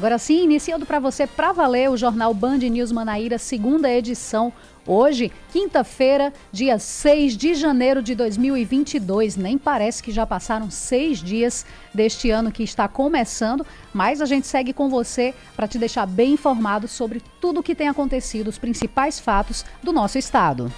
Agora 0.00 0.16
sim, 0.16 0.44
iniciando 0.44 0.86
para 0.86 0.98
você 0.98 1.26
para 1.26 1.52
valer 1.52 1.90
o 1.90 1.96
jornal 1.96 2.32
Band 2.32 2.56
News 2.56 2.90
Manaíra, 2.90 3.36
segunda 3.36 3.92
edição. 3.92 4.50
Hoje, 4.86 5.30
quinta-feira, 5.52 6.32
dia 6.50 6.78
6 6.78 7.36
de 7.36 7.54
janeiro 7.54 8.02
de 8.02 8.14
2022. 8.14 9.36
Nem 9.36 9.58
parece 9.58 10.02
que 10.02 10.10
já 10.10 10.24
passaram 10.24 10.70
seis 10.70 11.18
dias 11.18 11.66
deste 11.92 12.30
ano 12.30 12.50
que 12.50 12.62
está 12.62 12.88
começando, 12.88 13.66
mas 13.92 14.22
a 14.22 14.24
gente 14.24 14.46
segue 14.46 14.72
com 14.72 14.88
você 14.88 15.34
para 15.54 15.68
te 15.68 15.78
deixar 15.78 16.06
bem 16.06 16.32
informado 16.32 16.88
sobre 16.88 17.22
tudo 17.38 17.60
o 17.60 17.62
que 17.62 17.74
tem 17.74 17.86
acontecido, 17.86 18.48
os 18.48 18.56
principais 18.56 19.20
fatos 19.20 19.66
do 19.82 19.92
nosso 19.92 20.16
estado. 20.16 20.72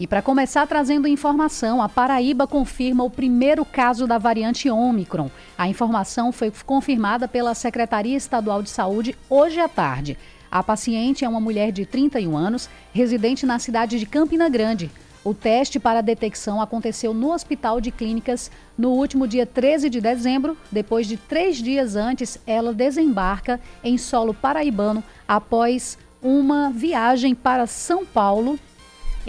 E 0.00 0.06
para 0.06 0.22
começar 0.22 0.64
trazendo 0.64 1.08
informação, 1.08 1.82
a 1.82 1.88
Paraíba 1.88 2.46
confirma 2.46 3.02
o 3.02 3.10
primeiro 3.10 3.64
caso 3.64 4.06
da 4.06 4.16
variante 4.16 4.70
Ômicron. 4.70 5.28
A 5.56 5.68
informação 5.68 6.30
foi 6.30 6.52
confirmada 6.64 7.26
pela 7.26 7.52
Secretaria 7.52 8.16
Estadual 8.16 8.62
de 8.62 8.70
Saúde 8.70 9.16
hoje 9.28 9.58
à 9.58 9.68
tarde. 9.68 10.16
A 10.48 10.62
paciente 10.62 11.24
é 11.24 11.28
uma 11.28 11.40
mulher 11.40 11.72
de 11.72 11.84
31 11.84 12.36
anos, 12.36 12.70
residente 12.92 13.44
na 13.44 13.58
cidade 13.58 13.98
de 13.98 14.06
Campina 14.06 14.48
Grande. 14.48 14.88
O 15.24 15.34
teste 15.34 15.80
para 15.80 16.00
detecção 16.00 16.62
aconteceu 16.62 17.12
no 17.12 17.32
Hospital 17.32 17.80
de 17.80 17.90
Clínicas 17.90 18.52
no 18.78 18.90
último 18.90 19.26
dia 19.26 19.44
13 19.44 19.90
de 19.90 20.00
dezembro. 20.00 20.56
Depois 20.70 21.08
de 21.08 21.16
três 21.16 21.56
dias 21.56 21.96
antes, 21.96 22.38
ela 22.46 22.72
desembarca 22.72 23.60
em 23.82 23.98
solo 23.98 24.32
paraibano 24.32 25.02
após 25.26 25.98
uma 26.22 26.70
viagem 26.70 27.34
para 27.34 27.66
São 27.66 28.06
Paulo 28.06 28.58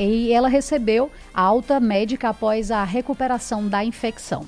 e 0.08 0.32
ela 0.32 0.48
recebeu 0.48 1.12
alta 1.34 1.80
médica 1.80 2.30
após 2.30 2.72
a 2.72 2.84
recuperação 2.84 3.68
da 3.68 3.84
infecção. 3.84 4.46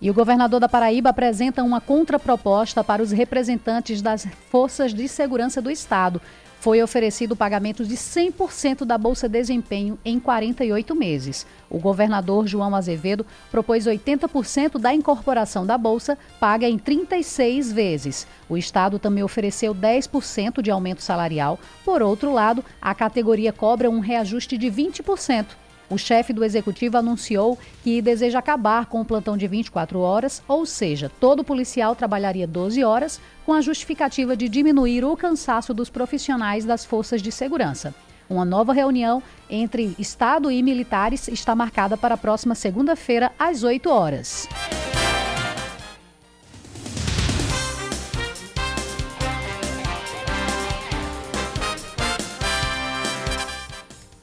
E 0.00 0.10
o 0.10 0.14
governador 0.14 0.60
da 0.60 0.68
Paraíba 0.68 1.08
apresenta 1.08 1.62
uma 1.62 1.80
contraproposta 1.80 2.84
para 2.84 3.02
os 3.02 3.10
representantes 3.10 4.02
das 4.02 4.28
forças 4.50 4.92
de 4.92 5.08
segurança 5.08 5.62
do 5.62 5.70
Estado 5.70 6.20
foi 6.64 6.82
oferecido 6.82 7.32
o 7.32 7.36
pagamento 7.36 7.84
de 7.84 7.94
100% 7.94 8.86
da 8.86 8.96
Bolsa 8.96 9.28
Desempenho 9.28 9.98
em 10.02 10.18
48 10.18 10.94
meses. 10.94 11.46
O 11.68 11.78
governador 11.78 12.46
João 12.46 12.74
Azevedo 12.74 13.26
propôs 13.50 13.84
80% 13.84 14.78
da 14.78 14.94
incorporação 14.94 15.66
da 15.66 15.76
Bolsa, 15.76 16.16
paga 16.40 16.66
em 16.66 16.78
36 16.78 17.70
vezes. 17.70 18.26
O 18.48 18.56
Estado 18.56 18.98
também 18.98 19.22
ofereceu 19.22 19.74
10% 19.74 20.62
de 20.62 20.70
aumento 20.70 21.02
salarial. 21.02 21.60
Por 21.84 22.00
outro 22.00 22.32
lado, 22.32 22.64
a 22.80 22.94
categoria 22.94 23.52
cobra 23.52 23.90
um 23.90 24.00
reajuste 24.00 24.56
de 24.56 24.68
20%. 24.68 25.44
O 25.88 25.98
chefe 25.98 26.32
do 26.32 26.44
executivo 26.44 26.96
anunciou 26.96 27.58
que 27.82 28.00
deseja 28.00 28.38
acabar 28.38 28.86
com 28.86 29.00
o 29.00 29.04
plantão 29.04 29.36
de 29.36 29.46
24 29.46 29.98
horas, 29.98 30.42
ou 30.48 30.64
seja, 30.64 31.10
todo 31.20 31.44
policial 31.44 31.94
trabalharia 31.94 32.46
12 32.46 32.82
horas, 32.82 33.20
com 33.44 33.52
a 33.52 33.60
justificativa 33.60 34.36
de 34.36 34.48
diminuir 34.48 35.04
o 35.04 35.16
cansaço 35.16 35.74
dos 35.74 35.90
profissionais 35.90 36.64
das 36.64 36.84
forças 36.84 37.20
de 37.20 37.30
segurança. 37.30 37.94
Uma 38.28 38.44
nova 38.44 38.72
reunião 38.72 39.22
entre 39.50 39.94
Estado 39.98 40.50
e 40.50 40.62
militares 40.62 41.28
está 41.28 41.54
marcada 41.54 41.96
para 41.96 42.14
a 42.14 42.18
próxima 42.18 42.54
segunda-feira, 42.54 43.30
às 43.38 43.62
8 43.62 43.90
horas. 43.90 44.48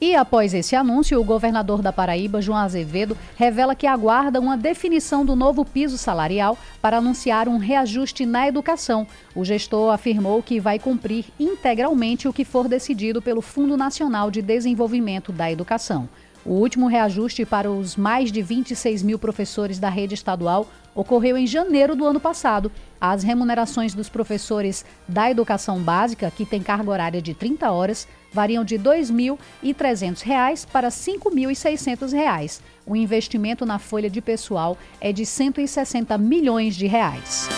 E 0.02 0.16
após 0.16 0.52
esse 0.52 0.74
anúncio, 0.74 1.20
o 1.20 1.22
governador 1.22 1.80
da 1.80 1.92
Paraíba, 1.92 2.42
João 2.42 2.58
Azevedo, 2.58 3.16
revela 3.36 3.72
que 3.72 3.86
aguarda 3.86 4.40
uma 4.40 4.56
definição 4.56 5.24
do 5.24 5.36
novo 5.36 5.64
piso 5.64 5.96
salarial 5.96 6.58
para 6.80 6.96
anunciar 6.96 7.48
um 7.48 7.56
reajuste 7.56 8.26
na 8.26 8.48
educação. 8.48 9.06
O 9.32 9.44
gestor 9.44 9.94
afirmou 9.94 10.42
que 10.42 10.58
vai 10.58 10.80
cumprir 10.80 11.26
integralmente 11.38 12.26
o 12.26 12.32
que 12.32 12.44
for 12.44 12.66
decidido 12.66 13.22
pelo 13.22 13.40
Fundo 13.40 13.76
Nacional 13.76 14.28
de 14.28 14.42
Desenvolvimento 14.42 15.30
da 15.30 15.52
Educação. 15.52 16.08
O 16.44 16.54
último 16.54 16.88
reajuste 16.88 17.46
para 17.46 17.70
os 17.70 17.96
mais 17.96 18.32
de 18.32 18.42
26 18.42 19.02
mil 19.02 19.18
professores 19.18 19.78
da 19.78 19.88
rede 19.88 20.14
estadual 20.14 20.66
ocorreu 20.92 21.36
em 21.36 21.46
janeiro 21.46 21.94
do 21.94 22.04
ano 22.04 22.18
passado. 22.18 22.70
As 23.00 23.22
remunerações 23.22 23.94
dos 23.94 24.08
professores 24.08 24.84
da 25.06 25.30
educação 25.30 25.78
básica, 25.78 26.32
que 26.32 26.44
tem 26.44 26.60
carga 26.60 26.90
horária 26.90 27.22
de 27.22 27.32
30 27.32 27.70
horas, 27.70 28.08
variam 28.32 28.64
de 28.64 28.76
R$ 28.76 28.82
2.300 28.82 30.66
para 30.66 30.88
R$ 30.88 30.94
5.600. 30.94 32.60
O 32.84 32.96
investimento 32.96 33.64
na 33.64 33.78
folha 33.78 34.10
de 34.10 34.20
pessoal 34.20 34.76
é 35.00 35.12
de 35.12 35.24
160 35.24 36.18
milhões 36.18 36.74
de 36.74 36.88
reais. 36.88 37.48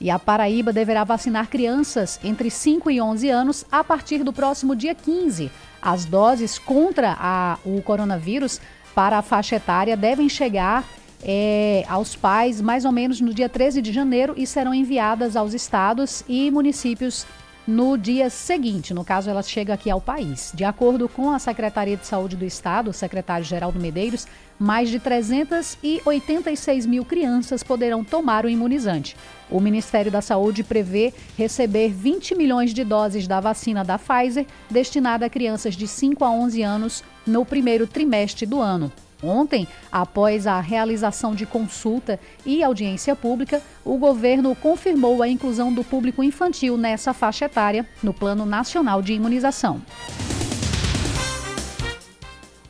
E 0.00 0.10
a 0.10 0.18
Paraíba 0.18 0.72
deverá 0.72 1.04
vacinar 1.04 1.48
crianças 1.48 2.20
entre 2.22 2.50
5 2.50 2.90
e 2.90 3.00
11 3.00 3.30
anos 3.30 3.64
a 3.72 3.82
partir 3.82 4.22
do 4.22 4.32
próximo 4.32 4.76
dia 4.76 4.94
15. 4.94 5.50
As 5.80 6.04
doses 6.04 6.58
contra 6.58 7.16
a, 7.18 7.58
o 7.64 7.80
coronavírus 7.82 8.60
para 8.94 9.18
a 9.18 9.22
faixa 9.22 9.56
etária 9.56 9.96
devem 9.96 10.28
chegar 10.28 10.84
é, 11.22 11.84
aos 11.88 12.14
pais 12.14 12.60
mais 12.60 12.84
ou 12.84 12.92
menos 12.92 13.20
no 13.20 13.32
dia 13.32 13.48
13 13.48 13.82
de 13.82 13.92
janeiro 13.92 14.34
e 14.36 14.46
serão 14.46 14.74
enviadas 14.74 15.36
aos 15.36 15.54
estados 15.54 16.24
e 16.28 16.50
municípios 16.50 17.26
no 17.66 17.96
dia 17.96 18.30
seguinte, 18.30 18.94
no 18.94 19.04
caso 19.04 19.28
ela 19.28 19.42
chega 19.42 19.74
aqui 19.74 19.90
ao 19.90 20.00
país. 20.00 20.52
De 20.54 20.64
acordo 20.64 21.08
com 21.08 21.30
a 21.30 21.38
Secretaria 21.38 21.96
de 21.96 22.06
Saúde 22.06 22.36
do 22.36 22.44
Estado, 22.44 22.90
o 22.90 22.92
secretário 22.92 23.44
Geraldo 23.44 23.80
Medeiros, 23.80 24.26
mais 24.58 24.88
de 24.88 25.00
386 25.00 26.86
mil 26.86 27.04
crianças 27.04 27.62
poderão 27.62 28.04
tomar 28.04 28.44
o 28.44 28.48
imunizante. 28.48 29.16
O 29.50 29.60
Ministério 29.60 30.12
da 30.12 30.22
Saúde 30.22 30.62
prevê 30.62 31.12
receber 31.36 31.88
20 31.88 32.36
milhões 32.36 32.72
de 32.72 32.84
doses 32.84 33.26
da 33.26 33.40
vacina 33.40 33.84
da 33.84 33.98
Pfizer, 33.98 34.46
destinada 34.70 35.26
a 35.26 35.30
crianças 35.30 35.74
de 35.74 35.88
5 35.88 36.24
a 36.24 36.30
11 36.30 36.62
anos, 36.62 37.04
no 37.26 37.44
primeiro 37.44 37.86
trimestre 37.86 38.46
do 38.46 38.60
ano. 38.60 38.92
Ontem, 39.26 39.66
após 39.90 40.46
a 40.46 40.60
realização 40.60 41.34
de 41.34 41.44
consulta 41.44 42.18
e 42.44 42.62
audiência 42.62 43.16
pública, 43.16 43.62
o 43.84 43.98
governo 43.98 44.54
confirmou 44.54 45.22
a 45.22 45.28
inclusão 45.28 45.72
do 45.72 45.82
público 45.82 46.22
infantil 46.22 46.76
nessa 46.76 47.12
faixa 47.12 47.46
etária 47.46 47.86
no 48.02 48.14
Plano 48.14 48.46
Nacional 48.46 49.02
de 49.02 49.12
Imunização. 49.12 49.80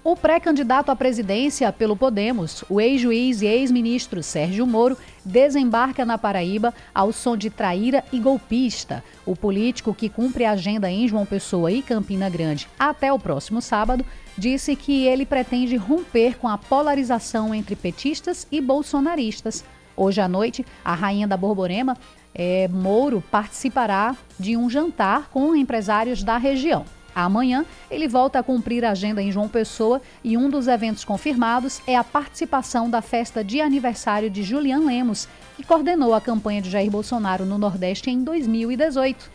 O 0.07 0.15
pré-candidato 0.15 0.93
à 0.93 0.95
presidência 0.95 1.73
pelo 1.73 1.97
Podemos, 1.97 2.63
o 2.71 2.81
ex-juiz 2.81 3.43
e 3.43 3.47
ex-ministro 3.47 4.23
Sérgio 4.23 4.65
Moro, 4.65 4.97
desembarca 5.25 6.05
na 6.05 6.17
Paraíba 6.17 6.73
ao 6.95 7.13
som 7.13 7.37
de 7.37 7.51
traíra 7.51 8.05
e 8.13 8.21
golpista. 8.21 9.03
O 9.27 9.35
político 9.35 9.93
que 9.93 10.09
cumpre 10.09 10.45
a 10.45 10.53
agenda 10.53 10.89
em 10.89 11.09
João 11.09 11.27
Pessoa 11.27 11.73
e 11.73 11.83
Campina 11.83 12.31
Grande 12.31 12.69
até 12.79 13.13
o 13.13 13.19
próximo 13.19 13.61
sábado 13.61 14.07
disse 14.39 14.77
que 14.77 15.05
ele 15.05 15.27
pretende 15.27 15.75
romper 15.75 16.39
com 16.39 16.47
a 16.47 16.57
polarização 16.57 17.53
entre 17.53 17.75
petistas 17.75 18.47
e 18.53 18.61
bolsonaristas. 18.61 19.65
Hoje 19.97 20.21
à 20.21 20.29
noite, 20.29 20.65
a 20.85 20.95
rainha 20.95 21.27
da 21.27 21.37
Borborema, 21.37 21.97
é, 22.33 22.69
Mouro, 22.69 23.25
participará 23.29 24.15
de 24.39 24.57
um 24.57 24.71
jantar 24.71 25.31
com 25.31 25.57
empresários 25.57 26.23
da 26.23 26.37
região. 26.37 26.85
Amanhã, 27.17 27.65
ele 27.91 28.07
volta 28.07 28.39
a 28.39 28.43
cumprir 28.43 28.85
a 28.85 28.91
agenda 28.91 29.23
em 29.23 29.33
João 29.33 29.49
Pessoa 29.49 30.03
e 30.23 30.37
um 30.37 30.51
dos 30.51 30.69
eventos 30.69 31.03
confirmados 31.03 31.81
é 31.87 31.97
a 31.97 32.05
participação 32.05 32.91
da 32.91 33.01
festa 33.01 33.43
de 33.43 33.59
aniversário 33.59 34.29
de 34.29 34.43
Julian 34.43 34.81
Lemos, 34.81 35.27
que 35.57 35.65
coordenou 35.65 36.13
a 36.13 36.21
campanha 36.21 36.61
de 36.61 36.69
Jair 36.69 36.91
Bolsonaro 36.91 37.47
no 37.47 37.57
Nordeste 37.57 38.11
em 38.11 38.23
2018. 38.23 39.31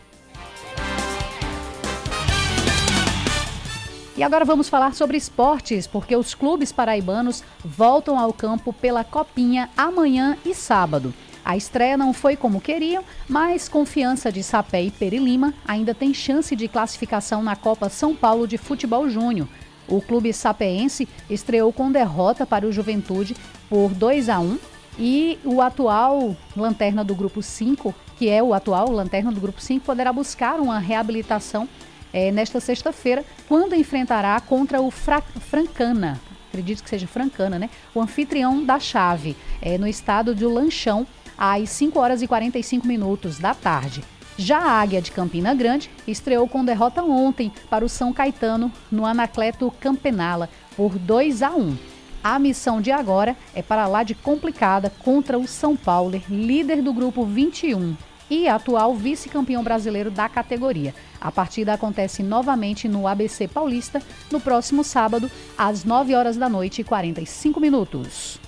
E 4.16 4.22
agora 4.22 4.44
vamos 4.44 4.68
falar 4.68 4.94
sobre 4.94 5.16
esportes, 5.16 5.88
porque 5.88 6.14
os 6.14 6.36
clubes 6.36 6.70
paraibanos 6.70 7.42
voltam 7.64 8.16
ao 8.16 8.32
campo 8.32 8.72
pela 8.72 9.02
Copinha 9.02 9.68
amanhã 9.76 10.38
e 10.44 10.54
sábado. 10.54 11.12
A 11.44 11.56
estreia 11.56 11.96
não 11.96 12.12
foi 12.12 12.36
como 12.36 12.60
queriam, 12.60 13.04
mas 13.28 13.68
confiança 13.68 14.30
de 14.30 14.42
Sapé 14.42 14.82
e 14.84 14.90
Perilima 14.90 15.52
ainda 15.66 15.92
tem 15.92 16.14
chance 16.14 16.54
de 16.54 16.68
classificação 16.68 17.42
na 17.42 17.56
Copa 17.56 17.88
São 17.88 18.14
Paulo 18.14 18.46
de 18.46 18.56
Futebol 18.56 19.08
Júnior. 19.08 19.48
O 19.88 20.00
clube 20.00 20.32
sapeense 20.32 21.08
estreou 21.28 21.72
com 21.72 21.90
derrota 21.90 22.46
para 22.46 22.66
o 22.66 22.72
Juventude 22.72 23.36
por 23.68 23.90
2 23.90 24.28
a 24.28 24.38
1 24.38 24.58
e 24.98 25.38
o 25.44 25.60
atual 25.60 26.36
lanterna 26.56 27.02
do 27.02 27.14
grupo 27.14 27.42
5, 27.42 27.94
que 28.16 28.28
é 28.28 28.42
o 28.42 28.54
atual 28.54 28.90
lanterna 28.90 29.32
do 29.32 29.40
grupo 29.40 29.60
5, 29.60 29.84
poderá 29.84 30.12
buscar 30.12 30.60
uma 30.60 30.78
reabilitação 30.78 31.68
é, 32.12 32.30
nesta 32.30 32.60
sexta-feira, 32.60 33.24
quando 33.48 33.74
enfrentará 33.74 34.38
contra 34.40 34.80
o 34.80 34.90
Fra 34.90 35.22
Francana. 35.22 36.20
Acredito 36.50 36.82
que 36.82 36.90
seja 36.90 37.06
Francana, 37.06 37.58
né? 37.58 37.70
O 37.94 38.00
anfitrião 38.00 38.62
da 38.62 38.78
chave, 38.78 39.34
é, 39.62 39.78
no 39.78 39.88
estado 39.88 40.34
de 40.34 40.44
Lanchão, 40.44 41.06
às 41.44 41.70
5 41.70 41.98
horas 41.98 42.22
e 42.22 42.28
45 42.28 42.86
minutos 42.86 43.40
da 43.40 43.52
tarde. 43.52 44.04
Já 44.36 44.58
a 44.58 44.80
Águia 44.80 45.02
de 45.02 45.10
Campina 45.10 45.52
Grande 45.52 45.90
estreou 46.06 46.46
com 46.46 46.64
derrota 46.64 47.02
ontem 47.02 47.52
para 47.68 47.84
o 47.84 47.88
São 47.88 48.12
Caetano 48.12 48.70
no 48.92 49.04
Anacleto 49.04 49.68
Campenala 49.80 50.48
por 50.76 50.96
2 50.96 51.42
a 51.42 51.50
1. 51.50 51.76
A 52.22 52.38
missão 52.38 52.80
de 52.80 52.92
agora 52.92 53.36
é 53.56 53.60
para 53.60 53.88
lá 53.88 54.04
de 54.04 54.14
complicada 54.14 54.88
contra 55.00 55.36
o 55.36 55.48
São 55.48 55.74
Paulo, 55.74 56.22
líder 56.30 56.80
do 56.80 56.92
grupo 56.92 57.26
21 57.26 57.96
e 58.30 58.46
atual 58.46 58.94
vice-campeão 58.94 59.64
brasileiro 59.64 60.12
da 60.12 60.28
categoria. 60.28 60.94
A 61.20 61.32
partida 61.32 61.74
acontece 61.74 62.22
novamente 62.22 62.86
no 62.86 63.08
ABC 63.08 63.48
Paulista 63.48 64.00
no 64.30 64.40
próximo 64.40 64.84
sábado, 64.84 65.28
às 65.58 65.82
9 65.82 66.14
horas 66.14 66.36
da 66.36 66.48
noite 66.48 66.82
e 66.82 66.84
45 66.84 67.58
minutos. 67.58 68.38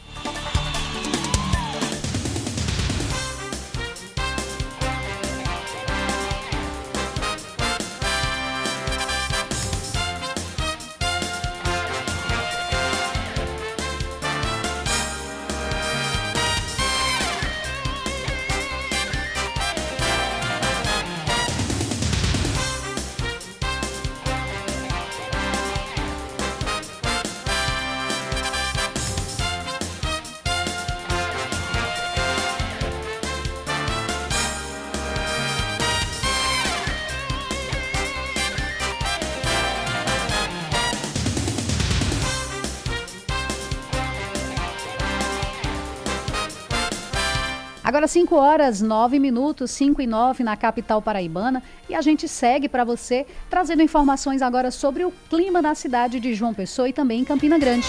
Agora 48.04 48.12
5 48.12 48.36
horas 48.36 48.82
9 48.82 49.18
minutos, 49.18 49.70
5 49.70 50.02
e 50.02 50.06
9 50.06 50.44
na 50.44 50.54
capital 50.58 51.00
paraibana 51.00 51.62
e 51.88 51.94
a 51.94 52.02
gente 52.02 52.28
segue 52.28 52.68
para 52.68 52.84
você 52.84 53.26
trazendo 53.48 53.80
informações 53.80 54.42
agora 54.42 54.70
sobre 54.70 55.06
o 55.06 55.12
clima 55.30 55.62
na 55.62 55.74
cidade 55.74 56.20
de 56.20 56.34
João 56.34 56.52
Pessoa 56.52 56.86
e 56.86 56.92
também 56.92 57.22
em 57.22 57.24
Campina 57.24 57.56
Grande. 57.56 57.88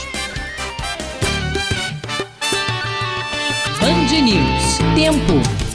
Band 3.82 4.22
News. 4.24 4.78
Tempo. 4.96 5.66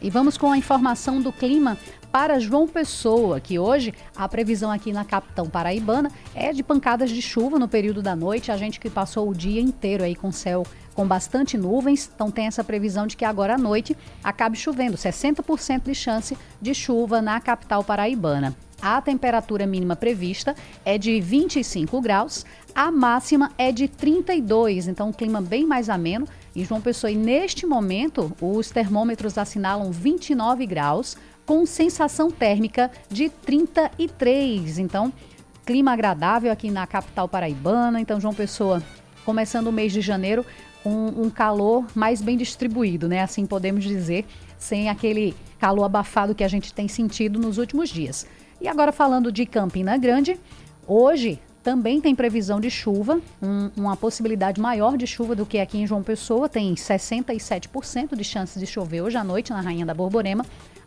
E 0.00 0.08
vamos 0.08 0.38
com 0.38 0.52
a 0.52 0.56
informação 0.56 1.20
do 1.20 1.32
clima 1.32 1.76
para 2.14 2.38
João 2.38 2.68
Pessoa, 2.68 3.40
que 3.40 3.58
hoje 3.58 3.92
a 4.14 4.28
previsão 4.28 4.70
aqui 4.70 4.92
na 4.92 5.04
capital 5.04 5.46
paraibana 5.46 6.12
é 6.32 6.52
de 6.52 6.62
pancadas 6.62 7.10
de 7.10 7.20
chuva 7.20 7.58
no 7.58 7.66
período 7.66 8.00
da 8.00 8.14
noite. 8.14 8.52
A 8.52 8.56
gente 8.56 8.78
que 8.78 8.88
passou 8.88 9.28
o 9.28 9.34
dia 9.34 9.60
inteiro 9.60 10.04
aí 10.04 10.14
com 10.14 10.30
céu 10.30 10.64
com 10.94 11.04
bastante 11.08 11.58
nuvens, 11.58 12.08
então 12.14 12.30
tem 12.30 12.46
essa 12.46 12.62
previsão 12.62 13.04
de 13.04 13.16
que 13.16 13.24
agora 13.24 13.56
à 13.56 13.58
noite 13.58 13.96
acabe 14.22 14.56
chovendo, 14.56 14.96
60% 14.96 15.82
de 15.82 15.94
chance 15.96 16.38
de 16.62 16.72
chuva 16.72 17.20
na 17.20 17.40
capital 17.40 17.82
paraibana. 17.82 18.54
A 18.80 19.00
temperatura 19.00 19.66
mínima 19.66 19.96
prevista 19.96 20.54
é 20.84 20.96
de 20.96 21.20
25 21.20 22.00
graus, 22.00 22.46
a 22.72 22.92
máxima 22.92 23.50
é 23.58 23.72
de 23.72 23.88
32, 23.88 24.86
então 24.86 25.08
um 25.08 25.12
clima 25.12 25.40
bem 25.40 25.66
mais 25.66 25.88
ameno. 25.88 26.28
Em 26.54 26.64
João 26.64 26.80
Pessoa, 26.80 27.10
e 27.10 27.16
neste 27.16 27.66
momento, 27.66 28.30
os 28.40 28.70
termômetros 28.70 29.36
assinalam 29.36 29.90
29 29.90 30.66
graus, 30.66 31.16
com 31.46 31.66
sensação 31.66 32.30
térmica 32.30 32.90
de 33.08 33.28
33. 33.28 34.78
Então, 34.78 35.12
clima 35.64 35.92
agradável 35.92 36.50
aqui 36.50 36.70
na 36.70 36.86
capital 36.86 37.28
paraibana. 37.28 38.00
Então, 38.00 38.20
João 38.20 38.34
Pessoa, 38.34 38.82
começando 39.24 39.68
o 39.68 39.72
mês 39.72 39.92
de 39.92 40.00
janeiro 40.00 40.44
com 40.82 41.06
um 41.08 41.30
calor 41.30 41.86
mais 41.94 42.20
bem 42.20 42.36
distribuído, 42.36 43.08
né? 43.08 43.22
Assim 43.22 43.46
podemos 43.46 43.84
dizer, 43.84 44.26
sem 44.58 44.90
aquele 44.90 45.34
calor 45.58 45.84
abafado 45.84 46.34
que 46.34 46.44
a 46.44 46.48
gente 46.48 46.74
tem 46.74 46.86
sentido 46.88 47.38
nos 47.38 47.56
últimos 47.56 47.88
dias. 47.88 48.26
E 48.60 48.68
agora 48.68 48.92
falando 48.92 49.32
de 49.32 49.46
Campina 49.46 49.96
Grande, 49.96 50.38
hoje 50.86 51.40
também 51.62 51.98
tem 51.98 52.14
previsão 52.14 52.60
de 52.60 52.70
chuva, 52.70 53.18
um, 53.42 53.70
uma 53.74 53.96
possibilidade 53.96 54.60
maior 54.60 54.98
de 54.98 55.06
chuva 55.06 55.34
do 55.34 55.46
que 55.46 55.58
aqui 55.58 55.78
em 55.78 55.86
João 55.86 56.02
Pessoa, 56.02 56.46
tem 56.46 56.74
67% 56.74 58.14
de 58.14 58.22
chances 58.22 58.60
de 58.60 58.66
chover 58.66 59.00
hoje 59.00 59.16
à 59.16 59.24
noite 59.24 59.50
na 59.50 59.62
Rainha 59.62 59.86
da 59.86 59.94
Borborema. 59.94 60.44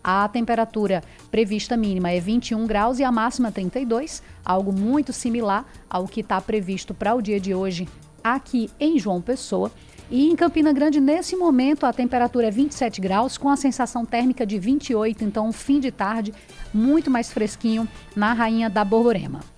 A 0.09 0.25
temperatura 0.29 1.03
prevista 1.29 1.75
mínima 1.75 2.09
é 2.09 2.17
21 2.17 2.65
graus 2.65 2.97
e 2.97 3.03
a 3.03 3.11
máxima 3.11 3.51
32, 3.51 4.23
algo 4.45 4.71
muito 4.71 5.11
similar 5.11 5.65
ao 5.89 6.07
que 6.07 6.21
está 6.21 6.39
previsto 6.39 6.93
para 6.93 7.13
o 7.13 7.21
dia 7.21 7.41
de 7.41 7.53
hoje 7.53 7.89
aqui 8.23 8.69
em 8.79 8.97
João 8.97 9.21
Pessoa. 9.21 9.69
E 10.09 10.29
em 10.29 10.35
Campina 10.37 10.71
Grande, 10.71 11.01
nesse 11.01 11.35
momento, 11.35 11.85
a 11.85 11.91
temperatura 11.91 12.47
é 12.47 12.51
27 12.51 13.01
graus, 13.01 13.37
com 13.37 13.49
a 13.49 13.57
sensação 13.57 14.05
térmica 14.05 14.45
de 14.45 14.57
28, 14.57 15.25
então 15.25 15.51
fim 15.51 15.81
de 15.81 15.91
tarde, 15.91 16.33
muito 16.73 17.11
mais 17.11 17.29
fresquinho 17.29 17.85
na 18.15 18.31
Rainha 18.31 18.69
da 18.69 18.85
Borborema. 18.85 19.56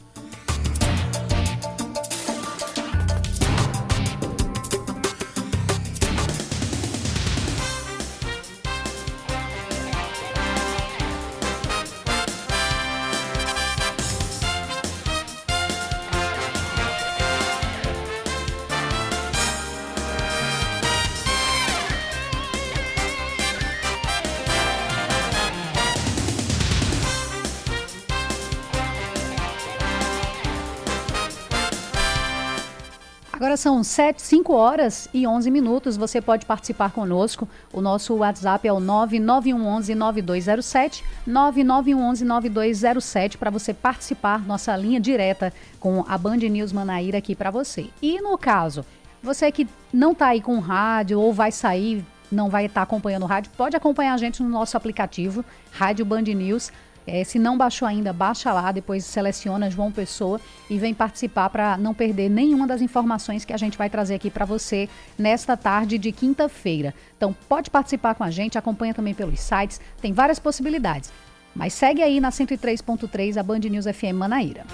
Agora 33.50 33.58
são 33.58 33.84
7, 33.84 34.22
5 34.22 34.54
horas 34.54 35.10
e 35.12 35.26
11 35.26 35.50
minutos. 35.50 35.98
Você 35.98 36.22
pode 36.22 36.46
participar 36.46 36.92
conosco. 36.92 37.50
O 37.74 37.82
nosso 37.82 38.14
WhatsApp 38.14 38.68
é 38.68 38.72
o 38.72 38.78
99111-9207. 38.78 41.02
99111-9207 41.28 43.38
para 43.38 43.50
você 43.50 43.74
participar. 43.74 44.46
Nossa 44.46 44.78
linha 44.78 45.00
direta 45.00 45.52
com 45.80 46.06
a 46.08 46.16
Band 46.16 46.38
News 46.38 46.72
Manaíra 46.72 47.18
aqui 47.18 47.36
para 47.36 47.50
você. 47.50 47.88
E 48.04 48.22
no 48.22 48.38
caso, 48.38 48.86
você 49.20 49.52
que 49.52 49.68
não 49.92 50.12
está 50.12 50.28
aí 50.28 50.42
com 50.42 50.60
rádio 50.60 51.20
ou 51.20 51.34
vai 51.34 51.52
sair, 51.52 52.06
não 52.32 52.52
vai 52.52 52.66
estar 52.66 52.82
tá 52.82 52.84
acompanhando 52.84 53.24
o 53.24 53.26
rádio, 53.26 53.52
pode 53.58 53.76
acompanhar 53.76 54.14
a 54.14 54.18
gente 54.18 54.44
no 54.44 54.50
nosso 54.50 54.78
aplicativo, 54.78 55.44
Rádio 55.72 56.06
Band 56.06 56.22
News. 56.22 56.72
É, 57.06 57.24
se 57.24 57.40
não 57.40 57.58
baixou 57.58 57.88
ainda, 57.88 58.14
baixa 58.14 58.52
lá, 58.54 58.72
depois 58.72 59.04
seleciona 59.06 59.70
João 59.70 59.92
Pessoa 59.92 60.40
e 60.70 60.78
vem 60.78 60.94
participar 60.94 61.50
para 61.50 61.78
não 61.78 61.94
perder 61.94 62.30
nenhuma 62.30 62.68
das 62.68 62.82
informações 62.82 63.44
que 63.44 63.54
a 63.54 63.58
gente 63.58 63.78
vai 63.78 63.90
trazer 63.90 64.16
aqui 64.16 64.30
para 64.30 64.46
você 64.46 64.88
nesta 65.18 65.58
tarde 65.58 65.98
de 65.98 66.12
quinta-feira. 66.12 66.94
Então 67.18 67.36
pode 67.48 67.70
participar 67.70 68.16
com 68.16 68.24
a 68.24 68.30
gente, 68.30 68.58
acompanha 68.58 68.94
também 68.94 69.14
pelos 69.14 69.40
sites, 69.40 69.82
tem 70.02 70.14
várias 70.14 70.40
possibilidades. 70.40 71.12
Mas 71.56 71.74
segue 71.74 72.02
aí 72.02 72.20
na 72.20 72.30
103.3 72.30 73.38
a 73.38 73.44
Band 73.44 73.60
News 73.60 73.86
FM 73.86 74.14
Manaíra. 74.14 74.66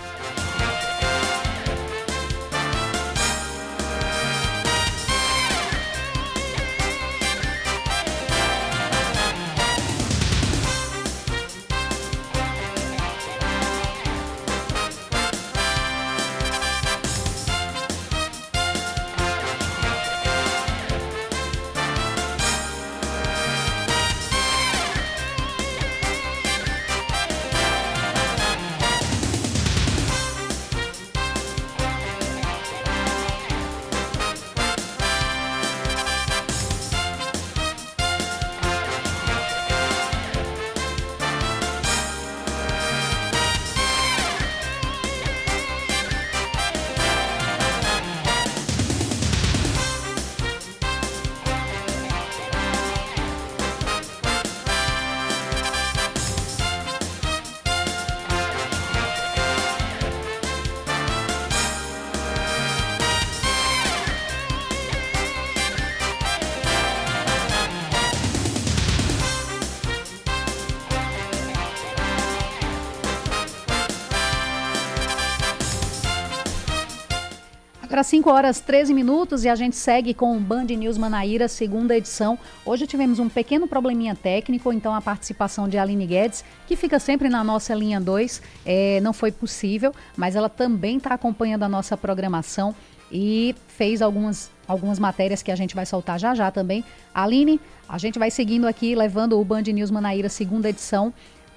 Para 77.96 78.04
5 78.04 78.30
horas 78.30 78.60
13 78.60 78.94
minutos 78.94 79.46
e 79.46 79.48
a 79.48 79.56
gente 79.56 79.78
segue 79.78 80.14
com 80.14 80.36
o 80.36 80.40
Band 80.42 80.66
News 80.66 80.98
Manaíra, 80.98 81.48
segunda 81.48 81.96
edição. 81.96 82.38
Hoje 82.66 82.86
tivemos 82.86 83.20
um 83.20 83.30
pequeno 83.30 83.70
probleminha 83.70 84.14
técnico, 84.14 84.74
então 84.74 84.94
a 84.94 85.00
participação 85.00 85.66
de 85.66 85.78
Aline 85.78 86.06
Guedes, 86.06 86.44
que 86.68 86.76
fica 86.76 87.00
sempre 87.00 87.30
na 87.30 87.42
nossa 87.42 87.74
linha 87.74 88.02
2, 88.02 88.42
é, 88.66 89.00
não 89.00 89.14
foi 89.14 89.32
possível, 89.32 89.94
mas 90.18 90.36
ela 90.36 90.50
também 90.50 90.98
está 90.98 91.14
acompanhando 91.14 91.64
a 91.64 91.70
nossa 91.70 91.96
programação 91.96 92.76
e 93.10 93.56
fez 93.70 94.02
algumas, 94.02 94.52
algumas 94.68 95.00
matérias 95.00 95.42
que 95.42 95.50
a 95.50 95.56
gente 95.56 95.74
vai 95.74 95.86
soltar 95.86 96.20
já 96.20 96.36
já 96.36 96.52
também. 96.52 96.84
Aline, 97.14 97.62
a 97.88 97.98
gente 97.98 98.20
vai 98.20 98.30
seguindo 98.30 98.68
aqui, 98.68 98.94
levando 98.94 99.40
o 99.40 99.46
Band 99.46 99.62
News 99.62 99.90
Manaíra, 99.90 100.28
segunda 100.28 100.68
edição. 100.68 101.14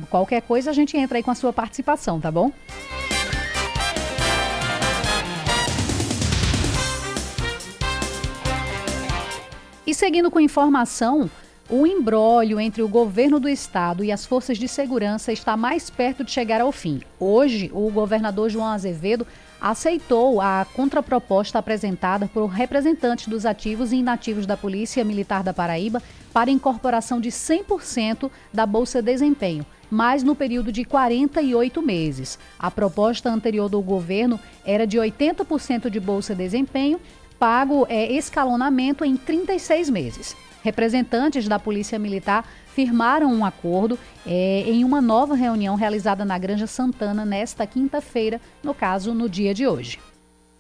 Qualquer 0.09 0.43
coisa 0.43 0.71
a 0.71 0.73
gente 0.73 0.97
entra 0.97 1.19
aí 1.19 1.23
com 1.25 1.33
a 1.33 1.35
sua 1.35 1.53
participação, 1.53 2.21
tá 2.21 2.31
bom? 2.31 2.53
E 9.89 9.95
seguindo 9.95 10.31
com 10.31 10.39
informação, 10.39 11.31
o 11.67 11.87
embrólio 11.87 12.61
entre 12.61 12.83
o 12.83 12.89
governo 12.89 13.41
do 13.41 13.49
estado 13.49 14.05
e 14.05 14.13
as 14.13 14.27
forças 14.27 14.59
de 14.59 14.69
segurança 14.69 15.33
está 15.33 15.57
mais 15.57 15.89
perto 15.89 16.23
de 16.23 16.31
chegar 16.31 16.61
ao 16.61 16.71
fim. 16.71 17.01
Hoje, 17.19 17.71
o 17.73 17.91
governador 17.91 18.51
João 18.51 18.67
Azevedo 18.67 19.27
aceitou 19.59 20.43
a 20.43 20.67
contraproposta 20.75 21.59
apresentada 21.59 22.29
por 22.29 22.49
representantes 22.49 23.29
dos 23.29 23.47
ativos 23.47 23.91
e 23.91 23.97
inativos 23.97 24.45
da 24.45 24.59
Polícia 24.59 25.03
Militar 25.03 25.43
da 25.43 25.55
Paraíba 25.55 26.03
para 26.35 26.51
incorporação 26.51 27.19
de 27.19 27.31
100% 27.31 28.31
da 28.53 28.67
Bolsa 28.67 29.01
Desempenho, 29.01 29.65
mas 29.91 30.23
no 30.23 30.35
período 30.35 30.71
de 30.71 30.85
48 30.85 31.81
meses. 31.81 32.39
A 32.59 32.71
proposta 32.71 33.31
anterior 33.31 33.71
do 33.71 33.81
governo 33.81 34.39
era 34.67 34.87
de 34.87 34.99
80% 34.99 35.89
de 35.89 35.99
Bolsa 35.99 36.35
Desempenho 36.35 37.01
pago 37.39 37.87
é, 37.89 38.13
escalonamento 38.13 39.05
em 39.05 39.17
36 39.17 39.91
meses. 39.91 40.37
Representantes 40.63 41.47
da 41.47 41.59
Polícia 41.59 41.99
Militar 41.99 42.45
firmaram 42.75 43.33
um 43.33 43.45
acordo 43.45 43.99
é, 44.27 44.65
em 44.67 44.85
uma 44.85 45.01
nova 45.01 45.35
reunião 45.35 45.77
realizada 45.77 46.25
na 46.25 46.39
Granja 46.39 46.67
Santana 46.67 47.25
nesta 47.25 47.67
quinta-feira, 47.67 48.41
no 48.63 48.75
caso, 48.75 49.15
no 49.15 49.29
dia 49.29 49.55
de 49.55 49.67
hoje 49.67 49.99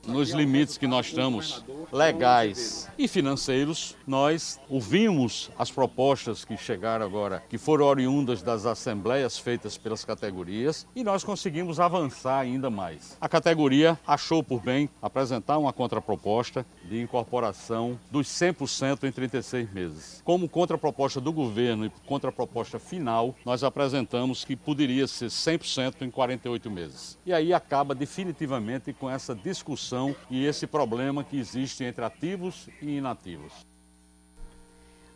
nos 0.07 0.31
limites 0.31 0.79
que 0.79 0.87
nós 0.87 1.07
estamos, 1.07 1.65
legais 1.93 2.89
e 2.99 3.09
financeiros, 3.09 3.97
nós 4.07 4.59
ouvimos 4.69 5.51
as 5.59 5.71
propostas 5.71 6.45
que 6.45 6.57
chegaram 6.57 7.05
agora, 7.05 7.43
que 7.49 7.59
foram 7.59 7.87
oriundas 7.87 8.43
das 8.43 8.67
assembleias 8.67 9.39
feitas 9.39 9.77
pelas 9.77 10.05
categorias, 10.05 10.87
e 10.95 11.05
nós 11.05 11.25
conseguimos 11.25 11.81
avançar 11.81 12.39
ainda 12.39 12.71
mais. 12.71 13.17
A 13.21 13.29
categoria 13.29 13.99
achou 14.07 14.43
por 14.43 14.61
bem 14.61 14.89
apresentar 15.03 15.59
uma 15.59 15.73
contraproposta 15.73 16.65
de 16.85 17.01
incorporação 17.01 17.99
dos 18.11 18.27
100% 18.29 19.05
em 19.05 19.13
36 19.13 19.73
meses. 19.73 20.23
Como 20.25 20.49
contraproposta 20.49 21.21
do 21.21 21.33
governo 21.33 21.87
e 21.87 21.93
contraproposta 22.07 22.79
final, 22.79 23.35
nós 23.45 23.63
apresentamos 23.63 24.45
que 24.45 24.57
poderia 24.57 25.07
ser 25.07 25.27
100% 25.27 26.03
em 26.03 26.11
48 26.11 26.71
meses. 26.71 27.19
E 27.27 27.33
aí 27.33 27.53
acaba 27.53 27.95
definitivamente 27.95 28.93
com 28.93 29.11
essa 29.11 29.35
discussão 29.35 29.88
e 30.31 30.45
esse 30.45 30.67
problema 30.67 31.25
que 31.25 31.39
existe 31.39 31.85
entre 31.85 32.05
ativos 32.05 32.69
e 32.83 32.97
inativos. 32.97 33.53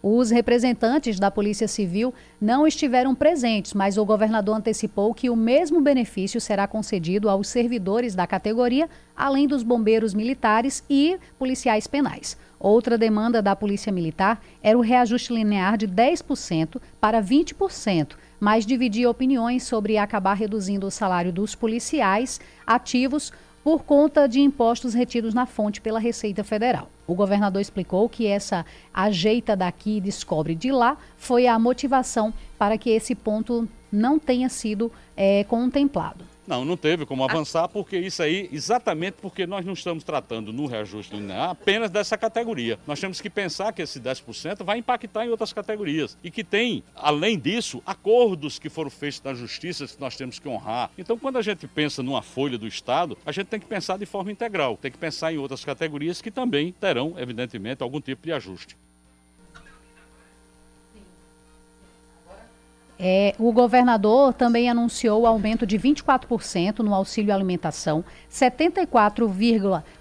Os 0.03 0.31
representantes 0.31 1.21
da 1.21 1.31
Polícia 1.31 1.69
Civil 1.69 2.13
não 2.41 2.67
estiveram 2.67 3.15
presentes, 3.15 3.73
mas 3.73 3.97
o 3.97 4.05
governador 4.05 4.57
antecipou 4.57 5.15
que 5.15 5.31
o 5.31 5.37
mesmo 5.37 5.81
benefício 5.81 6.41
será 6.41 6.67
concedido 6.67 7.31
aos 7.31 7.47
servidores 7.47 8.13
da 8.13 8.27
categoria, 8.27 8.91
além 9.17 9.47
dos 9.47 9.63
bombeiros 9.63 10.13
militares 10.13 10.83
e 10.91 11.17
policiais 11.39 11.87
penais. 11.87 12.37
Outra 12.59 12.99
demanda 12.99 13.41
da 13.41 13.55
Polícia 13.55 13.93
Militar 13.93 14.43
era 14.61 14.77
o 14.77 14.81
reajuste 14.81 15.33
linear 15.33 15.77
de 15.77 15.87
10% 15.87 16.81
para 17.01 17.23
20%, 17.23 18.15
mas 18.41 18.67
dividia 18.67 19.09
opiniões 19.09 19.63
sobre 19.63 19.99
acabar 19.99 20.35
reduzindo 20.35 20.85
o 20.85 20.91
salário 20.91 21.33
dos 21.33 21.55
policiais 21.55 22.41
ativos 22.67 23.33
por 23.63 23.85
conta 23.85 24.27
de 24.27 24.41
impostos 24.41 24.95
retidos 24.95 25.35
na 25.35 25.47
fonte 25.47 25.81
pela 25.81 26.01
Receita 26.01 26.43
Federal. 26.43 26.91
O 27.07 27.15
governador 27.15 27.61
explicou 27.61 28.09
que 28.09 28.27
essa 28.27 28.65
ajeita 28.93 29.57
daqui 29.57 29.99
e 29.99 30.01
descobre 30.01 30.55
de 30.55 30.73
lá 30.73 30.97
foi 31.17 31.47
a 31.47 31.59
motivação 31.59 32.33
para 32.59 32.77
que 32.77 32.91
esse 32.91 33.15
ponto 33.15 33.69
não 33.91 34.19
tenha 34.19 34.49
sido 34.49 34.91
é, 35.17 35.45
contemplado. 35.45 36.32
Não, 36.47 36.65
não 36.65 36.77
teve 36.77 37.07
como 37.07 37.23
avançar, 37.23 37.69
porque 37.69 37.97
isso 37.97 38.23
aí, 38.23 38.49
exatamente 38.53 39.15
porque 39.21 39.47
nós 39.47 39.65
não 39.65 39.75
estamos 39.75 40.03
tratando 40.03 40.53
no 40.53 40.67
reajuste 40.67 41.15
linear 41.15 41.51
apenas 41.51 41.91
dessa 41.91 42.19
categoria. 42.19 42.79
Nós 42.87 43.01
temos 43.01 43.21
que 43.21 43.31
pensar 43.31 43.73
que 43.73 43.83
esse 43.83 44.01
10% 44.01 44.65
vai 44.65 44.79
impactar 44.79 45.25
em 45.25 45.29
outras 45.29 45.53
categorias 45.53 46.19
e 46.23 46.31
que 46.31 46.43
tem, 46.43 46.83
além 46.95 47.39
disso, 47.39 47.83
acordos 47.87 48.59
que 48.59 48.69
foram 48.69 48.91
feitos 48.91 49.23
na 49.23 49.35
justiça 49.35 49.87
que 49.87 50.01
nós 50.01 50.17
temos 50.17 50.39
que 50.39 50.49
honrar. 50.49 50.91
Então, 50.99 51.19
quando 51.19 51.39
a 51.39 51.43
gente 51.43 51.67
pensa 51.67 52.03
numa 52.03 52.23
folha 52.23 52.59
do 52.59 52.67
Estado, 52.67 53.17
a 53.25 53.33
gente 53.33 53.47
tem 53.47 53.61
que 53.61 53.67
pensar 53.67 53.99
de 53.99 54.07
forma 54.07 54.33
integral, 54.33 54.77
tem 54.77 54.91
que 54.91 54.99
pensar 54.99 55.33
em 55.33 55.39
outras 55.39 55.65
categorias 55.65 56.21
que 56.21 56.31
também 56.31 56.73
terão, 56.73 57.15
evidentemente, 57.19 57.83
algum 57.83 58.01
tipo 58.01 58.25
de 58.25 58.33
ajuste. 58.33 58.77
É, 63.05 63.35
o 63.37 63.51
governador 63.51 64.33
também 64.33 64.71
anunciou 64.71 65.23
o 65.23 65.27
aumento 65.27 65.67
de 65.67 65.77
24% 65.77 66.79
no 66.79 66.95
auxílio 66.95 67.35
alimentação, 67.35 68.05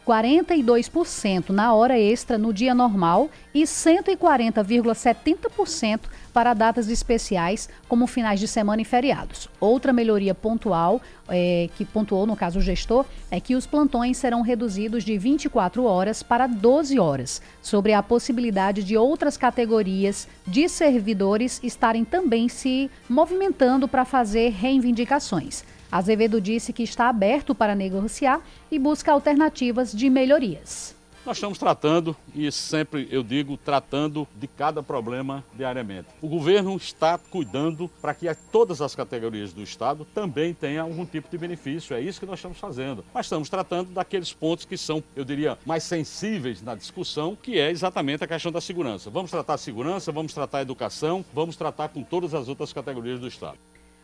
74,42% 0.06 1.50
na 1.50 1.74
hora 1.74 2.00
extra 2.00 2.38
no 2.38 2.54
dia 2.54 2.76
normal 2.76 3.30
e 3.54 3.64
140,70% 3.64 6.00
para 6.34 6.54
datas 6.54 6.88
especiais, 6.88 7.68
como 7.88 8.06
finais 8.08 8.40
de 8.40 8.48
semana 8.48 8.82
e 8.82 8.86
feriados. 8.86 9.50
Outra 9.60 9.92
melhoria 9.92 10.34
pontual, 10.34 11.02
é, 11.28 11.70
que 11.76 11.84
pontuou 11.84 12.26
no 12.26 12.38
caso 12.38 12.60
o 12.60 12.62
gestor, 12.62 13.06
é 13.30 13.38
que 13.40 13.56
os 13.56 13.68
plantões 13.68 14.18
serão 14.18 14.42
reduzidos 14.42 15.04
de 15.04 15.18
24 15.18 15.84
horas 15.84 16.24
para 16.24 16.48
12 16.48 16.98
horas, 17.00 17.42
sobre 17.62 17.94
a 17.94 18.02
possibilidade 18.02 18.82
de 18.84 18.98
outras 18.98 19.38
categorias 19.38 20.28
de 20.48 20.70
servidores 20.70 21.60
estarem 21.62 22.06
também 22.06 22.48
se 22.48 22.90
movimentando 23.10 23.86
para 23.88 24.06
fazer 24.06 24.52
reivindicações. 24.52 25.66
Azevedo 25.92 26.40
disse 26.40 26.72
que 26.72 26.84
está 26.84 27.10
aberto 27.10 27.54
para 27.54 27.76
negociar 27.76 28.42
e 28.72 28.80
busca 28.80 29.12
alternativas 29.12 29.92
de 29.92 30.10
melhorias. 30.10 30.96
Nós 31.24 31.38
estamos 31.38 31.60
tratando, 31.60 32.16
e 32.34 32.52
sempre 32.52 33.08
eu 33.12 33.22
digo, 33.22 33.56
tratando 33.56 34.28
de 34.36 34.48
cada 34.48 34.82
problema 34.82 35.44
diariamente. 35.54 36.08
O 36.20 36.28
governo 36.28 36.76
está 36.76 37.16
cuidando 37.16 37.88
para 38.02 38.16
que 38.16 38.26
todas 38.52 38.82
as 38.82 38.96
categorias 38.96 39.54
do 39.54 39.62
Estado 39.62 40.04
também 40.16 40.52
tenham 40.52 40.88
algum 40.88 41.06
tipo 41.06 41.30
de 41.30 41.38
benefício. 41.38 41.96
É 41.96 42.02
isso 42.02 42.20
que 42.20 42.26
nós 42.26 42.40
estamos 42.40 42.58
fazendo. 42.58 43.06
Mas 43.14 43.28
estamos 43.28 43.50
tratando 43.50 43.92
daqueles 43.92 44.34
pontos 44.34 44.66
que 44.66 44.78
são, 44.78 45.04
eu 45.16 45.24
diria, 45.24 45.60
mais 45.64 45.84
sensíveis 45.84 46.60
na 46.64 46.74
discussão, 46.74 47.36
que 47.36 47.60
é 47.60 47.70
exatamente 47.70 48.24
a 48.24 48.28
questão 48.28 48.52
da 48.52 48.60
segurança. 48.60 49.12
Vamos 49.12 49.30
tratar 49.30 49.54
a 49.54 49.60
segurança, 49.60 50.12
vamos 50.12 50.34
tratar 50.34 50.58
a 50.58 50.62
educação, 50.64 51.24
vamos 51.32 51.56
tratar 51.56 51.90
com 51.90 52.02
todas 52.02 52.34
as 52.34 52.48
outras 52.48 52.74
categorias 52.74 53.20
do 53.20 53.28
Estado. 53.28 53.60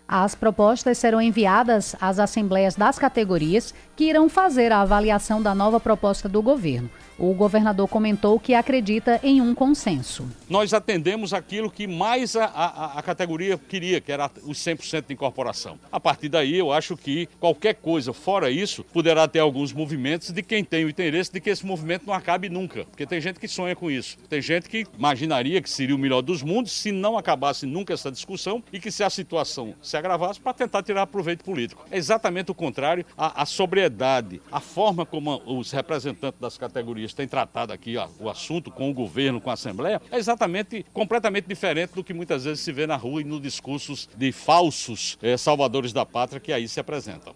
As 0.07 0.33
propostas 0.33 0.97
serão 0.97 1.21
enviadas 1.21 1.93
às 1.99 2.17
assembleias 2.17 2.75
das 2.75 2.97
categorias 2.97 3.73
que 3.95 4.05
irão 4.05 4.29
fazer 4.29 4.71
a 4.71 4.81
avaliação 4.81 5.41
da 5.41 5.53
nova 5.53 5.79
proposta 5.81 6.29
do 6.29 6.41
governo. 6.41 6.89
O 7.19 7.33
governador 7.33 7.87
comentou 7.87 8.39
que 8.39 8.53
acredita 8.53 9.19
em 9.23 9.41
um 9.41 9.55
consenso. 9.55 10.27
Nós 10.47 10.71
atendemos 10.71 11.33
aquilo 11.33 11.71
que 11.71 11.87
mais 11.87 12.35
a, 12.35 12.45
a, 12.45 12.99
a 12.99 13.01
categoria 13.01 13.57
queria, 13.57 13.99
que 13.99 14.11
era 14.11 14.29
os 14.43 14.59
100% 14.59 15.07
de 15.07 15.13
incorporação. 15.15 15.79
A 15.91 15.99
partir 15.99 16.29
daí, 16.29 16.55
eu 16.55 16.71
acho 16.71 16.95
que 16.95 17.27
qualquer 17.39 17.73
coisa 17.73 18.13
fora 18.13 18.51
isso 18.51 18.83
poderá 18.83 19.27
ter 19.27 19.39
alguns 19.39 19.73
movimentos 19.73 20.29
de 20.29 20.43
quem 20.43 20.63
tem 20.63 20.85
o 20.85 20.89
interesse 20.89 21.31
de 21.31 21.41
que 21.41 21.49
esse 21.49 21.65
movimento 21.65 22.05
não 22.05 22.13
acabe 22.13 22.49
nunca. 22.49 22.85
Porque 22.85 23.07
tem 23.07 23.19
gente 23.19 23.39
que 23.39 23.47
sonha 23.47 23.75
com 23.75 23.89
isso. 23.89 24.15
Tem 24.29 24.39
gente 24.39 24.69
que 24.69 24.85
imaginaria 24.95 25.59
que 25.59 25.69
seria 25.71 25.95
o 25.95 25.99
melhor 25.99 26.21
dos 26.21 26.43
mundos 26.43 26.71
se 26.71 26.91
não 26.91 27.17
acabasse 27.17 27.65
nunca 27.65 27.95
essa 27.95 28.11
discussão 28.11 28.63
e 28.71 28.79
que 28.79 28.91
se 28.91 29.03
a 29.03 29.09
situação 29.09 29.73
se 29.81 29.97
agravasse 29.97 30.39
para 30.39 30.53
tentar 30.53 30.83
tirar 30.83 31.07
proveito 31.07 31.43
político. 31.43 31.83
É 31.89 31.97
exatamente 31.97 32.51
o 32.51 32.55
contrário. 32.55 33.03
A, 33.17 33.41
a 33.41 33.45
sobriedade, 33.47 34.39
a 34.51 34.59
forma 34.59 35.03
como 35.03 35.41
os 35.47 35.71
representantes 35.71 36.39
das 36.39 36.59
categorias 36.59 37.06
tem 37.13 37.27
tratado 37.27 37.73
aqui 37.73 37.97
ó, 37.97 38.07
o 38.19 38.29
assunto 38.29 38.71
com 38.71 38.89
o 38.89 38.93
governo, 38.93 39.41
com 39.41 39.49
a 39.49 39.53
Assembleia, 39.53 40.01
é 40.11 40.17
exatamente 40.17 40.85
completamente 40.93 41.47
diferente 41.47 41.93
do 41.93 42.03
que 42.03 42.13
muitas 42.13 42.43
vezes 42.43 42.61
se 42.61 42.71
vê 42.71 42.87
na 42.87 42.95
rua 42.95 43.21
e 43.21 43.23
nos 43.23 43.41
discursos 43.41 44.09
de 44.15 44.31
falsos 44.31 45.17
é, 45.21 45.37
salvadores 45.37 45.93
da 45.93 46.05
pátria 46.05 46.39
que 46.39 46.53
aí 46.53 46.67
se 46.67 46.79
apresentam. 46.79 47.35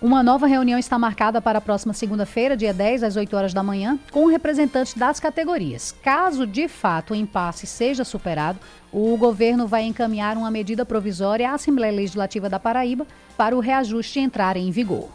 Uma 0.00 0.22
nova 0.22 0.46
reunião 0.46 0.78
está 0.78 0.96
marcada 0.96 1.40
para 1.40 1.58
a 1.58 1.60
próxima 1.60 1.92
segunda-feira, 1.92 2.56
dia 2.56 2.72
10, 2.72 3.02
às 3.02 3.16
8 3.16 3.36
horas 3.36 3.52
da 3.52 3.64
manhã, 3.64 3.98
com 4.12 4.26
representantes 4.26 4.94
das 4.94 5.18
categorias. 5.18 5.92
Caso 6.00 6.46
de 6.46 6.68
fato 6.68 7.12
o 7.12 7.16
impasse 7.16 7.66
seja 7.66 8.04
superado, 8.04 8.60
o 8.92 9.16
governo 9.16 9.66
vai 9.66 9.82
encaminhar 9.82 10.36
uma 10.36 10.52
medida 10.52 10.86
provisória 10.86 11.50
à 11.50 11.54
Assembleia 11.54 11.92
Legislativa 11.92 12.48
da 12.48 12.60
Paraíba 12.60 13.08
para 13.36 13.56
o 13.56 13.60
reajuste 13.60 14.20
entrar 14.20 14.56
em 14.56 14.70
vigor. 14.70 15.08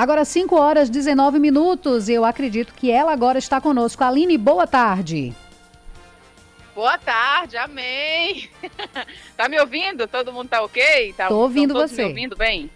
Agora 0.00 0.24
5 0.24 0.56
horas 0.56 0.88
19 0.88 1.38
minutos. 1.38 2.08
Eu 2.08 2.24
acredito 2.24 2.72
que 2.72 2.90
ela 2.90 3.12
agora 3.12 3.38
está 3.38 3.60
conosco. 3.60 4.02
Aline, 4.02 4.38
boa 4.38 4.66
tarde. 4.66 5.34
Boa 6.74 6.96
tarde, 6.96 7.58
amém. 7.58 8.48
tá 9.36 9.46
me 9.46 9.60
ouvindo? 9.60 10.08
Todo 10.08 10.32
mundo 10.32 10.48
tá 10.48 10.62
ok? 10.62 11.12
Tá, 11.12 11.28
Tô 11.28 11.40
ouvindo 11.40 11.74
todos 11.74 11.90
você. 11.90 12.04
me 12.04 12.08
ouvindo 12.08 12.34
bem? 12.34 12.70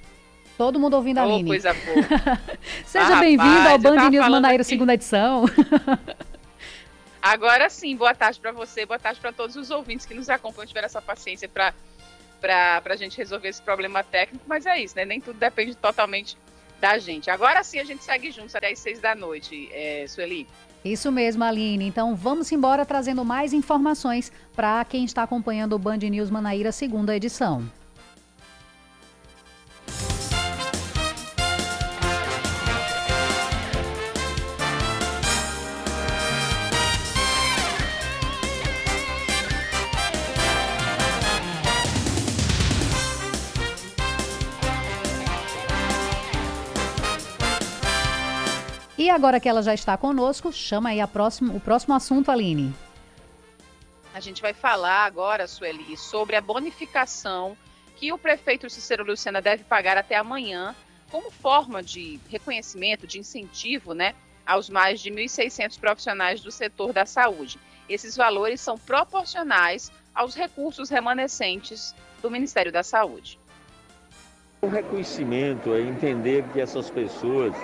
Todo 0.59 0.79
mundo 0.79 0.97
ouvindo 0.97 1.17
a 1.17 1.27
oh, 1.27 1.33
Aline. 1.33 1.49
coisa 1.49 1.73
boa. 1.73 2.41
Seja 2.85 3.17
ah, 3.17 3.21
bem-vindo 3.21 3.69
ao 3.71 3.79
Band 3.79 4.11
News 4.11 4.29
Manaíra, 4.29 4.61
aqui. 4.61 4.69
segunda 4.69 4.93
edição. 4.93 5.47
Agora 7.23 7.71
sim, 7.71 7.97
boa 7.97 8.15
tarde 8.15 8.39
para 8.39 8.53
você, 8.53 8.85
boa 8.85 8.99
tarde 8.99 9.19
para 9.19 9.33
todos 9.33 9.57
os 9.57 9.71
ouvintes 9.71 10.05
que 10.05 10.13
nos 10.13 10.29
acompanham, 10.29 10.67
tiveram 10.67 10.85
essa 10.85 11.01
paciência 11.01 11.49
para 11.49 11.73
a 12.85 12.97
gente 12.97 13.17
resolver 13.17 13.49
esse 13.49 13.63
problema 13.63 14.05
técnico, 14.05 14.45
mas 14.47 14.67
é 14.67 14.79
isso, 14.79 14.95
né? 14.95 15.07
Nem 15.07 15.23
tudo 15.23 15.39
depende 15.39 15.75
totalmente 15.75 16.37
da 16.81 16.99
gente. 16.99 17.31
Agora 17.31 17.63
sim 17.63 17.79
a 17.79 17.85
gente 17.85 18.05
segue 18.05 18.31
juntos 18.31 18.55
até 18.55 18.71
às 18.71 18.79
seis 18.79 19.01
da 19.01 19.15
noite, 19.15 19.69
é, 19.73 20.07
Sueli. 20.09 20.47
Isso 20.85 21.11
mesmo, 21.11 21.43
Aline. 21.43 21.87
Então 21.87 22.15
vamos 22.15 22.53
embora 22.53 22.85
trazendo 22.85 23.25
mais 23.25 23.53
informações 23.53 24.31
para 24.55 24.85
quem 24.85 25.05
está 25.05 25.23
acompanhando 25.23 25.73
o 25.75 25.79
Band 25.79 25.99
News 25.99 26.29
Manaíra, 26.29 26.71
segunda 26.73 27.17
edição. 27.17 27.65
E 49.05 49.11
agora 49.11 49.39
que 49.39 49.47
ela 49.47 49.63
já 49.63 49.75
está 49.75 49.99
conosco, 49.99 50.51
chama 50.51 50.89
aí 50.89 50.99
a 50.99 51.07
próximo, 51.07 51.55
o 51.55 51.61
próximo 51.61 51.93
assunto, 51.93 52.31
Aline. 52.31 52.75
A 54.15 54.19
gente 54.19 54.41
vai 54.41 54.55
falar 54.55 55.05
agora, 55.05 55.47
Sueli, 55.47 55.95
sobre 55.95 56.37
a 56.37 56.41
bonificação 56.41 57.55
que 57.97 58.11
o 58.15 58.17
prefeito 58.17 58.71
Cícero 58.71 59.05
Lucena 59.05 59.43
deve 59.43 59.63
pagar 59.63 59.99
até 59.99 60.17
amanhã 60.17 60.75
como 61.11 61.31
forma 61.31 61.83
de 61.83 62.19
reconhecimento, 62.31 63.07
de 63.07 63.19
incentivo, 63.19 63.93
né, 63.93 64.15
aos 64.47 64.71
mais 64.71 65.03
de 65.03 65.11
1.600 65.11 65.79
profissionais 65.79 66.41
do 66.41 66.51
setor 66.51 66.95
da 66.95 67.05
saúde. 67.05 67.59
Esses 67.87 68.17
valores 68.17 68.59
são 68.63 68.79
proporcionais 68.79 69.93
aos 70.15 70.35
recursos 70.35 70.89
remanescentes 70.89 71.95
do 72.23 72.31
Ministério 72.31 72.73
da 72.73 72.83
Saúde. 72.83 73.39
O 74.63 74.67
reconhecimento 74.67 75.75
é 75.75 75.83
entender 75.83 76.43
que 76.55 76.59
essas 76.59 76.89
pessoas 76.89 77.55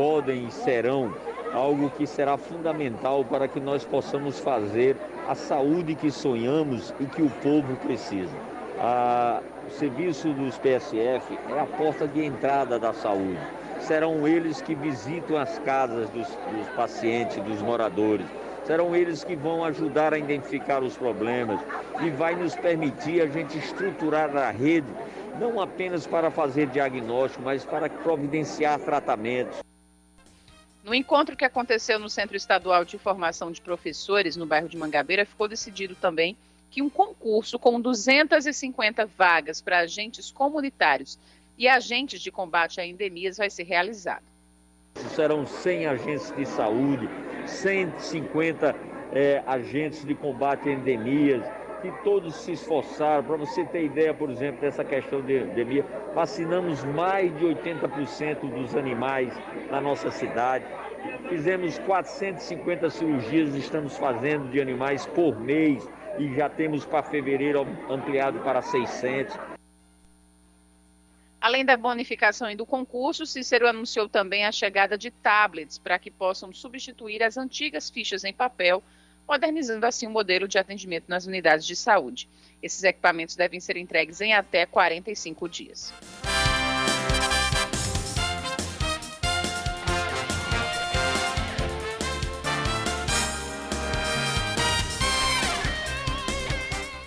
podem 0.00 0.46
e 0.46 0.50
serão 0.50 1.12
algo 1.52 1.90
que 1.90 2.06
será 2.06 2.38
fundamental 2.38 3.22
para 3.22 3.46
que 3.46 3.60
nós 3.60 3.84
possamos 3.84 4.38
fazer 4.38 4.96
a 5.28 5.34
saúde 5.34 5.94
que 5.94 6.10
sonhamos 6.10 6.94
e 6.98 7.04
que 7.04 7.20
o 7.20 7.28
povo 7.42 7.76
precisa. 7.76 8.34
O 9.66 9.70
serviço 9.70 10.32
dos 10.32 10.56
PSF 10.56 11.38
é 11.54 11.60
a 11.60 11.66
porta 11.66 12.08
de 12.08 12.24
entrada 12.24 12.78
da 12.78 12.94
saúde. 12.94 13.38
Serão 13.80 14.26
eles 14.26 14.62
que 14.62 14.74
visitam 14.74 15.36
as 15.36 15.58
casas 15.58 16.08
dos, 16.08 16.28
dos 16.28 16.68
pacientes, 16.74 17.36
dos 17.42 17.60
moradores. 17.60 18.24
Serão 18.64 18.96
eles 18.96 19.22
que 19.22 19.36
vão 19.36 19.62
ajudar 19.64 20.14
a 20.14 20.18
identificar 20.18 20.82
os 20.82 20.96
problemas 20.96 21.60
e 22.00 22.08
vai 22.08 22.34
nos 22.34 22.56
permitir 22.56 23.20
a 23.20 23.26
gente 23.26 23.58
estruturar 23.58 24.34
a 24.34 24.50
rede 24.50 24.88
não 25.38 25.60
apenas 25.60 26.06
para 26.06 26.30
fazer 26.30 26.68
diagnóstico, 26.68 27.44
mas 27.44 27.66
para 27.66 27.90
providenciar 27.90 28.78
tratamentos. 28.78 29.60
No 30.82 30.94
encontro 30.94 31.36
que 31.36 31.44
aconteceu 31.44 31.98
no 31.98 32.08
Centro 32.08 32.36
Estadual 32.36 32.84
de 32.84 32.96
Formação 32.96 33.52
de 33.52 33.60
Professores, 33.60 34.36
no 34.36 34.46
bairro 34.46 34.68
de 34.68 34.78
Mangabeira, 34.78 35.26
ficou 35.26 35.46
decidido 35.46 35.94
também 35.94 36.36
que 36.70 36.80
um 36.80 36.88
concurso 36.88 37.58
com 37.58 37.80
250 37.80 39.04
vagas 39.06 39.60
para 39.60 39.80
agentes 39.80 40.30
comunitários 40.30 41.18
e 41.58 41.68
agentes 41.68 42.22
de 42.22 42.30
combate 42.30 42.80
a 42.80 42.86
endemias 42.86 43.36
vai 43.36 43.50
ser 43.50 43.64
realizado. 43.64 44.22
Serão 45.14 45.46
100 45.46 45.86
agentes 45.86 46.32
de 46.34 46.46
saúde, 46.46 47.08
150 47.46 48.74
é, 49.12 49.42
agentes 49.46 50.04
de 50.04 50.14
combate 50.14 50.68
a 50.68 50.72
endemias, 50.72 51.44
que 51.80 51.90
todos 52.02 52.34
se 52.36 52.52
esforçaram. 52.52 53.24
Para 53.24 53.36
você 53.36 53.64
ter 53.64 53.84
ideia, 53.84 54.14
por 54.14 54.30
exemplo, 54.30 54.60
dessa 54.60 54.84
questão 54.84 55.20
de 55.20 55.38
endemia, 55.38 55.84
vacinamos 56.14 56.84
mais 56.84 57.36
de 57.38 57.44
80% 57.44 58.50
dos 58.50 58.76
animais 58.76 59.32
na 59.70 59.80
nossa 59.80 60.10
cidade. 60.10 60.64
Fizemos 61.28 61.78
450 61.80 62.90
cirurgias, 62.90 63.54
estamos 63.54 63.96
fazendo 63.96 64.50
de 64.50 64.60
animais 64.60 65.06
por 65.06 65.38
mês 65.40 65.88
e 66.18 66.34
já 66.34 66.48
temos 66.48 66.84
para 66.84 67.02
fevereiro 67.02 67.66
ampliado 67.88 68.40
para 68.40 68.60
600. 68.60 69.38
Além 71.40 71.64
da 71.64 71.74
bonificação 71.74 72.50
e 72.50 72.54
do 72.54 72.66
concurso, 72.66 73.24
Cícero 73.24 73.66
anunciou 73.66 74.08
também 74.08 74.44
a 74.44 74.52
chegada 74.52 74.98
de 74.98 75.10
tablets 75.10 75.78
para 75.78 75.98
que 75.98 76.10
possam 76.10 76.52
substituir 76.52 77.22
as 77.22 77.38
antigas 77.38 77.88
fichas 77.88 78.24
em 78.24 78.32
papel 78.32 78.82
modernizando 79.30 79.86
assim 79.86 80.08
o 80.08 80.10
modelo 80.10 80.48
de 80.48 80.58
atendimento 80.58 81.04
nas 81.06 81.24
unidades 81.24 81.64
de 81.64 81.76
saúde. 81.76 82.28
Esses 82.60 82.82
equipamentos 82.82 83.36
devem 83.36 83.60
ser 83.60 83.76
entregues 83.76 84.20
em 84.20 84.34
até 84.34 84.66
45 84.66 85.48
dias. 85.48 85.94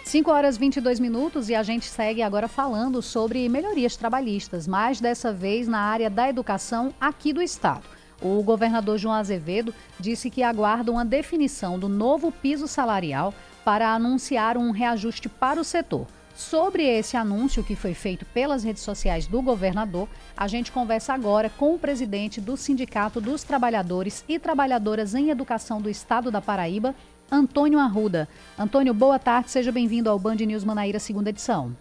Cinco 0.06 0.32
horas 0.32 0.58
22 0.58 1.00
minutos 1.00 1.50
e 1.50 1.56
a 1.56 1.64
gente 1.64 1.86
segue 1.86 2.22
agora 2.22 2.48
falando 2.48 3.02
sobre 3.02 3.50
melhorias 3.50 3.98
trabalhistas, 3.98 4.66
mas 4.68 5.02
dessa 5.02 5.34
vez 5.34 5.68
na 5.68 5.80
área 5.80 6.10
da 6.10 6.30
educação 6.30 6.94
aqui 7.02 7.34
do 7.34 7.42
estado. 7.42 7.93
O 8.24 8.42
governador 8.42 8.98
João 8.98 9.14
Azevedo 9.14 9.74
disse 10.00 10.30
que 10.30 10.42
aguarda 10.42 10.90
uma 10.90 11.04
definição 11.04 11.78
do 11.78 11.90
novo 11.90 12.32
piso 12.32 12.70
salarial 12.70 13.34
para 13.66 13.94
anunciar 13.94 14.58
um 14.58 14.72
reajuste 14.72 15.28
para 15.28 15.60
o 15.60 15.64
setor. 15.64 16.08
Sobre 16.34 16.84
esse 16.84 17.16
anúncio 17.18 17.64
que 17.64 17.76
foi 17.76 17.94
feito 17.94 18.26
pelas 18.26 18.64
redes 18.64 18.82
sociais 18.82 19.28
do 19.28 19.42
governador, 19.42 20.08
a 20.36 20.48
gente 20.48 20.72
conversa 20.72 21.14
agora 21.14 21.50
com 21.50 21.76
o 21.76 21.80
presidente 21.80 22.40
do 22.40 22.56
Sindicato 22.56 23.20
dos 23.20 23.44
Trabalhadores 23.44 24.24
e 24.28 24.40
Trabalhadoras 24.40 25.14
em 25.14 25.30
Educação 25.30 25.82
do 25.82 25.90
Estado 25.90 26.32
da 26.32 26.42
Paraíba, 26.42 26.96
Antônio 27.32 27.78
Arruda. 27.78 28.28
Antônio, 28.58 28.94
boa 28.94 29.20
tarde, 29.20 29.52
seja 29.52 29.72
bem-vindo 29.72 30.10
ao 30.10 30.18
Band 30.18 30.36
News 30.36 30.64
Manaíra, 30.64 30.98
segunda 30.98 31.30
edição. 31.30 31.76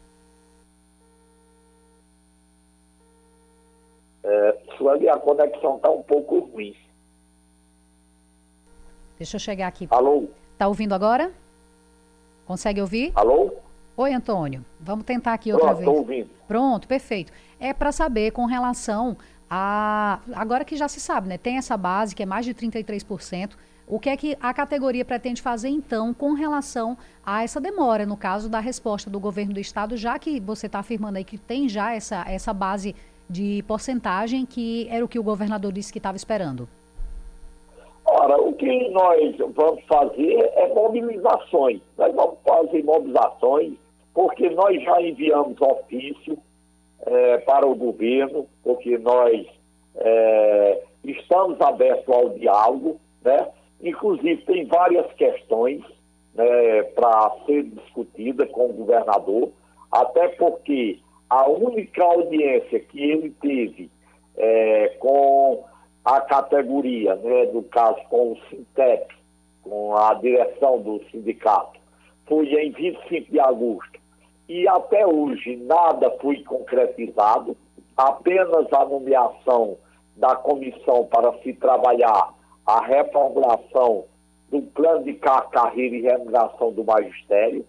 É, 4.22 4.58
Sueli, 4.78 5.08
a 5.08 5.18
conexão 5.18 5.76
está 5.76 5.90
um 5.90 6.02
pouco 6.02 6.38
ruim. 6.38 6.76
Deixa 9.18 9.36
eu 9.36 9.40
chegar 9.40 9.66
aqui. 9.66 9.88
Alô? 9.90 10.28
Tá 10.56 10.68
ouvindo 10.68 10.94
agora? 10.94 11.32
Consegue 12.46 12.80
ouvir? 12.80 13.12
Alô? 13.14 13.52
Oi, 13.96 14.12
Antônio. 14.12 14.64
Vamos 14.78 15.04
tentar 15.04 15.32
aqui 15.32 15.52
outra 15.52 15.68
Pronto, 15.68 15.78
vez. 15.78 15.88
estou 15.88 16.02
ouvindo. 16.02 16.30
Pronto, 16.46 16.88
perfeito. 16.88 17.32
É 17.58 17.72
para 17.72 17.90
saber 17.90 18.30
com 18.30 18.46
relação 18.46 19.16
a. 19.50 20.20
Agora 20.34 20.64
que 20.64 20.76
já 20.76 20.86
se 20.86 21.00
sabe, 21.00 21.28
né? 21.28 21.38
Tem 21.38 21.56
essa 21.56 21.76
base 21.76 22.14
que 22.14 22.22
é 22.22 22.26
mais 22.26 22.44
de 22.46 22.54
33%. 22.54 23.52
O 23.88 24.00
que 24.00 24.08
é 24.10 24.16
que 24.16 24.36
a 24.40 24.52
categoria 24.52 25.04
pretende 25.04 25.40
fazer, 25.40 25.68
então, 25.68 26.12
com 26.12 26.32
relação 26.32 26.98
a 27.24 27.44
essa 27.44 27.60
demora, 27.60 28.04
no 28.04 28.16
caso 28.16 28.48
da 28.48 28.58
resposta 28.58 29.08
do 29.08 29.20
governo 29.20 29.54
do 29.54 29.60
estado, 29.60 29.96
já 29.96 30.18
que 30.18 30.40
você 30.40 30.66
está 30.66 30.80
afirmando 30.80 31.18
aí 31.18 31.24
que 31.24 31.38
tem 31.38 31.68
já 31.68 31.94
essa, 31.94 32.24
essa 32.28 32.52
base 32.52 32.96
de 33.30 33.64
porcentagem 33.66 34.44
que 34.44 34.88
era 34.90 35.04
o 35.04 35.08
que 35.08 35.18
o 35.18 35.22
governador 35.22 35.72
disse 35.72 35.92
que 35.92 35.98
estava 35.98 36.16
esperando? 36.16 36.68
Ora, 38.06 38.40
o 38.40 38.52
que 38.52 38.88
nós 38.90 39.36
vamos 39.54 39.82
fazer 39.84 40.50
é 40.54 40.72
mobilizações. 40.72 41.80
Nós 41.98 42.14
vamos 42.14 42.38
fazer 42.46 42.84
mobilizações 42.84 43.74
porque 44.14 44.48
nós 44.50 44.82
já 44.82 45.02
enviamos 45.02 45.60
ofício 45.60 46.38
é, 47.04 47.38
para 47.38 47.66
o 47.66 47.74
governo, 47.74 48.46
porque 48.62 48.96
nós 48.96 49.46
é, 49.96 50.82
estamos 51.04 51.60
abertos 51.60 52.08
ao 52.08 52.30
diálogo, 52.30 52.98
né? 53.22 53.48
Inclusive 53.82 54.42
tem 54.44 54.64
várias 54.64 55.12
questões 55.14 55.82
né, 56.34 56.82
para 56.94 57.30
ser 57.44 57.64
discutida 57.64 58.46
com 58.46 58.70
o 58.70 58.72
governador, 58.72 59.50
até 59.92 60.28
porque 60.28 60.98
a 61.28 61.48
única 61.48 62.02
audiência 62.02 62.80
que 62.80 63.02
ele 63.02 63.30
teve 63.42 63.90
é, 64.36 64.88
com 64.98 65.64
a 66.06 66.20
categoria, 66.20 67.16
né, 67.16 67.46
no 67.46 67.64
caso 67.64 68.00
com 68.08 68.32
o 68.32 68.38
Sintep, 68.48 69.12
com 69.64 69.96
a 69.96 70.14
direção 70.14 70.80
do 70.80 71.02
sindicato, 71.10 71.80
foi 72.26 72.46
em 72.46 72.70
25 72.70 73.32
de 73.32 73.40
agosto. 73.40 73.98
E 74.48 74.68
até 74.68 75.04
hoje 75.04 75.56
nada 75.56 76.08
foi 76.20 76.44
concretizado, 76.44 77.56
apenas 77.96 78.72
a 78.72 78.84
nomeação 78.84 79.76
da 80.14 80.36
comissão 80.36 81.04
para 81.06 81.32
se 81.38 81.52
trabalhar 81.54 82.32
a 82.64 82.80
reformulação 82.86 84.04
do 84.48 84.62
plano 84.62 85.02
de 85.02 85.14
carreira 85.14 85.96
e 85.96 86.02
remuneração 86.02 86.72
do 86.72 86.84
magistério, 86.84 87.66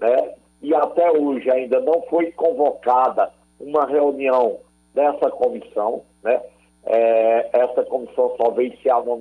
né? 0.00 0.34
E 0.62 0.74
até 0.74 1.12
hoje 1.12 1.50
ainda 1.50 1.80
não 1.80 2.00
foi 2.08 2.32
convocada 2.32 3.30
uma 3.60 3.84
reunião 3.84 4.60
dessa 4.94 5.30
comissão, 5.30 6.02
né? 6.22 6.40
É, 6.86 7.48
essa 7.52 7.82
comissão 7.84 8.34
só 8.36 8.54
ser, 8.54 8.68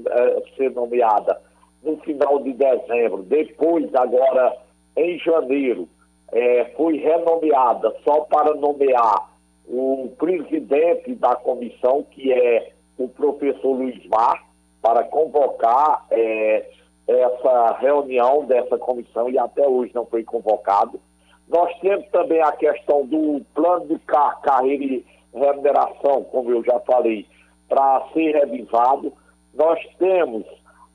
é, 0.10 0.44
ser 0.58 0.72
nomeada 0.72 1.40
no 1.82 1.98
final 1.98 2.40
de 2.40 2.54
dezembro. 2.54 3.24
Depois, 3.24 3.94
agora 3.96 4.58
em 4.96 5.18
janeiro, 5.20 5.88
é, 6.32 6.66
foi 6.76 6.98
renomeada 6.98 7.94
só 8.04 8.22
para 8.22 8.54
nomear 8.56 9.30
o 9.68 10.12
presidente 10.18 11.16
da 11.16 11.36
comissão, 11.36 12.04
que 12.12 12.34
é 12.34 12.72
o 12.98 13.08
professor 13.08 13.72
Luiz 13.72 14.06
Mar, 14.08 14.44
para 14.82 15.04
convocar 15.06 16.06
é, 16.12 16.66
essa 17.08 17.78
reunião 17.80 18.46
dessa 18.46 18.78
comissão 18.78 19.30
e 19.30 19.38
até 19.38 19.68
hoje 19.68 19.94
não 19.94 20.06
foi 20.06 20.24
convocado. 20.24 21.00
Nós 21.48 21.74
temos 21.80 22.08
também 22.10 22.42
a 22.42 22.52
questão 22.52 23.06
do 23.06 23.42
plano 23.54 23.88
de 23.88 24.00
car 24.00 24.42
carreira 24.42 24.84
e 24.84 25.06
remuneração, 25.34 26.24
como 26.26 26.52
eu 26.52 26.64
já 26.64 26.80
falei, 26.82 27.26
para 27.68 28.08
ser 28.14 28.36
revisado. 28.36 29.14
Nós 29.54 29.80
temos 29.98 30.46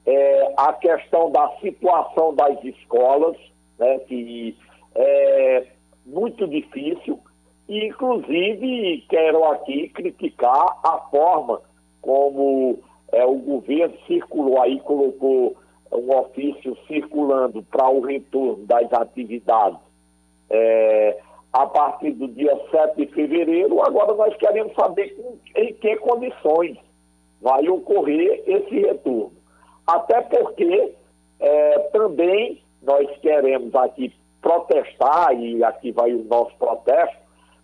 é, 0.06 0.54
a 0.56 0.72
questão 0.72 1.30
da 1.30 1.48
situação 1.60 2.34
das 2.34 2.62
escolas, 2.64 3.36
né, 3.78 3.98
que 4.00 4.56
é 4.94 5.66
muito 6.06 6.46
difícil, 6.46 7.18
e 7.68 7.86
inclusive 7.86 9.04
quero 9.08 9.44
aqui 9.44 9.88
criticar 9.90 10.78
a 10.82 10.98
forma 11.10 11.60
como 12.00 12.78
é, 13.12 13.24
o 13.24 13.36
governo 13.36 13.94
circulou 14.06 14.60
aí, 14.60 14.80
colocou 14.80 15.56
um 15.92 16.16
ofício 16.16 16.76
circulando 16.86 17.62
para 17.62 17.88
o 17.88 18.00
retorno 18.00 18.64
das 18.66 18.92
atividades 18.92 19.80
é, 20.50 21.18
a 21.52 21.66
partir 21.66 22.12
do 22.12 22.28
dia 22.28 22.58
7 22.70 22.96
de 22.96 23.06
fevereiro. 23.12 23.82
Agora 23.82 24.14
nós 24.14 24.34
queremos 24.36 24.74
saber 24.74 25.16
em 25.56 25.72
que 25.74 25.96
condições 25.96 26.76
vai 27.40 27.68
ocorrer 27.68 28.42
esse 28.46 28.80
retorno. 28.80 29.32
Até 29.86 30.20
porque 30.22 30.94
é, 31.40 31.78
também 31.92 32.62
nós 32.82 33.08
queremos 33.18 33.74
aqui 33.74 34.12
protestar, 34.40 35.34
e 35.34 35.62
aqui 35.64 35.90
vai 35.92 36.12
o 36.12 36.24
nosso 36.24 36.54
protesto, 36.58 37.16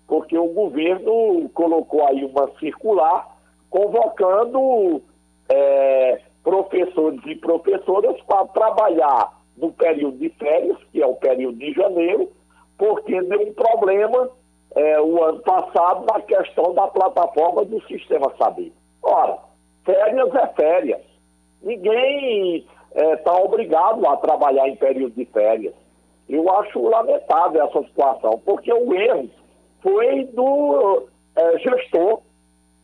porque 0.07 0.37
o 0.37 0.49
governo 0.49 1.49
colocou 1.51 2.05
aí 2.07 2.25
uma 2.25 2.51
circular 2.59 3.35
convocando 3.71 5.03
é, 5.49 6.21
professores 6.43 7.21
e 7.27 7.35
professoras 7.37 8.21
para 8.23 8.47
trabalhar 8.49 9.41
no 9.57 9.73
período 9.73 10.19
de 10.19 10.29
férias, 10.31 10.77
que 10.93 11.03
é 11.03 11.07
o 11.07 11.17
período 11.17 11.59
de 11.59 11.73
janeiro, 11.73 12.31
porque 12.77 13.21
deu 13.23 13.41
um 13.41 13.53
problema 13.53 14.31
é, 14.75 15.01
o 15.01 15.23
ano 15.23 15.41
passado 15.41 16.05
na 16.13 16.21
questão 16.23 16.75
da 16.75 16.89
plataforma 16.89 17.65
do 17.65 17.81
Sistema 17.87 18.33
Saber. 18.37 18.73
Ora, 19.03 19.39
férias 19.85 20.35
é 20.35 20.47
férias. 20.49 21.03
Ninguém 21.63 22.67
está 22.95 23.33
é, 23.33 23.45
obrigado 23.45 24.07
a 24.07 24.17
trabalhar 24.17 24.69
em 24.69 24.77
período 24.77 25.15
de 25.15 25.25
férias. 25.27 25.75
Eu 26.29 26.51
acho 26.57 26.83
lamentável 26.83 27.65
essa 27.65 27.83
situação, 27.83 28.41
porque 28.45 28.73
o 28.73 28.95
erro 28.95 29.29
foi 29.83 30.25
do 30.25 31.07
é, 31.37 31.59
gestor. 31.59 32.21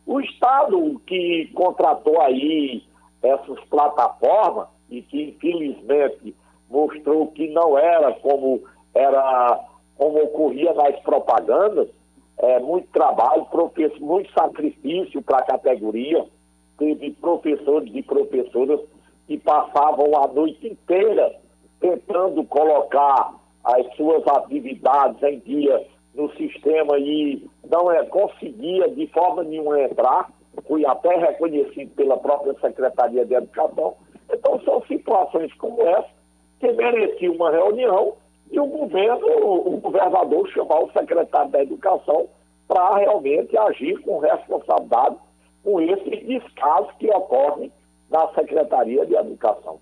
O 0.05 0.19
Estado 0.19 1.01
que 1.07 1.51
contratou 1.53 2.21
aí 2.21 2.83
essas 3.21 3.59
plataformas 3.65 4.67
e 4.89 5.01
que 5.01 5.29
infelizmente 5.29 6.35
mostrou 6.69 7.27
que 7.27 7.47
não 7.49 7.77
era 7.77 8.13
como 8.13 8.61
era 8.93 9.59
como 10.01 10.19
ocorria 10.23 10.73
nas 10.73 10.99
propagandas, 11.01 11.87
é, 12.39 12.59
muito 12.59 12.87
trabalho, 12.91 13.45
muito 13.99 14.33
sacrifício 14.33 15.21
para 15.21 15.37
a 15.37 15.45
categoria. 15.45 16.25
Teve 16.79 17.11
professores 17.11 17.93
e 17.93 18.01
professoras 18.01 18.79
que 19.27 19.37
passavam 19.37 20.17
a 20.17 20.27
noite 20.27 20.69
inteira 20.69 21.35
tentando 21.79 22.43
colocar 22.45 23.35
as 23.63 23.95
suas 23.95 24.25
atividades 24.25 25.21
em 25.21 25.37
dia 25.37 25.85
no 26.15 26.31
sistema 26.33 26.97
e 26.97 27.47
não 27.69 27.91
é, 27.91 28.03
conseguia 28.05 28.89
de 28.89 29.05
forma 29.05 29.43
nenhuma 29.43 29.81
entrar, 29.81 30.31
fui 30.67 30.83
até 30.83 31.15
reconhecido 31.15 31.91
pela 31.91 32.17
própria 32.17 32.55
Secretaria 32.59 33.23
de 33.23 33.35
Educação. 33.35 33.93
Então 34.33 34.59
são 34.61 34.81
situações 34.87 35.53
como 35.59 35.79
essa 35.83 36.09
que 36.59 36.71
mereciam 36.71 37.35
uma 37.35 37.51
reunião 37.51 38.15
e 38.51 38.59
o 38.59 38.65
governo, 38.65 39.27
o 39.65 39.77
governador 39.77 40.47
chamar 40.49 40.83
o 40.83 40.91
secretário 40.91 41.51
da 41.51 41.63
Educação 41.63 42.27
para 42.67 42.97
realmente 42.97 43.57
agir 43.57 43.97
com 44.01 44.19
responsabilidade 44.19 45.15
com 45.63 45.79
esses 45.79 46.27
descasos 46.27 46.91
que 46.99 47.09
ocorrem 47.09 47.71
na 48.09 48.27
Secretaria 48.33 49.05
de 49.05 49.15
Educação. 49.15 49.79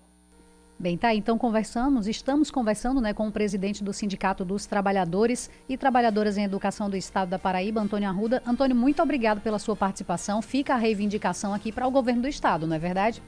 Bem, 0.78 0.96
tá, 0.96 1.14
então 1.14 1.36
conversamos, 1.36 2.08
estamos 2.08 2.50
conversando 2.50 3.02
né, 3.02 3.12
com 3.12 3.28
o 3.28 3.32
presidente 3.32 3.84
do 3.84 3.92
Sindicato 3.92 4.46
dos 4.46 4.64
Trabalhadores 4.66 5.50
e 5.68 5.76
Trabalhadoras 5.76 6.38
em 6.38 6.44
Educação 6.44 6.88
do 6.88 6.96
Estado 6.96 7.28
da 7.28 7.38
Paraíba, 7.38 7.82
Antônio 7.82 8.08
Arruda. 8.08 8.42
Antônio, 8.46 8.74
muito 8.74 9.02
obrigado 9.02 9.42
pela 9.42 9.58
sua 9.58 9.76
participação. 9.76 10.40
Fica 10.40 10.72
a 10.72 10.78
reivindicação 10.78 11.52
aqui 11.52 11.70
para 11.70 11.86
o 11.86 11.90
governo 11.90 12.22
do 12.22 12.28
Estado, 12.28 12.66
não 12.66 12.76
é 12.76 12.78
verdade? 12.78 13.22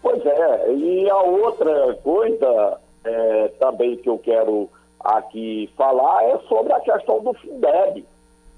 Pois 0.00 0.24
é, 0.24 0.72
e 0.72 1.10
a 1.10 1.22
outra 1.22 1.94
coisa 1.96 2.80
é, 3.04 3.48
também 3.58 3.96
que 3.96 4.08
eu 4.08 4.18
quero 4.18 4.68
aqui 5.00 5.68
falar 5.76 6.24
é 6.24 6.38
sobre 6.48 6.72
a 6.72 6.80
questão 6.80 7.22
do 7.22 7.34
Fundeb. 7.34 8.04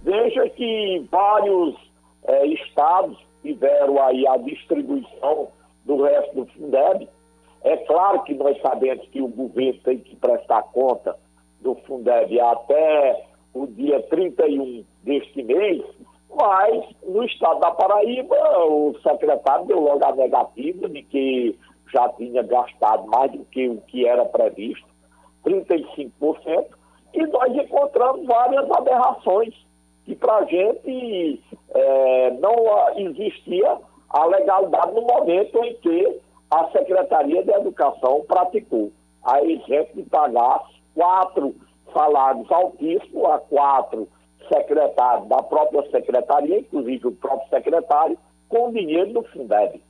Veja 0.02 0.48
que 0.50 1.06
vários 1.10 1.74
é, 2.24 2.46
estados 2.46 3.18
tiveram 3.42 4.02
aí 4.02 4.26
a 4.26 4.36
distribuição 4.36 5.48
do 5.84 6.02
resto 6.02 6.34
do 6.34 6.46
Fundeb. 6.46 7.08
É 7.62 7.76
claro 7.78 8.22
que 8.24 8.34
nós 8.34 8.60
sabemos 8.60 9.06
que 9.08 9.22
o 9.22 9.28
governo 9.28 9.80
tem 9.84 9.98
que 9.98 10.16
prestar 10.16 10.62
conta 10.64 11.16
do 11.60 11.74
Fundeb 11.86 12.38
até 12.38 13.24
o 13.54 13.66
dia 13.66 14.02
31 14.02 14.84
deste 15.02 15.42
mês, 15.42 15.82
mas 16.34 16.84
no 17.06 17.24
estado 17.24 17.60
da 17.60 17.70
Paraíba, 17.70 18.36
o 18.66 18.94
secretário 19.02 19.66
deu 19.66 19.80
logo 19.80 20.04
a 20.04 20.14
negativa 20.14 20.88
de 20.88 21.02
que 21.02 21.58
já 21.94 22.08
tinha 22.10 22.42
gastado 22.42 23.06
mais 23.06 23.30
do 23.30 23.44
que 23.44 23.68
o 23.68 23.80
que 23.82 24.06
era 24.06 24.24
previsto, 24.24 24.86
35%, 25.46 26.66
e 27.14 27.26
nós 27.26 27.54
encontramos 27.54 28.26
várias 28.26 28.68
aberrações 28.70 29.54
que 30.04 30.16
para 30.16 30.38
a 30.38 30.44
gente 30.44 31.42
é, 31.72 32.30
não 32.32 32.54
existia 32.96 33.78
a 34.10 34.24
legalidade 34.26 34.92
no 34.92 35.02
momento 35.02 35.64
em 35.64 35.74
que 35.76 36.20
a 36.50 36.68
Secretaria 36.70 37.42
de 37.42 37.50
Educação 37.52 38.24
praticou. 38.26 38.92
A 39.24 39.42
exemplo 39.42 39.94
de 39.94 40.02
pagar 40.02 40.62
quatro 40.94 41.54
salários 41.92 42.50
altíssimos 42.50 43.24
a 43.24 43.38
quatro 43.38 44.08
secretários 44.52 45.26
da 45.28 45.42
própria 45.42 45.88
secretaria, 45.90 46.58
inclusive 46.58 47.06
o 47.06 47.12
próprio 47.12 47.48
secretário, 47.48 48.18
com 48.48 48.72
dinheiro 48.72 49.12
do 49.12 49.22
Fundeb. 49.24 49.82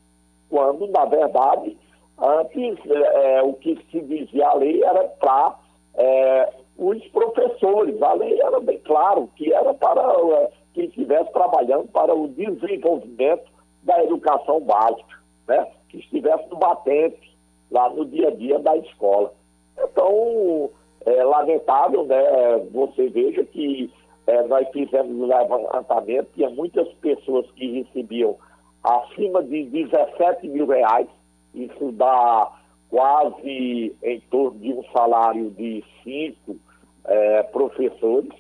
Quando, 0.49 0.87
na 0.87 1.05
verdade, 1.07 1.77
antes 2.18 2.79
é, 2.87 3.42
o 3.42 3.55
que 3.55 3.79
se 3.90 4.00
dizia 4.00 4.48
a 4.48 4.55
lei 4.55 4.83
era 4.83 5.05
para 5.05 5.59
é, 5.94 6.53
os 6.77 7.05
professores. 7.09 8.00
A 8.03 8.12
lei 8.14 8.40
era 8.40 8.61
bem 8.61 8.79
claro 8.79 9.29
que 9.37 9.53
era 9.53 9.74
para 9.74 10.03
é, 10.03 10.50
quem 10.74 10.87
estivesse 10.87 11.33
trabalhando 11.33 11.88
para 11.88 12.14
o 12.14 12.29
desenvolvimento 12.29 13.44
da 13.83 14.03
educação 14.03 14.61
básica, 14.61 15.18
né? 15.46 15.66
que 15.88 15.98
estivesse 15.98 16.48
no 16.48 16.57
batente, 16.57 17.37
lá 17.70 17.88
no 17.90 18.05
dia 18.05 18.29
a 18.29 18.31
dia 18.31 18.59
da 18.59 18.77
escola. 18.77 19.33
Então, 19.79 20.70
é 21.05 21.22
lamentável, 21.22 22.05
né? 22.05 22.59
Você 22.72 23.09
veja 23.09 23.44
que 23.44 23.92
é, 24.27 24.42
nós 24.44 24.66
fizemos 24.70 25.12
um 25.12 25.27
levantamento, 25.27 26.29
tinha 26.35 26.48
muitas 26.50 26.88
pessoas 26.94 27.50
que 27.53 27.83
recebiam 27.83 28.37
acima 28.83 29.42
de 29.42 29.64
17 29.64 30.48
mil 30.48 30.66
reais, 30.66 31.09
isso 31.55 31.93
dá 31.93 32.51
quase 32.90 33.97
em 34.03 34.21
torno 34.31 34.59
de 34.59 34.73
um 34.73 34.85
salário 34.93 35.51
de 35.51 35.85
cinco 36.03 36.57
é, 37.05 37.43
professores. 37.45 38.33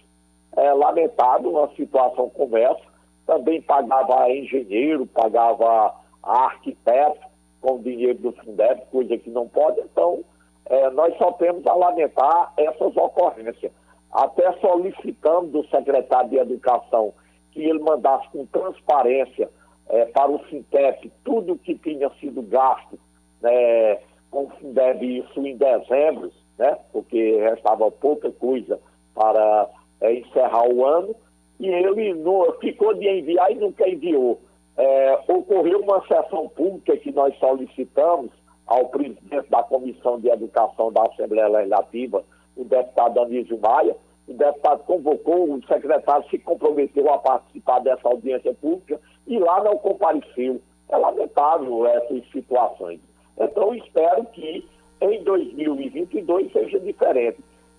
É 0.56 0.72
lamentável 0.72 1.50
uma 1.50 1.68
situação 1.74 2.30
como 2.30 2.56
essa. 2.56 2.82
Também 3.26 3.62
pagava 3.62 4.30
engenheiro, 4.30 5.06
pagava 5.06 5.94
arquiteto 6.22 7.20
com 7.60 7.80
dinheiro 7.80 8.18
do 8.18 8.32
Fundeb, 8.32 8.82
coisa 8.90 9.16
que 9.16 9.30
não 9.30 9.48
pode. 9.48 9.80
Então, 9.80 10.22
é, 10.66 10.90
nós 10.90 11.16
só 11.16 11.32
temos 11.32 11.66
a 11.66 11.74
lamentar 11.74 12.52
essas 12.56 12.96
ocorrências. 12.96 13.72
Até 14.12 14.52
solicitando 14.58 15.48
do 15.48 15.68
secretário 15.68 16.30
de 16.30 16.36
Educação 16.36 17.12
que 17.50 17.62
ele 17.64 17.78
mandasse 17.78 18.28
com 18.30 18.46
transparência 18.46 19.48
é, 19.88 20.04
para 20.06 20.30
o 20.30 20.44
Sintep 20.48 21.10
tudo 21.24 21.58
que 21.58 21.74
tinha 21.76 22.10
sido 22.20 22.42
gasto 22.42 22.98
né, 23.40 23.98
com 24.30 24.44
o 24.44 24.50
Fundeb 24.60 25.18
isso 25.18 25.46
em 25.46 25.56
dezembro, 25.56 26.32
né, 26.58 26.76
porque 26.92 27.36
restava 27.38 27.90
pouca 27.90 28.30
coisa 28.32 28.80
para 29.14 29.68
é, 30.00 30.14
encerrar 30.14 30.68
o 30.68 30.84
ano, 30.84 31.14
e 31.60 31.68
ele 31.68 32.14
ficou 32.60 32.94
de 32.94 33.08
enviar 33.08 33.52
e 33.52 33.54
nunca 33.54 33.88
enviou. 33.88 34.40
É, 34.76 35.18
ocorreu 35.28 35.80
uma 35.80 36.04
sessão 36.06 36.48
pública 36.48 36.96
que 36.96 37.12
nós 37.12 37.36
solicitamos 37.38 38.32
ao 38.66 38.88
presidente 38.88 39.48
da 39.48 39.62
Comissão 39.62 40.18
de 40.18 40.28
Educação 40.28 40.90
da 40.92 41.04
Assembleia 41.06 41.48
Legislativa, 41.48 42.24
o 42.56 42.64
deputado 42.64 43.20
Anísio 43.20 43.58
Maia. 43.60 43.94
O 44.26 44.32
deputado 44.32 44.84
convocou, 44.84 45.52
o 45.52 45.66
secretário 45.66 46.26
se 46.30 46.38
comprometeu 46.38 47.12
a 47.12 47.18
participar 47.18 47.80
dessa 47.80 48.08
audiência 48.08 48.54
pública 48.54 48.98
e 49.26 49.38
lá 49.38 49.62
não 49.62 49.76
compareceu. 49.78 50.60
É 50.88 50.96
lamentável 50.96 51.86
essas 51.86 52.28
situações. 52.30 53.00
Então, 53.38 53.74
espero 53.74 54.24
que 54.26 54.68
em 55.00 55.22
2022 55.24 56.52
seja 56.52 56.78
diferente 56.80 57.38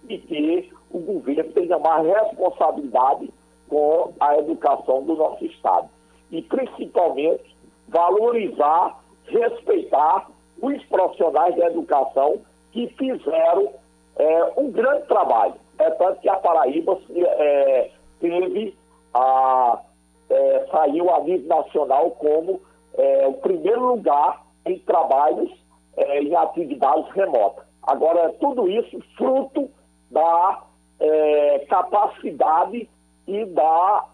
e 0.10 0.18
que 0.18 0.72
o 0.92 1.00
governo 1.00 1.52
tenha 1.54 1.80
mais 1.80 2.06
responsabilidade 2.06 3.30
com 3.70 4.14
a 4.20 4.38
educação 4.38 5.04
do 5.04 5.16
nosso 5.16 5.46
Estado. 5.46 5.90
E, 6.32 6.42
principalmente, 6.42 7.56
valorizar, 7.88 9.00
respeitar 9.28 10.30
os 10.62 10.84
profissionais 10.86 11.56
da 11.56 11.68
educação 11.68 12.42
que 12.72 12.88
fizeram 12.98 13.70
é, 14.18 14.54
um 14.58 14.72
grande 14.72 15.08
trabalho. 15.08 15.56
É 15.78 15.90
tanto 15.92 16.22
que 16.22 16.30
a 16.30 16.38
Paraíba 16.38 16.98
é, 17.16 17.92
teve 18.20 18.76
a, 19.14 19.80
é, 20.30 20.68
saiu 20.72 21.14
a 21.14 21.20
nível 21.22 21.48
nacional 21.48 22.12
como 22.12 22.62
é, 22.98 23.28
o 23.28 23.34
primeiro 23.34 23.86
lugar 23.86 24.44
em 24.66 24.80
trabalhos 24.80 25.52
é, 25.98 26.22
em 26.22 26.36
atividades 26.36 27.10
remotas. 27.12 27.66
Agora, 27.84 28.34
tudo 28.40 28.68
isso 28.68 29.00
fruto 29.18 29.70
da 30.10 30.64
é, 31.00 31.60
capacidade 31.70 32.90
e 33.28 33.46
da 33.46 34.06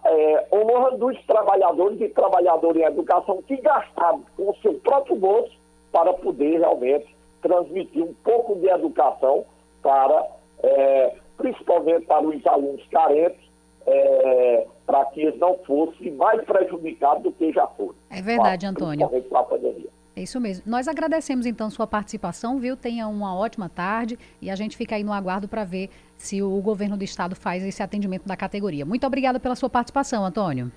honra 0.53 0.97
dos 0.97 1.21
trabalhadores 1.25 1.99
e 1.99 2.07
trabalhadoras 2.09 2.77
em 2.77 2.85
educação 2.85 3.41
que 3.41 3.57
gastaram 3.57 4.23
com 4.37 4.51
o 4.51 4.55
seu 4.61 4.73
próprio 4.75 5.17
bolso 5.17 5.51
para 5.91 6.13
poder 6.13 6.59
realmente 6.59 7.13
transmitir 7.41 8.03
um 8.03 8.13
pouco 8.23 8.55
de 8.55 8.69
educação 8.69 9.43
para, 9.81 10.27
é, 10.63 11.15
principalmente 11.37 12.05
para 12.05 12.25
os 12.25 12.45
alunos 12.47 12.85
carentes, 12.87 13.50
é, 13.85 14.67
para 14.85 15.05
que 15.05 15.21
eles 15.21 15.39
não 15.39 15.57
fossem 15.59 16.11
mais 16.11 16.43
prejudicados 16.43 17.23
do 17.23 17.31
que 17.31 17.51
já 17.51 17.67
foram. 17.67 17.95
É 18.09 18.21
verdade, 18.21 18.65
Antônio. 18.65 19.07
Principalmente 19.07 19.29
com 19.29 19.37
a 19.37 19.43
pandemia. 19.43 19.89
É 20.15 20.21
isso 20.21 20.39
mesmo. 20.41 20.63
Nós 20.67 20.87
agradecemos 20.87 21.45
então 21.45 21.69
sua 21.69 21.87
participação, 21.87 22.59
viu? 22.59 22.75
Tenha 22.75 23.07
uma 23.07 23.35
ótima 23.35 23.69
tarde 23.69 24.19
e 24.41 24.49
a 24.49 24.55
gente 24.55 24.75
fica 24.75 24.95
aí 24.95 25.03
no 25.03 25.13
aguardo 25.13 25.47
para 25.47 25.63
ver 25.63 25.89
se 26.17 26.41
o 26.41 26.61
governo 26.61 26.97
do 26.97 27.03
estado 27.03 27.35
faz 27.35 27.63
esse 27.63 27.81
atendimento 27.81 28.27
da 28.27 28.35
categoria. 28.35 28.85
Muito 28.85 29.07
obrigada 29.07 29.39
pela 29.39 29.55
sua 29.55 29.69
participação, 29.69 30.25
Antônio. 30.25 30.71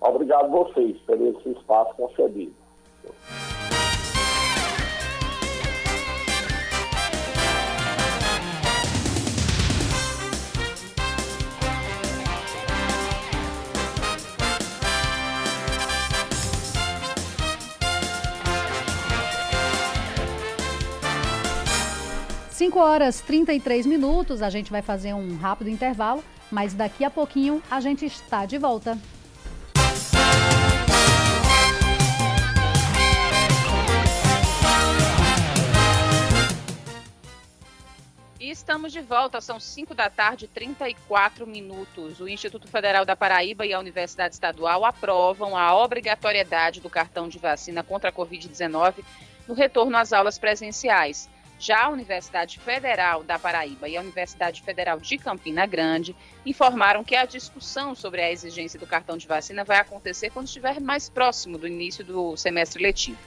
Obrigado 0.00 0.44
a 0.44 0.48
vocês 0.48 0.96
por 1.06 1.20
esse 1.20 1.50
espaço 1.50 1.94
concedido. 1.94 2.52
5 22.68 22.80
horas 22.80 23.22
33 23.22 23.86
minutos, 23.86 24.42
a 24.42 24.50
gente 24.50 24.70
vai 24.70 24.82
fazer 24.82 25.14
um 25.14 25.38
rápido 25.38 25.70
intervalo, 25.70 26.22
mas 26.50 26.74
daqui 26.74 27.02
a 27.02 27.08
pouquinho 27.08 27.62
a 27.70 27.80
gente 27.80 28.04
está 28.04 28.44
de 28.44 28.58
volta. 28.58 28.98
Estamos 38.38 38.92
de 38.92 39.00
volta, 39.00 39.40
são 39.40 39.58
5 39.58 39.94
da 39.94 40.10
tarde, 40.10 40.46
34 40.46 41.46
minutos. 41.46 42.20
O 42.20 42.28
Instituto 42.28 42.68
Federal 42.68 43.06
da 43.06 43.16
Paraíba 43.16 43.64
e 43.64 43.72
a 43.72 43.78
Universidade 43.78 44.34
Estadual 44.34 44.84
aprovam 44.84 45.56
a 45.56 45.74
obrigatoriedade 45.74 46.82
do 46.82 46.90
cartão 46.90 47.30
de 47.30 47.38
vacina 47.38 47.82
contra 47.82 48.10
a 48.10 48.12
Covid-19 48.12 48.96
no 49.48 49.54
retorno 49.54 49.96
às 49.96 50.12
aulas 50.12 50.38
presenciais. 50.38 51.30
Já 51.58 51.86
a 51.86 51.88
Universidade 51.88 52.58
Federal 52.60 53.24
da 53.24 53.38
Paraíba 53.38 53.88
e 53.88 53.96
a 53.96 54.00
Universidade 54.00 54.62
Federal 54.62 55.00
de 55.00 55.18
Campina 55.18 55.66
Grande 55.66 56.14
informaram 56.46 57.02
que 57.02 57.16
a 57.16 57.24
discussão 57.24 57.96
sobre 57.96 58.22
a 58.22 58.30
exigência 58.30 58.78
do 58.78 58.86
cartão 58.86 59.16
de 59.16 59.26
vacina 59.26 59.64
vai 59.64 59.78
acontecer 59.78 60.30
quando 60.30 60.46
estiver 60.46 60.80
mais 60.80 61.08
próximo 61.08 61.58
do 61.58 61.66
início 61.66 62.04
do 62.04 62.36
semestre 62.36 62.80
letivo. 62.80 63.18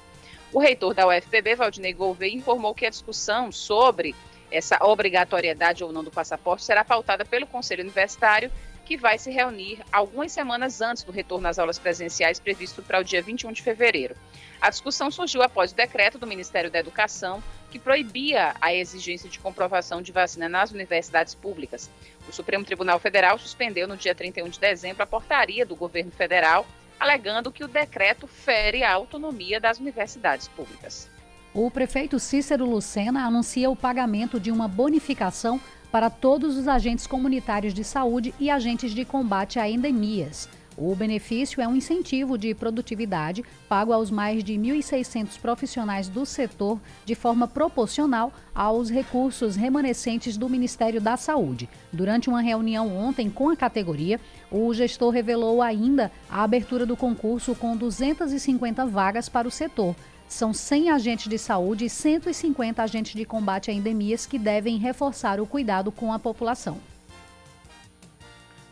O 0.53 0.59
reitor 0.59 0.93
da 0.93 1.07
UFPB, 1.07 1.55
Valdinei 1.55 1.93
Gouveia, 1.93 2.33
informou 2.33 2.73
que 2.73 2.85
a 2.85 2.89
discussão 2.89 3.51
sobre 3.51 4.15
essa 4.49 4.77
obrigatoriedade 4.81 5.83
ou 5.83 5.91
não 5.91 6.03
do 6.03 6.11
passaporte 6.11 6.63
será 6.63 6.83
pautada 6.83 7.25
pelo 7.25 7.47
Conselho 7.47 7.83
Universitário, 7.83 8.51
que 8.85 8.97
vai 8.97 9.17
se 9.17 9.31
reunir 9.31 9.79
algumas 9.91 10.31
semanas 10.31 10.81
antes 10.81 11.03
do 11.03 11.11
retorno 11.11 11.47
às 11.47 11.59
aulas 11.59 11.79
presenciais 11.79 12.39
previsto 12.39 12.81
para 12.81 12.99
o 12.99 13.03
dia 13.03 13.21
21 13.21 13.51
de 13.53 13.61
fevereiro. 13.61 14.15
A 14.61 14.69
discussão 14.69 15.09
surgiu 15.09 15.41
após 15.41 15.71
o 15.71 15.75
decreto 15.75 16.19
do 16.19 16.27
Ministério 16.27 16.69
da 16.69 16.77
Educação 16.77 17.41
que 17.71 17.79
proibia 17.79 18.53
a 18.61 18.71
exigência 18.71 19.27
de 19.27 19.39
comprovação 19.39 20.03
de 20.03 20.11
vacina 20.11 20.47
nas 20.47 20.69
universidades 20.71 21.33
públicas. 21.33 21.89
O 22.29 22.31
Supremo 22.31 22.63
Tribunal 22.63 22.99
Federal 22.99 23.39
suspendeu 23.39 23.87
no 23.87 23.97
dia 23.97 24.13
31 24.13 24.49
de 24.49 24.59
dezembro 24.59 25.01
a 25.01 25.07
portaria 25.07 25.65
do 25.65 25.75
governo 25.75 26.11
federal, 26.11 26.67
alegando 26.99 27.51
que 27.51 27.63
o 27.63 27.67
decreto 27.67 28.27
fere 28.27 28.83
a 28.83 28.93
autonomia 28.93 29.59
das 29.59 29.79
universidades 29.79 30.47
públicas. 30.49 31.09
O 31.55 31.71
prefeito 31.71 32.19
Cícero 32.19 32.63
Lucena 32.63 33.25
anuncia 33.25 33.67
o 33.67 33.75
pagamento 33.75 34.39
de 34.39 34.51
uma 34.51 34.67
bonificação 34.67 35.59
para 35.91 36.09
todos 36.09 36.55
os 36.55 36.67
agentes 36.67 37.07
comunitários 37.07 37.73
de 37.73 37.83
saúde 37.83 38.31
e 38.39 38.49
agentes 38.49 38.93
de 38.93 39.03
combate 39.05 39.57
a 39.57 39.67
endemias. 39.67 40.47
O 40.77 40.95
benefício 40.95 41.61
é 41.61 41.67
um 41.67 41.75
incentivo 41.75 42.37
de 42.37 42.55
produtividade 42.55 43.43
pago 43.67 43.91
aos 43.91 44.09
mais 44.09 44.41
de 44.41 44.53
1.600 44.53 45.37
profissionais 45.37 46.07
do 46.07 46.25
setor 46.25 46.79
de 47.03 47.13
forma 47.13 47.45
proporcional 47.45 48.31
aos 48.55 48.89
recursos 48.89 49.57
remanescentes 49.57 50.37
do 50.37 50.47
Ministério 50.47 51.01
da 51.01 51.17
Saúde. 51.17 51.69
Durante 51.91 52.29
uma 52.29 52.41
reunião 52.41 52.95
ontem 52.95 53.29
com 53.29 53.49
a 53.49 53.55
categoria, 53.55 54.19
o 54.49 54.73
gestor 54.73 55.11
revelou 55.11 55.61
ainda 55.61 56.09
a 56.29 56.41
abertura 56.41 56.85
do 56.85 56.95
concurso 56.95 57.53
com 57.53 57.75
250 57.75 58.85
vagas 58.85 59.27
para 59.27 59.47
o 59.47 59.51
setor. 59.51 59.93
São 60.29 60.53
100 60.53 60.91
agentes 60.91 61.27
de 61.27 61.37
saúde 61.37 61.85
e 61.85 61.89
150 61.89 62.81
agentes 62.81 63.13
de 63.13 63.25
combate 63.25 63.69
a 63.69 63.73
endemias 63.73 64.25
que 64.25 64.39
devem 64.39 64.77
reforçar 64.77 65.41
o 65.41 65.45
cuidado 65.45 65.91
com 65.91 66.13
a 66.13 66.17
população. 66.17 66.90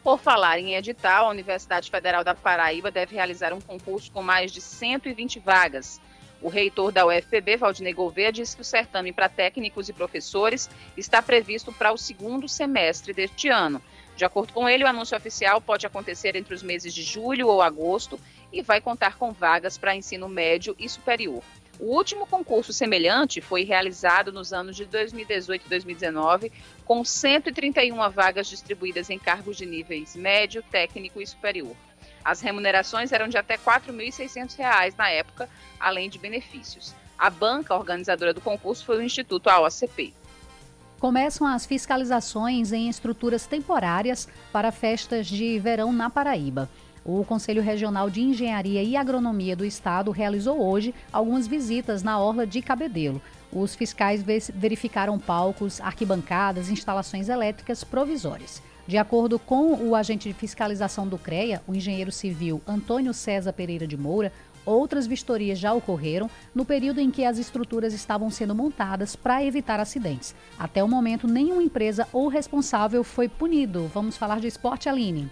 Por 0.04 0.18
falar 0.18 0.60
em 0.60 0.76
edital, 0.76 1.26
a 1.26 1.30
Universidade 1.30 1.92
Federal 1.92 2.24
da 2.24 2.34
Paraíba 2.34 2.90
deve 2.90 3.16
realizar 3.16 3.54
um 3.54 3.60
concurso 3.60 4.12
com 4.12 4.24
mais 4.24 4.52
de 4.52 4.62
120 4.62 5.40
vagas. 5.40 6.00
O 6.42 6.48
reitor 6.48 6.92
da 6.94 7.06
UFPB, 7.06 7.58
Valdinei 7.58 7.94
Gouveia, 7.94 8.32
disse 8.32 8.56
que 8.56 8.62
o 8.62 8.66
certame 8.66 9.12
para 9.12 9.28
técnicos 9.28 9.90
e 9.90 9.94
professores 9.94 10.70
está 10.96 11.22
previsto 11.22 11.74
para 11.74 11.92
o 11.92 11.98
segundo 11.98 12.48
semestre 12.48 13.12
deste 13.12 13.50
ano. 13.50 13.82
De 14.16 14.24
acordo 14.24 14.54
com 14.54 14.68
ele, 14.68 14.86
o 14.86 14.88
anúncio 14.88 15.18
oficial 15.18 15.60
pode 15.60 15.86
acontecer 15.86 16.36
entre 16.36 16.54
os 16.54 16.64
meses 16.64 16.94
de 16.94 17.04
julho 17.04 17.50
ou 17.50 17.62
agosto 17.62 18.18
e 18.54 18.62
vai 18.62 18.80
contar 18.80 19.18
com 19.18 19.34
vagas 19.34 19.78
para 19.78 19.96
ensino 19.96 20.30
médio 20.30 20.76
e 20.80 20.88
superior. 20.88 21.44
O 21.80 21.96
último 21.96 22.28
concurso 22.28 22.74
semelhante 22.74 23.40
foi 23.40 23.64
realizado 23.64 24.34
nos 24.34 24.52
anos 24.52 24.76
de 24.76 24.84
2018 24.84 25.66
e 25.66 25.70
2019, 25.70 26.52
com 26.84 27.06
131 27.06 28.10
vagas 28.10 28.48
distribuídas 28.48 29.10
em 29.10 29.18
cargos 29.18 29.56
de 29.56 29.66
níveis 29.66 30.14
médio, 30.14 30.62
técnico 30.62 31.22
e 31.22 31.26
superior. 31.26 31.74
As 32.24 32.42
remunerações 32.42 33.14
eram 33.14 33.30
de 33.30 33.38
até 33.38 33.56
R$ 33.56 33.62
4.600 33.66 34.94
na 34.98 35.10
época, 35.10 35.50
além 35.80 36.10
de 36.10 36.20
benefícios. 36.20 36.94
A 37.18 37.30
banca 37.30 37.74
organizadora 37.74 38.34
do 38.34 38.42
concurso 38.42 38.86
foi 38.86 38.98
o 38.98 39.02
Instituto 39.02 39.50
AOCP. 39.50 40.14
Começam 41.00 41.48
as 41.48 41.66
fiscalizações 41.66 42.74
em 42.74 42.90
estruturas 42.90 43.48
temporárias 43.48 44.28
para 44.52 44.70
festas 44.70 45.28
de 45.28 45.58
verão 45.60 45.94
na 45.94 46.10
Paraíba. 46.10 46.70
O 47.06 47.24
Conselho 47.24 47.62
Regional 47.62 48.10
de 48.10 48.22
Engenharia 48.22 48.84
e 48.84 48.96
Agronomia 48.96 49.56
do 49.56 49.66
Estado 49.66 50.12
realizou 50.12 50.62
hoje 50.62 50.94
algumas 51.12 51.48
visitas 51.48 52.04
na 52.04 52.20
Orla 52.20 52.46
de 52.46 52.62
Cabedelo. 52.62 53.22
Os 53.52 53.74
fiscais 53.74 54.24
verificaram 54.54 55.18
palcos, 55.18 55.82
arquibancadas, 55.82 56.70
instalações 56.70 57.30
elétricas 57.30 57.84
provisórias. 57.84 58.62
De 58.86 58.98
acordo 58.98 59.38
com 59.38 59.74
o 59.74 59.96
agente 59.96 60.28
de 60.28 60.34
fiscalização 60.34 61.08
do 61.08 61.18
CREA, 61.18 61.62
o 61.68 61.76
engenheiro 61.76 62.12
civil 62.12 62.62
Antônio 62.68 63.14
César 63.14 63.54
Pereira 63.54 63.86
de 63.86 63.96
Moura, 63.96 64.32
outras 64.66 65.08
vistorias 65.08 65.58
já 65.58 65.74
ocorreram 65.74 66.30
no 66.54 66.66
período 66.66 67.00
em 67.00 67.10
que 67.10 67.24
as 67.24 67.38
estruturas 67.38 67.94
estavam 67.94 68.30
sendo 68.30 68.56
montadas 68.56 69.16
para 69.16 69.44
evitar 69.44 69.80
acidentes. 69.80 70.36
Até 70.58 70.84
o 70.84 70.88
momento, 70.88 71.28
nenhuma 71.28 71.64
empresa 71.64 72.08
ou 72.12 72.28
responsável 72.28 73.04
foi 73.04 73.30
punido. 73.30 73.90
Vamos 73.94 74.18
falar 74.18 74.40
de 74.40 74.48
esporte, 74.48 74.90
Aline. 74.90 75.30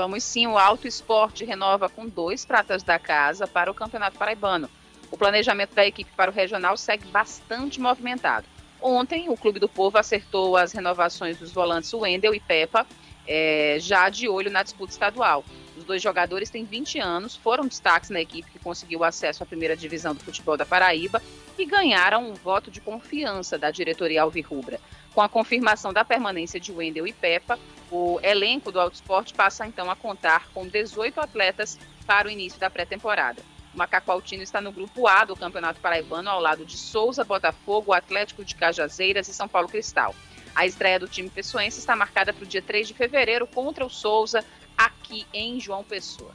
Vamos 0.00 0.24
sim, 0.24 0.46
o 0.46 0.56
Alto 0.56 0.88
Esporte 0.88 1.44
renova 1.44 1.86
com 1.86 2.08
dois 2.08 2.42
pratas 2.42 2.82
da 2.82 2.98
casa 2.98 3.46
para 3.46 3.70
o 3.70 3.74
Campeonato 3.74 4.16
Paraibano. 4.16 4.66
O 5.10 5.16
planejamento 5.18 5.74
da 5.74 5.86
equipe 5.86 6.10
para 6.16 6.30
o 6.30 6.34
regional 6.34 6.74
segue 6.78 7.06
bastante 7.08 7.78
movimentado. 7.78 8.46
Ontem, 8.80 9.28
o 9.28 9.36
Clube 9.36 9.60
do 9.60 9.68
Povo 9.68 9.98
acertou 9.98 10.56
as 10.56 10.72
renovações 10.72 11.36
dos 11.36 11.52
volantes 11.52 11.92
Wendel 11.92 12.34
e 12.34 12.40
Peppa, 12.40 12.86
é, 13.28 13.76
já 13.78 14.08
de 14.08 14.26
olho 14.26 14.50
na 14.50 14.62
disputa 14.62 14.90
estadual. 14.90 15.44
Os 15.76 15.84
dois 15.84 16.00
jogadores 16.00 16.48
têm 16.48 16.64
20 16.64 16.98
anos, 16.98 17.36
foram 17.36 17.66
destaques 17.66 18.08
na 18.08 18.22
equipe 18.22 18.50
que 18.50 18.58
conseguiu 18.58 19.04
acesso 19.04 19.42
à 19.42 19.46
primeira 19.46 19.76
divisão 19.76 20.14
do 20.14 20.24
futebol 20.24 20.56
da 20.56 20.64
Paraíba 20.64 21.20
e 21.58 21.66
ganharam 21.66 22.30
um 22.30 22.32
voto 22.32 22.70
de 22.70 22.80
confiança 22.80 23.58
da 23.58 23.70
diretoria 23.70 24.22
Alvirrubra. 24.22 24.80
Com 25.14 25.20
a 25.20 25.28
confirmação 25.28 25.92
da 25.92 26.04
permanência 26.04 26.60
de 26.60 26.70
Wendel 26.70 27.06
e 27.06 27.12
Peppa, 27.12 27.58
o 27.90 28.20
elenco 28.22 28.70
do 28.70 28.80
Alto 28.80 28.94
Esporte 28.94 29.34
passa 29.34 29.66
então 29.66 29.90
a 29.90 29.96
contar 29.96 30.48
com 30.54 30.66
18 30.66 31.20
atletas 31.20 31.78
para 32.06 32.28
o 32.28 32.30
início 32.30 32.60
da 32.60 32.70
pré-temporada. 32.70 33.42
O 33.74 33.78
Macaco 33.78 34.10
Altino 34.10 34.42
está 34.42 34.60
no 34.60 34.72
grupo 34.72 35.06
A 35.06 35.24
do 35.24 35.36
Campeonato 35.36 35.80
Paraibano, 35.80 36.30
ao 36.30 36.40
lado 36.40 36.64
de 36.64 36.76
Souza, 36.76 37.24
Botafogo, 37.24 37.92
Atlético 37.92 38.44
de 38.44 38.54
Cajazeiras 38.54 39.28
e 39.28 39.34
São 39.34 39.48
Paulo 39.48 39.68
Cristal. 39.68 40.14
A 40.54 40.66
estreia 40.66 40.98
do 40.98 41.08
time 41.08 41.30
pessoense 41.30 41.78
está 41.78 41.94
marcada 41.94 42.32
para 42.32 42.44
o 42.44 42.46
dia 42.46 42.62
3 42.62 42.88
de 42.88 42.94
fevereiro 42.94 43.46
contra 43.46 43.84
o 43.84 43.90
Souza, 43.90 44.44
aqui 44.76 45.26
em 45.32 45.60
João 45.60 45.84
Pessoa. 45.84 46.32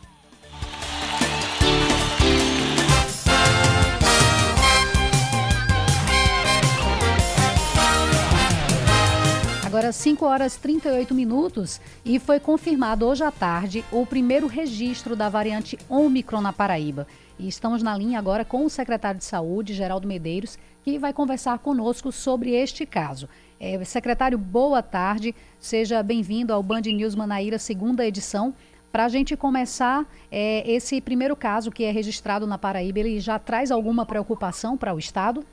5 9.96 10.26
horas 10.26 10.58
38 10.58 11.16
minutos 11.16 11.80
e 12.04 12.20
foi 12.20 12.40
confirmado 12.40 13.06
hoje 13.06 13.24
à 13.24 13.32
tarde 13.32 13.84
o 13.92 14.06
primeiro 14.06 14.46
registro 14.46 15.16
da 15.16 15.30
variante 15.30 15.80
Omicron 15.90 16.42
na 16.42 16.52
Paraíba. 16.52 17.08
E 17.40 17.48
estamos 17.48 17.82
na 17.82 17.98
linha 17.98 18.20
agora 18.20 18.44
com 18.44 18.66
o 18.66 18.70
secretário 18.70 19.18
de 19.18 19.26
Saúde, 19.26 19.74
Geraldo 19.74 20.08
Medeiros, 20.08 20.60
que 20.84 21.00
vai 21.00 21.14
conversar 21.14 21.58
conosco 21.60 22.12
sobre 22.12 22.52
este 22.52 22.86
caso. 22.86 23.28
É, 23.60 23.82
secretário, 23.86 24.38
boa 24.38 24.84
tarde. 24.84 25.34
Seja 25.60 26.04
bem-vindo 26.04 26.54
ao 26.54 26.62
Band 26.62 26.82
News 26.82 27.16
Manaíra, 27.16 27.58
segunda 27.58 28.06
edição. 28.06 28.54
Para 28.92 29.06
a 29.06 29.10
gente 29.10 29.36
começar, 29.36 30.06
é, 30.30 30.70
esse 30.70 31.00
primeiro 31.00 31.36
caso 31.36 31.72
que 31.72 31.86
é 31.86 31.92
registrado 31.92 32.46
na 32.46 32.58
Paraíba, 32.58 33.00
ele 33.00 33.20
já 33.20 33.40
traz 33.40 33.72
alguma 33.72 34.06
preocupação 34.06 34.78
para 34.78 34.94
o 34.94 35.00
Estado? 35.00 35.44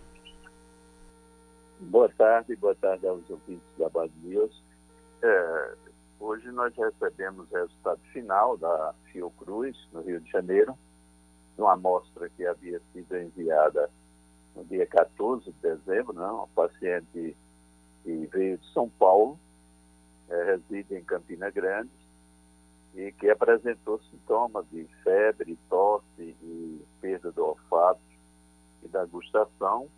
Boa 1.91 2.09
tarde, 2.09 2.55
boa 2.57 2.75
tarde 2.77 3.07
aos 3.07 3.29
ouvintes 3.29 3.67
da 3.77 3.89
Band 3.89 4.09
News. 4.23 4.63
É, 5.21 5.75
hoje 6.21 6.51
nós 6.53 6.73
recebemos 6.77 7.51
o 7.51 7.55
resultado 7.55 8.01
final 8.13 8.57
da 8.57 8.95
Fiocruz, 9.07 9.77
no 9.93 10.01
Rio 10.01 10.21
de 10.21 10.31
Janeiro, 10.31 10.79
uma 11.59 11.73
amostra 11.73 12.31
que 12.31 12.47
havia 12.47 12.81
sido 12.93 13.17
enviada 13.17 13.91
no 14.55 14.65
dia 14.65 14.87
14 14.87 15.45
de 15.45 15.53
dezembro, 15.61 16.13
não, 16.13 16.23
né, 16.23 16.33
uma 16.33 16.49
paciente 16.49 17.37
que 18.05 18.27
veio 18.33 18.59
de 18.59 18.73
São 18.73 18.89
Paulo, 18.89 19.39
é, 20.31 20.45
reside 20.45 20.95
em 20.95 21.05
Campina 21.05 21.51
Grande, 21.51 21.91
e 22.95 23.11
que 23.13 23.29
apresentou 23.29 24.01
sintomas 24.11 24.65
de 24.71 24.85
febre, 25.03 25.59
tosse 25.69 26.05
e 26.21 26.81
perda 27.01 27.33
do 27.33 27.45
olfato 27.45 28.01
e 28.85 28.89
da 28.89 29.05
gustação. 29.05 29.89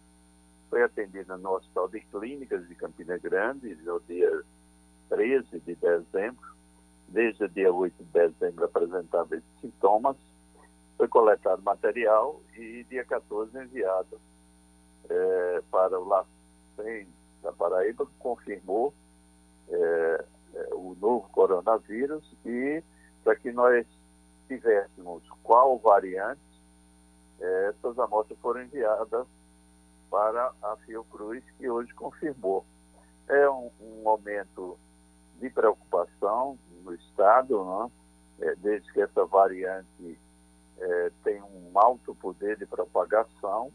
Foi 0.75 0.83
atendida 0.83 1.37
no 1.37 1.53
Hospital 1.53 1.89
de 1.89 2.01
Clínicas 2.01 2.67
de 2.67 2.75
Campina 2.75 3.17
Grande 3.17 3.77
no 3.85 4.01
dia 4.01 4.43
13 5.09 5.61
de 5.61 5.77
dezembro. 5.77 6.53
Desde 7.07 7.45
o 7.45 7.49
dia 7.49 7.73
8 7.73 7.95
de 8.03 8.11
dezembro 8.11 8.65
apresentava 8.65 9.37
esses 9.37 9.61
sintomas. 9.61 10.17
Foi 10.97 11.07
coletado 11.07 11.63
material 11.63 12.43
e 12.57 12.85
dia 12.91 13.05
14 13.05 13.57
enviado 13.57 14.21
é, 15.09 15.63
para 15.71 15.97
o 15.97 16.09
LACEN 16.09 17.07
da 17.41 17.53
Paraíba, 17.53 18.05
que 18.05 18.15
confirmou 18.19 18.93
é, 19.69 20.25
é, 20.55 20.75
o 20.75 20.97
novo 21.01 21.29
coronavírus 21.29 22.37
e 22.45 22.83
para 23.23 23.37
que 23.37 23.53
nós 23.53 23.87
tivéssemos 24.49 25.23
qual 25.45 25.79
variante, 25.79 26.41
é, 27.39 27.67
essas 27.69 27.97
amostras 27.97 28.37
foram 28.41 28.63
enviadas 28.63 29.25
para 30.15 30.53
a 30.63 30.77
Fiocruz, 30.87 31.43
que 31.59 31.69
hoje 31.69 31.93
confirmou. 31.93 32.65
É 33.27 33.51
um, 33.51 33.69
um 33.81 34.03
momento 34.05 34.79
de 35.41 35.51
preocupação 35.51 36.57
no 36.85 36.95
Estado, 36.95 37.65
né? 37.65 37.91
é, 38.47 38.55
desde 38.55 38.93
que 38.93 39.01
essa 39.01 39.25
variante 39.25 40.17
é, 40.79 41.11
tem 41.25 41.43
um 41.43 41.73
alto 41.75 42.15
poder 42.15 42.57
de 42.57 42.65
propagação 42.65 43.73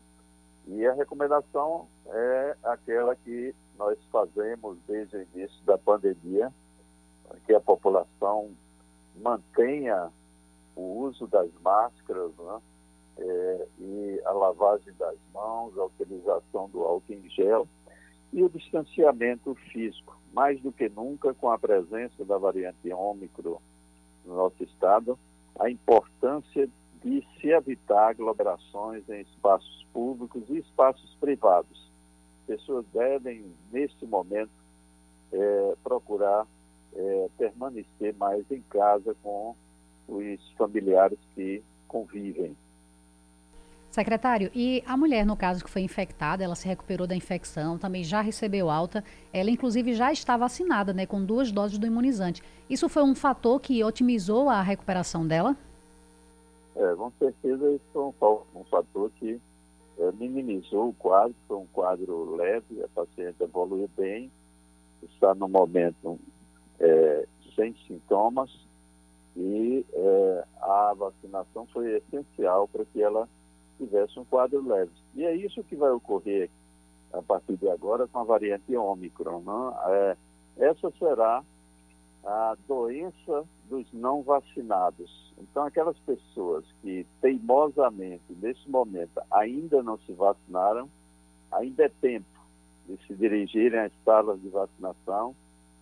e 0.66 0.88
a 0.88 0.94
recomendação 0.94 1.90
é 2.06 2.56
aquela 2.64 3.18
que 3.18 3.54
nós 3.78 3.98
fazemos 4.10 4.78
desde 4.88 5.18
o 5.18 5.28
início 5.34 5.62
da 5.66 5.78
pandemia, 5.78 6.54
que 7.46 7.54
a 7.54 7.60
população 7.60 8.56
mantenha 9.14 10.10
o 10.74 11.02
uso 11.02 11.28
das 11.28 11.52
máscaras 11.62 12.32
né? 12.38 12.62
É, 13.18 13.68
e 13.80 14.22
a 14.26 14.32
lavagem 14.32 14.94
das 14.98 15.18
mãos, 15.34 15.78
a 15.78 15.86
utilização 15.86 16.70
do 16.70 16.84
álcool 16.84 17.14
em 17.14 17.30
gel 17.30 17.68
e 18.32 18.44
o 18.44 18.50
distanciamento 18.50 19.56
físico. 19.72 20.18
Mais 20.34 20.62
do 20.62 20.72
que 20.72 20.88
nunca, 20.90 21.34
com 21.34 21.50
a 21.50 21.58
presença 21.58 22.24
da 22.24 22.38
variante 22.38 22.92
Ômicron 22.92 23.60
no 24.26 24.36
nosso 24.36 24.64
estado, 24.64 25.18
a 25.60 25.70
importância 25.70 26.70
de 27.04 27.26
se 27.40 27.50
evitar 27.50 28.10
aglomerações 28.10 29.08
em 29.10 29.22
espaços 29.22 29.86
públicos 29.92 30.44
e 30.50 30.58
espaços 30.58 31.16
privados. 31.20 31.90
Pessoas 32.46 32.86
devem, 32.94 33.54
neste 33.72 34.06
momento, 34.06 34.52
é, 35.32 35.76
procurar 35.84 36.46
é, 36.94 37.30
permanecer 37.38 38.16
mais 38.16 38.50
em 38.52 38.62
casa 38.62 39.16
com 39.22 39.56
os 40.08 40.52
familiares 40.58 41.20
que 41.36 41.64
convivem. 41.88 42.56
Secretário, 43.90 44.52
e 44.54 44.84
a 44.86 44.96
mulher, 44.96 45.26
no 45.26 45.36
caso, 45.36 45.64
que 45.64 45.70
foi 45.70 45.82
infectada, 45.82 46.44
ela 46.44 46.54
se 46.54 46.68
recuperou 46.68 47.08
da 47.08 47.16
infecção, 47.16 47.76
também 47.76 48.04
já 48.04 48.22
recebeu 48.22 48.70
alta, 48.70 49.04
ela 49.34 49.50
inclusive 49.50 49.96
já 49.96 50.12
está 50.12 50.38
vacinada, 50.38 50.94
né, 50.94 51.08
com 51.08 51.24
duas 51.24 51.52
doses 51.52 51.80
do 51.80 51.88
imunizante. 51.88 52.44
Isso 52.70 52.88
foi 52.88 53.02
um 53.02 53.16
fator 53.16 53.60
que 53.60 53.84
otimizou 53.84 54.48
a 54.48 54.62
recuperação 54.62 55.26
dela? 55.26 55.58
É, 56.76 56.96
com 56.96 57.12
certeza 57.18 57.72
isso 57.72 57.82
foi 57.92 58.04
um, 58.56 58.64
fator 58.66 59.10
que 59.16 59.42
é, 59.98 60.12
minimizou 60.12 60.90
o 60.90 60.94
quadro, 60.94 61.36
foi 61.48 61.58
um 61.58 61.68
quadro 61.74 62.36
leve, 62.36 62.84
a 62.84 62.88
paciente 62.90 63.42
evoluiu 63.42 63.90
bem, 63.98 64.32
está 65.02 65.34
no 65.34 65.50
momento 65.50 66.20
é, 66.80 67.26
sem 67.56 67.76
sintomas 67.88 68.52
e 69.36 69.84
é, 69.92 70.44
a 70.62 70.94
vacinação 70.96 71.66
foi 71.74 71.98
essencial 71.98 72.68
para 72.68 72.86
que 72.86 73.02
ela 73.02 73.28
tivesse 73.80 74.20
um 74.20 74.26
quadro 74.26 74.66
leve. 74.68 74.92
E 75.16 75.24
é 75.26 75.36
isso 75.36 75.64
que 75.64 75.76
vai 75.76 75.90
ocorrer 75.92 76.50
a 77.14 77.22
partir 77.22 77.58
de 77.58 77.68
agora 77.70 78.08
com 78.08 78.20
a 78.20 78.24
variante 78.24 78.76
Ômicron. 78.76 79.40
Né? 79.40 79.78
É, 79.88 80.18
essa 80.68 80.92
será 81.00 81.44
a 82.24 82.58
doença 82.68 83.46
dos 83.70 83.92
não 83.94 84.22
vacinados. 84.22 85.34
Então, 85.40 85.64
aquelas 85.64 85.98
pessoas 86.00 86.66
que 86.82 87.06
teimosamente, 87.22 88.24
nesse 88.42 88.70
momento, 88.70 89.22
ainda 89.32 89.82
não 89.82 89.98
se 90.00 90.12
vacinaram, 90.12 90.90
ainda 91.52 91.86
é 91.86 91.90
tempo 92.02 92.28
de 92.88 92.98
se 93.06 93.14
dirigirem 93.14 93.80
às 93.80 93.94
salas 94.04 94.42
de 94.42 94.50
vacinação 94.50 95.36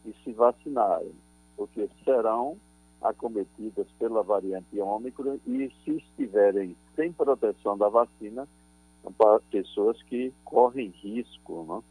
e 0.05 0.13
se 0.23 0.31
vacinarem, 0.31 1.13
porque 1.55 1.89
serão 2.03 2.57
acometidas 3.01 3.87
pela 3.99 4.23
variante 4.23 4.79
Ômicron 4.79 5.39
e 5.45 5.71
se 5.83 5.91
estiverem 5.91 6.75
sem 6.95 7.11
proteção 7.11 7.77
da 7.77 7.89
vacina, 7.89 8.47
para 9.17 9.39
pessoas 9.51 10.01
que 10.03 10.33
correm 10.43 10.89
risco. 10.89 11.63
Né? 11.63 11.83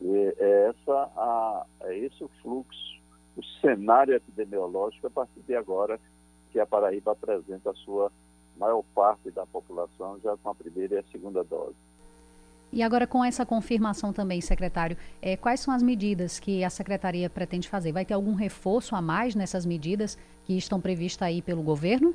E 0.00 0.34
é, 0.38 0.68
essa 0.70 1.10
a, 1.16 1.66
é 1.82 1.98
esse 1.98 2.24
o 2.24 2.30
fluxo, 2.42 3.00
o 3.36 3.44
cenário 3.60 4.14
epidemiológico 4.14 5.06
a 5.06 5.10
partir 5.10 5.40
de 5.40 5.54
agora 5.54 6.00
que 6.50 6.58
a 6.58 6.66
Paraíba 6.66 7.12
apresenta 7.12 7.70
a 7.70 7.74
sua 7.74 8.10
maior 8.56 8.82
parte 8.94 9.30
da 9.30 9.46
população 9.46 10.18
já 10.20 10.36
com 10.36 10.50
a 10.50 10.54
primeira 10.54 10.96
e 10.96 10.98
a 10.98 11.04
segunda 11.12 11.44
dose. 11.44 11.76
E 12.72 12.82
agora, 12.82 13.06
com 13.06 13.24
essa 13.24 13.44
confirmação 13.44 14.12
também, 14.12 14.40
secretário, 14.40 14.96
é, 15.20 15.36
quais 15.36 15.60
são 15.60 15.74
as 15.74 15.82
medidas 15.82 16.38
que 16.38 16.62
a 16.62 16.70
secretaria 16.70 17.28
pretende 17.28 17.68
fazer? 17.68 17.90
Vai 17.90 18.04
ter 18.04 18.14
algum 18.14 18.34
reforço 18.34 18.94
a 18.94 19.02
mais 19.02 19.34
nessas 19.34 19.66
medidas 19.66 20.16
que 20.44 20.56
estão 20.56 20.80
previstas 20.80 21.26
aí 21.26 21.42
pelo 21.42 21.62
governo? 21.62 22.14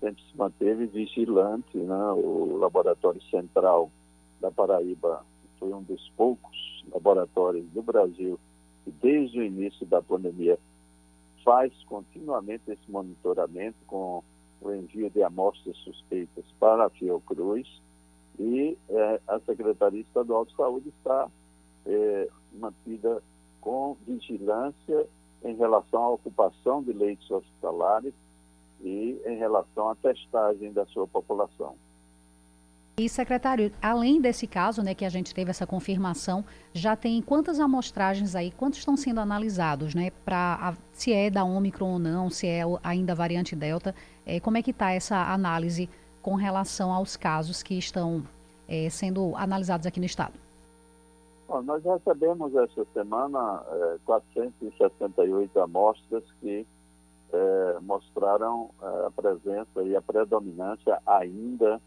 Sempre 0.00 0.22
se 0.22 0.36
manteve 0.36 0.86
vigilante, 0.86 1.76
né? 1.76 2.12
O 2.12 2.56
Laboratório 2.56 3.22
Central 3.24 3.90
da 4.40 4.50
Paraíba 4.50 5.22
foi 5.58 5.74
um 5.74 5.82
dos 5.82 6.10
poucos 6.16 6.82
laboratórios 6.90 7.66
do 7.66 7.82
Brasil 7.82 8.40
que, 8.82 8.90
desde 8.90 9.38
o 9.38 9.42
início 9.42 9.84
da 9.84 10.00
pandemia, 10.00 10.58
faz 11.44 11.70
continuamente 11.84 12.62
esse 12.70 12.90
monitoramento 12.90 13.76
com 13.86 14.22
o 14.60 14.72
envio 14.72 15.10
de 15.10 15.22
amostras 15.22 15.76
suspeitas 15.78 16.44
para 16.58 16.86
a 16.86 16.90
Fiocruz 16.90 17.66
e 18.38 18.76
eh, 18.88 19.20
a 19.26 19.38
Secretaria 19.40 20.00
Estadual 20.00 20.44
de 20.44 20.54
Saúde 20.54 20.88
está 20.88 21.28
eh, 21.86 22.28
mantida 22.52 23.22
com 23.60 23.96
vigilância 24.06 25.06
em 25.44 25.54
relação 25.56 26.02
à 26.02 26.10
ocupação 26.10 26.82
de 26.82 26.92
leitos 26.92 27.30
hospitalares 27.30 28.14
e 28.82 29.20
em 29.26 29.36
relação 29.36 29.90
à 29.90 29.94
testagem 29.94 30.72
da 30.72 30.86
sua 30.86 31.06
população. 31.06 31.74
E, 32.96 33.08
secretário, 33.08 33.72
além 33.80 34.20
desse 34.20 34.46
caso, 34.46 34.82
né, 34.82 34.94
que 34.94 35.04
a 35.04 35.08
gente 35.08 35.34
teve 35.34 35.50
essa 35.50 35.66
confirmação, 35.66 36.44
já 36.74 36.94
tem 36.94 37.22
quantas 37.22 37.58
amostragens 37.58 38.34
aí, 38.34 38.50
quantos 38.50 38.78
estão 38.78 38.96
sendo 38.96 39.20
analisados, 39.20 39.94
né, 39.94 40.10
para 40.24 40.74
se 40.92 41.12
é 41.12 41.30
da 41.30 41.42
Omicron 41.42 41.92
ou 41.92 41.98
não, 41.98 42.28
se 42.28 42.46
é 42.46 42.62
ainda 42.82 43.14
variante 43.14 43.56
Delta, 43.56 43.94
é, 44.26 44.38
como 44.38 44.58
é 44.58 44.62
que 44.62 44.70
está 44.70 44.90
essa 44.92 45.32
análise 45.32 45.88
com 46.20 46.34
relação 46.34 46.92
aos 46.92 47.16
casos 47.16 47.62
que 47.62 47.78
estão 47.78 48.22
é, 48.68 48.90
sendo 48.90 49.34
analisados 49.34 49.86
aqui 49.86 49.98
no 49.98 50.06
estado? 50.06 50.34
Bom, 51.48 51.62
nós 51.62 51.82
recebemos 51.82 52.54
essa 52.54 52.84
semana 52.92 53.62
é, 53.72 53.98
468 54.04 55.58
amostras 55.60 56.22
que 56.40 56.66
é, 57.32 57.78
mostraram 57.80 58.70
é, 58.80 59.06
a 59.06 59.10
presença 59.10 59.82
e 59.82 59.96
a 59.96 60.02
predominância 60.02 61.00
ainda 61.06 61.80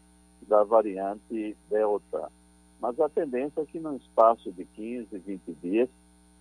da 0.48 0.62
variante 0.64 1.56
Delta. 1.68 2.30
Mas 2.80 2.98
a 3.00 3.08
tendência 3.08 3.60
é 3.60 3.66
que 3.66 3.78
no 3.78 3.96
espaço 3.96 4.52
de 4.52 4.64
15, 4.64 5.18
20 5.18 5.52
dias, 5.62 5.88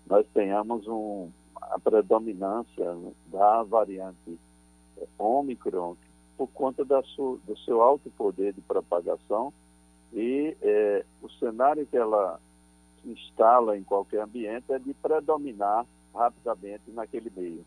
nós 0.08 0.26
tenhamos 0.34 0.88
um, 0.88 1.30
a 1.62 1.80
predominância 1.80 2.97
da 3.28 3.64
variante 3.64 4.38
Ômicron 5.18 5.95
por 6.38 6.47
conta 6.47 6.84
su, 7.16 7.39
do 7.45 7.58
seu 7.60 7.82
alto 7.82 8.10
poder 8.12 8.54
de 8.54 8.62
propagação 8.62 9.54
e 10.12 10.56
é, 10.62 11.06
o 11.22 11.30
cenário 11.30 11.86
que 11.86 11.97
ela 11.97 12.39
instala 13.06 13.78
em 13.78 13.84
qualquer 13.84 14.22
ambiente 14.22 14.72
é 14.72 14.80
de 14.80 14.93
predominar 14.93 15.86
rapidamente 16.14 16.91
naquele 16.91 17.32
meio. 17.36 17.66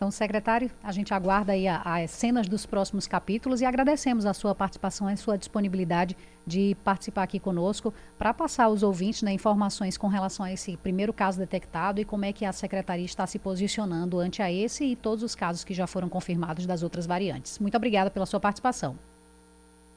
Então, 0.00 0.10
secretário, 0.10 0.70
a 0.82 0.92
gente 0.92 1.12
aguarda 1.12 1.52
aí 1.52 1.68
as 1.68 2.10
cenas 2.10 2.48
dos 2.48 2.64
próximos 2.64 3.06
capítulos 3.06 3.60
e 3.60 3.66
agradecemos 3.66 4.24
a 4.24 4.32
sua 4.32 4.54
participação 4.54 5.10
e 5.10 5.12
a 5.12 5.16
sua 5.18 5.36
disponibilidade 5.36 6.16
de 6.46 6.74
participar 6.82 7.24
aqui 7.24 7.38
conosco 7.38 7.92
para 8.16 8.32
passar 8.32 8.64
aos 8.64 8.82
ouvintes 8.82 9.20
né, 9.20 9.30
informações 9.30 9.98
com 9.98 10.06
relação 10.06 10.46
a 10.46 10.50
esse 10.50 10.74
primeiro 10.78 11.12
caso 11.12 11.38
detectado 11.38 12.00
e 12.00 12.06
como 12.06 12.24
é 12.24 12.32
que 12.32 12.46
a 12.46 12.52
secretaria 12.52 13.04
está 13.04 13.26
se 13.26 13.38
posicionando 13.38 14.18
ante 14.18 14.40
a 14.40 14.50
esse 14.50 14.86
e 14.86 14.96
todos 14.96 15.22
os 15.22 15.34
casos 15.34 15.64
que 15.64 15.74
já 15.74 15.86
foram 15.86 16.08
confirmados 16.08 16.64
das 16.64 16.82
outras 16.82 17.04
variantes. 17.04 17.58
Muito 17.58 17.76
obrigada 17.76 18.10
pela 18.10 18.24
sua 18.24 18.40
participação. 18.40 18.98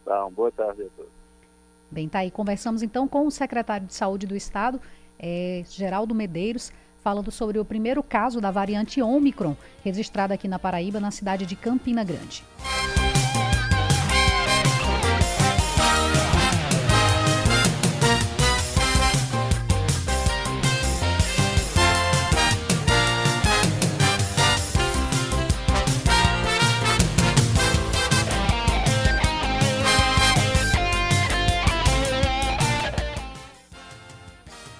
Tá, 0.03 0.29
boa 0.31 0.51
tarde 0.51 0.81
a 0.81 0.87
todos. 0.97 1.13
Bem, 1.89 2.09
tá 2.09 2.19
aí. 2.19 2.29
Conversamos 2.29 2.83
então 2.83 3.07
com 3.07 3.25
o 3.25 3.31
secretário 3.31 3.87
de 3.87 3.93
Saúde 3.93 4.27
do 4.27 4.35
Estado, 4.35 4.81
é, 5.17 5.63
Geraldo 5.69 6.13
Medeiros 6.13 6.73
falando 7.03 7.29
sobre 7.31 7.59
o 7.59 7.65
primeiro 7.65 8.01
caso 8.01 8.39
da 8.39 8.49
variante 8.49 9.01
Omicron, 9.01 9.55
registrada 9.83 10.33
aqui 10.33 10.47
na 10.47 10.57
Paraíba, 10.57 10.99
na 10.99 11.11
cidade 11.11 11.45
de 11.45 11.55
Campina 11.55 12.03
Grande. 12.03 12.43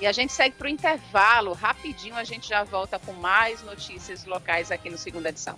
E 0.04 0.06
a 0.06 0.12
gente 0.12 0.34
segue 0.34 0.54
para 0.58 0.66
o 0.66 0.70
intervalo. 0.70 1.54
Rapidinho 1.54 2.18
a 2.18 2.26
gente 2.26 2.50
já 2.50 2.62
volta 2.66 3.00
com 3.00 3.14
mais 3.14 3.64
notícias 3.64 4.26
locais 4.26 4.70
aqui 4.70 4.90
no 4.90 4.98
Segunda 4.98 5.30
Edição. 5.30 5.58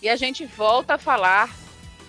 E 0.00 0.08
a 0.08 0.16
gente 0.16 0.46
volta 0.46 0.94
a 0.94 0.98
falar 0.98 1.54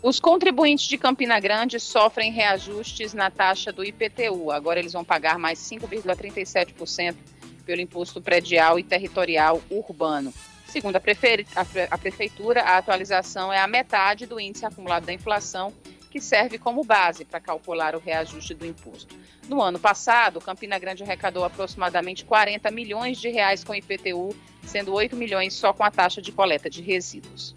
Os 0.01 0.17
contribuintes 0.17 0.87
de 0.87 0.97
Campina 0.97 1.41
Grande 1.41 1.77
sofrem 1.77 2.31
reajustes 2.31 3.13
na 3.13 3.29
taxa 3.29 3.73
do 3.73 3.83
IPTU. 3.83 4.49
Agora 4.49 4.79
eles 4.79 4.93
vão 4.93 5.03
pagar 5.03 5.37
mais 5.37 5.59
5,37% 5.59 7.17
pelo 7.61 7.81
imposto 7.81 8.21
predial 8.21 8.77
e 8.79 8.83
territorial 8.83 9.61
urbano. 9.69 10.33
Segundo 10.65 10.95
a, 10.95 10.99
prefe 11.01 11.45
a, 11.89 11.97
Prefeitura, 11.97 12.61
a 12.61 12.77
atualização 12.77 13.51
é 13.51 13.59
a 13.59 13.67
metade 13.67 14.25
do 14.25 14.39
índice 14.39 14.65
acumulado 14.65 15.05
da 15.05 15.11
inflação, 15.11 15.73
que 16.09 16.21
serve 16.21 16.57
como 16.57 16.83
base 16.83 17.25
para 17.25 17.39
calcular 17.39 17.95
o 17.95 17.99
reajuste 17.99 18.53
do 18.53 18.65
imposto. 18.65 19.15
No 19.47 19.61
ano 19.61 19.79
passado, 19.79 20.39
Campina 20.39 20.79
Grande 20.79 21.03
arrecadou 21.03 21.43
aproximadamente 21.43 22.23
40 22.23 22.71
milhões 22.71 23.17
de 23.17 23.29
reais 23.29 23.63
com 23.63 23.75
IPTU, 23.75 24.35
sendo 24.63 24.93
8 24.93 25.15
milhões 25.15 25.53
só 25.53 25.73
com 25.73 25.83
a 25.83 25.91
taxa 25.91 26.21
de 26.21 26.31
coleta 26.31 26.69
de 26.69 26.81
resíduos. 26.81 27.53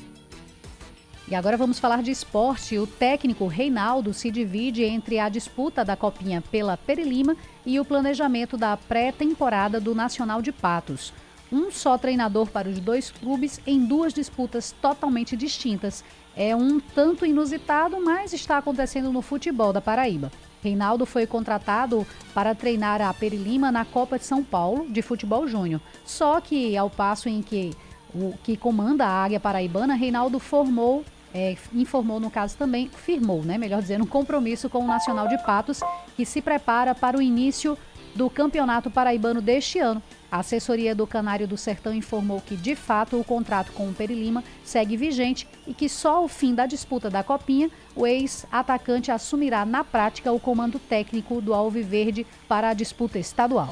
E 1.26 1.34
agora 1.34 1.56
vamos 1.56 1.78
falar 1.78 2.02
de 2.02 2.10
esporte. 2.10 2.78
O 2.78 2.86
técnico 2.86 3.46
Reinaldo 3.46 4.12
se 4.12 4.30
divide 4.30 4.84
entre 4.84 5.18
a 5.18 5.30
disputa 5.30 5.82
da 5.82 5.96
Copinha 5.96 6.42
pela 6.50 6.76
Perilima 6.76 7.34
e 7.64 7.80
o 7.80 7.84
planejamento 7.84 8.58
da 8.58 8.76
pré-temporada 8.76 9.80
do 9.80 9.94
Nacional 9.94 10.42
de 10.42 10.52
Patos. 10.52 11.14
Um 11.50 11.70
só 11.70 11.96
treinador 11.96 12.48
para 12.48 12.68
os 12.68 12.78
dois 12.78 13.10
clubes 13.10 13.58
em 13.66 13.86
duas 13.86 14.12
disputas 14.12 14.74
totalmente 14.82 15.34
distintas. 15.34 16.04
É 16.36 16.54
um 16.54 16.78
tanto 16.78 17.24
inusitado, 17.24 17.98
mas 18.04 18.34
está 18.34 18.58
acontecendo 18.58 19.10
no 19.10 19.22
futebol 19.22 19.72
da 19.72 19.80
Paraíba. 19.80 20.30
Reinaldo 20.62 21.06
foi 21.06 21.26
contratado 21.26 22.06
para 22.34 22.54
treinar 22.54 23.00
a 23.00 23.14
Perilima 23.14 23.72
na 23.72 23.84
Copa 23.84 24.18
de 24.18 24.24
São 24.24 24.42
Paulo 24.42 24.90
de 24.90 25.00
Futebol 25.00 25.46
Júnior. 25.46 25.80
Só 26.04 26.40
que, 26.40 26.76
ao 26.76 26.90
passo 26.90 27.28
em 27.28 27.40
que 27.40 27.70
o 28.14 28.34
que 28.42 28.56
comanda 28.56 29.06
a 29.06 29.24
Águia 29.24 29.40
Paraibana, 29.40 29.94
Reinaldo 29.94 30.38
formou 30.38 31.04
é, 31.34 31.56
informou, 31.74 32.20
no 32.20 32.30
caso 32.30 32.56
também, 32.56 32.88
firmou, 32.88 33.42
né, 33.42 33.58
melhor 33.58 33.82
dizendo, 33.82 34.04
um 34.04 34.06
compromisso 34.06 34.70
com 34.70 34.78
o 34.78 34.86
Nacional 34.86 35.26
de 35.26 35.36
Patos, 35.38 35.80
que 36.16 36.24
se 36.24 36.40
prepara 36.40 36.94
para 36.94 37.18
o 37.18 37.22
início 37.22 37.76
do 38.14 38.30
Campeonato 38.30 38.88
Paraibano 38.88 39.42
deste 39.42 39.80
ano. 39.80 40.00
A 40.30 40.38
assessoria 40.38 40.94
do 40.94 41.06
Canário 41.06 41.48
do 41.48 41.56
Sertão 41.56 41.92
informou 41.92 42.40
que, 42.40 42.56
de 42.56 42.76
fato, 42.76 43.18
o 43.18 43.24
contrato 43.24 43.72
com 43.72 43.88
o 43.88 43.92
Perilima 43.94 44.42
segue 44.64 44.96
vigente 44.96 45.48
e 45.66 45.74
que 45.74 45.88
só 45.88 46.16
ao 46.16 46.28
fim 46.28 46.54
da 46.54 46.66
disputa 46.66 47.10
da 47.10 47.24
Copinha, 47.24 47.70
o 47.96 48.06
ex-atacante 48.06 49.10
assumirá 49.10 49.64
na 49.64 49.82
prática 49.82 50.32
o 50.32 50.40
comando 50.40 50.78
técnico 50.78 51.40
do 51.40 51.52
Alviverde 51.52 52.24
para 52.48 52.70
a 52.70 52.74
disputa 52.74 53.18
estadual. 53.18 53.70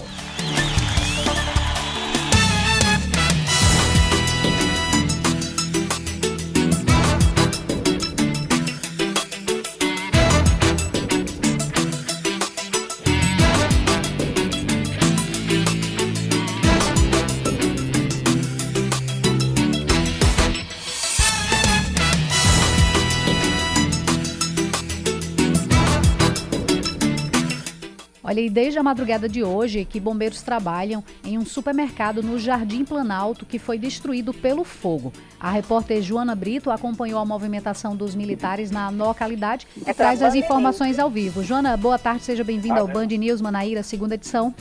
Olha, 28.32 28.40
e 28.40 28.48
desde 28.48 28.78
a 28.78 28.82
madrugada 28.82 29.28
de 29.28 29.44
hoje 29.44 29.84
que 29.84 30.00
bombeiros 30.00 30.40
trabalham 30.40 31.04
em 31.22 31.36
um 31.36 31.44
supermercado 31.44 32.22
no 32.22 32.38
Jardim 32.38 32.82
Planalto 32.82 33.44
que 33.44 33.58
foi 33.58 33.76
destruído 33.76 34.32
pelo 34.32 34.64
fogo. 34.64 35.12
A 35.38 35.50
repórter 35.50 36.00
Joana 36.00 36.34
Brito 36.34 36.70
acompanhou 36.70 37.20
a 37.20 37.26
movimentação 37.26 37.94
dos 37.94 38.14
militares 38.14 38.70
na 38.70 38.88
localidade 38.88 39.66
e 39.76 39.92
traz 39.92 40.22
as 40.22 40.34
informações 40.34 40.98
ao 40.98 41.10
vivo. 41.10 41.42
Joana, 41.42 41.76
boa 41.76 41.98
tarde, 41.98 42.22
seja 42.22 42.42
bem-vinda 42.42 42.80
ao 42.80 42.88
Band 42.88 43.08
News 43.08 43.42
Manaíra, 43.42 43.82
segunda 43.82 44.14
edição. 44.14 44.54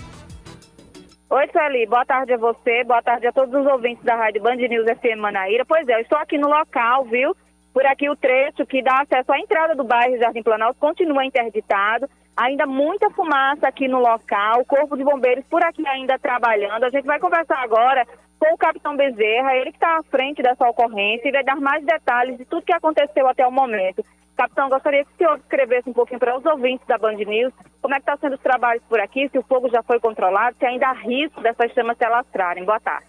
Oi, 1.29 1.47
Sueli, 1.53 1.85
boa 1.85 2.05
tarde 2.05 2.33
a 2.33 2.37
você, 2.37 2.83
boa 2.83 3.01
tarde 3.01 3.25
a 3.25 3.31
todos 3.31 3.55
os 3.57 3.65
ouvintes 3.71 4.03
da 4.03 4.17
Rádio 4.17 4.41
Band 4.41 4.57
News 4.57 4.85
FM 4.99 5.17
Manaíra. 5.17 5.63
Pois 5.65 5.87
é, 5.87 5.95
eu 5.95 6.01
estou 6.01 6.17
aqui 6.17 6.37
no 6.37 6.49
local, 6.49 7.05
viu? 7.05 7.33
Por 7.73 7.85
aqui 7.85 8.09
o 8.09 8.17
trecho 8.17 8.65
que 8.65 8.83
dá 8.83 8.99
acesso 8.99 9.31
à 9.31 9.39
entrada 9.39 9.73
do 9.73 9.85
bairro 9.85 10.17
Jardim 10.17 10.43
Planalto 10.43 10.77
continua 10.77 11.23
interditado. 11.23 12.09
Ainda 12.35 12.65
muita 12.65 13.09
fumaça 13.11 13.67
aqui 13.67 13.87
no 13.87 13.99
local, 13.99 14.61
o 14.61 14.65
Corpo 14.65 14.97
de 14.97 15.03
Bombeiros 15.03 15.45
por 15.49 15.63
aqui 15.63 15.85
ainda 15.87 16.17
trabalhando. 16.17 16.83
A 16.83 16.89
gente 16.89 17.05
vai 17.05 17.19
conversar 17.19 17.59
agora 17.59 18.05
com 18.39 18.53
o 18.53 18.57
capitão 18.57 18.95
Bezerra, 18.95 19.55
ele 19.55 19.71
que 19.71 19.77
está 19.77 19.97
à 19.97 20.03
frente 20.03 20.41
dessa 20.41 20.67
ocorrência 20.67 21.27
e 21.27 21.31
vai 21.31 21.43
dar 21.43 21.57
mais 21.57 21.85
detalhes 21.85 22.37
de 22.37 22.45
tudo 22.45 22.65
que 22.65 22.73
aconteceu 22.73 23.27
até 23.27 23.45
o 23.45 23.51
momento. 23.51 24.03
Capitão, 24.35 24.69
gostaria 24.69 25.03
que 25.03 25.11
o 25.11 25.17
senhor 25.17 25.37
escrevesse 25.37 25.89
um 25.89 25.93
pouquinho 25.93 26.19
para 26.19 26.35
os 26.35 26.45
ouvintes 26.45 26.87
da 26.87 26.97
Band 26.97 27.13
News 27.13 27.53
como 27.81 27.93
é 27.93 27.97
que 27.97 28.01
estão 28.01 28.15
tá 28.15 28.21
sendo 28.21 28.35
os 28.35 28.41
trabalhos 28.41 28.83
por 28.87 28.99
aqui, 28.99 29.27
se 29.29 29.37
o 29.37 29.43
fogo 29.43 29.69
já 29.69 29.83
foi 29.83 29.99
controlado, 29.99 30.55
se 30.57 30.65
ainda 30.65 30.87
há 30.87 30.93
risco 30.93 31.41
dessas 31.41 31.71
chamas 31.73 31.97
se 31.97 32.05
alastrarem. 32.05 32.63
Boa 32.63 32.79
tarde. 32.79 33.05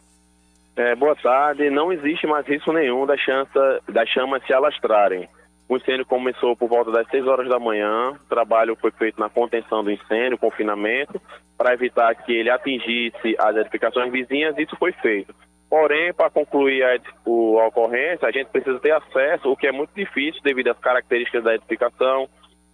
É, 0.76 0.94
boa 0.94 1.14
tarde. 1.14 1.70
Não 1.70 1.92
existe 1.92 2.26
mais 2.26 2.46
risco 2.46 2.72
nenhum 2.72 3.06
das, 3.06 3.20
chança, 3.20 3.80
das 3.88 4.08
chamas 4.08 4.44
se 4.46 4.52
alastrarem. 4.52 5.28
O 5.72 5.78
incêndio 5.78 6.04
começou 6.04 6.54
por 6.54 6.68
volta 6.68 6.90
das 6.90 7.08
6 7.08 7.26
horas 7.26 7.48
da 7.48 7.58
manhã. 7.58 8.10
O 8.10 8.28
trabalho 8.28 8.76
foi 8.76 8.90
feito 8.90 9.18
na 9.18 9.30
contenção 9.30 9.82
do 9.82 9.90
incêndio, 9.90 10.36
confinamento, 10.36 11.18
para 11.56 11.72
evitar 11.72 12.14
que 12.14 12.30
ele 12.30 12.50
atingisse 12.50 13.34
as 13.38 13.56
edificações 13.56 14.12
vizinhas. 14.12 14.54
Isso 14.58 14.76
foi 14.76 14.92
feito. 14.92 15.34
Porém, 15.70 16.12
para 16.12 16.28
concluir 16.28 16.84
a, 16.84 16.98
o, 17.24 17.58
a 17.58 17.68
ocorrência, 17.68 18.28
a 18.28 18.30
gente 18.30 18.50
precisa 18.50 18.78
ter 18.80 18.90
acesso, 18.90 19.50
o 19.50 19.56
que 19.56 19.66
é 19.66 19.72
muito 19.72 19.94
difícil 19.96 20.42
devido 20.42 20.68
às 20.68 20.78
características 20.78 21.42
da 21.42 21.54
edificação, 21.54 22.28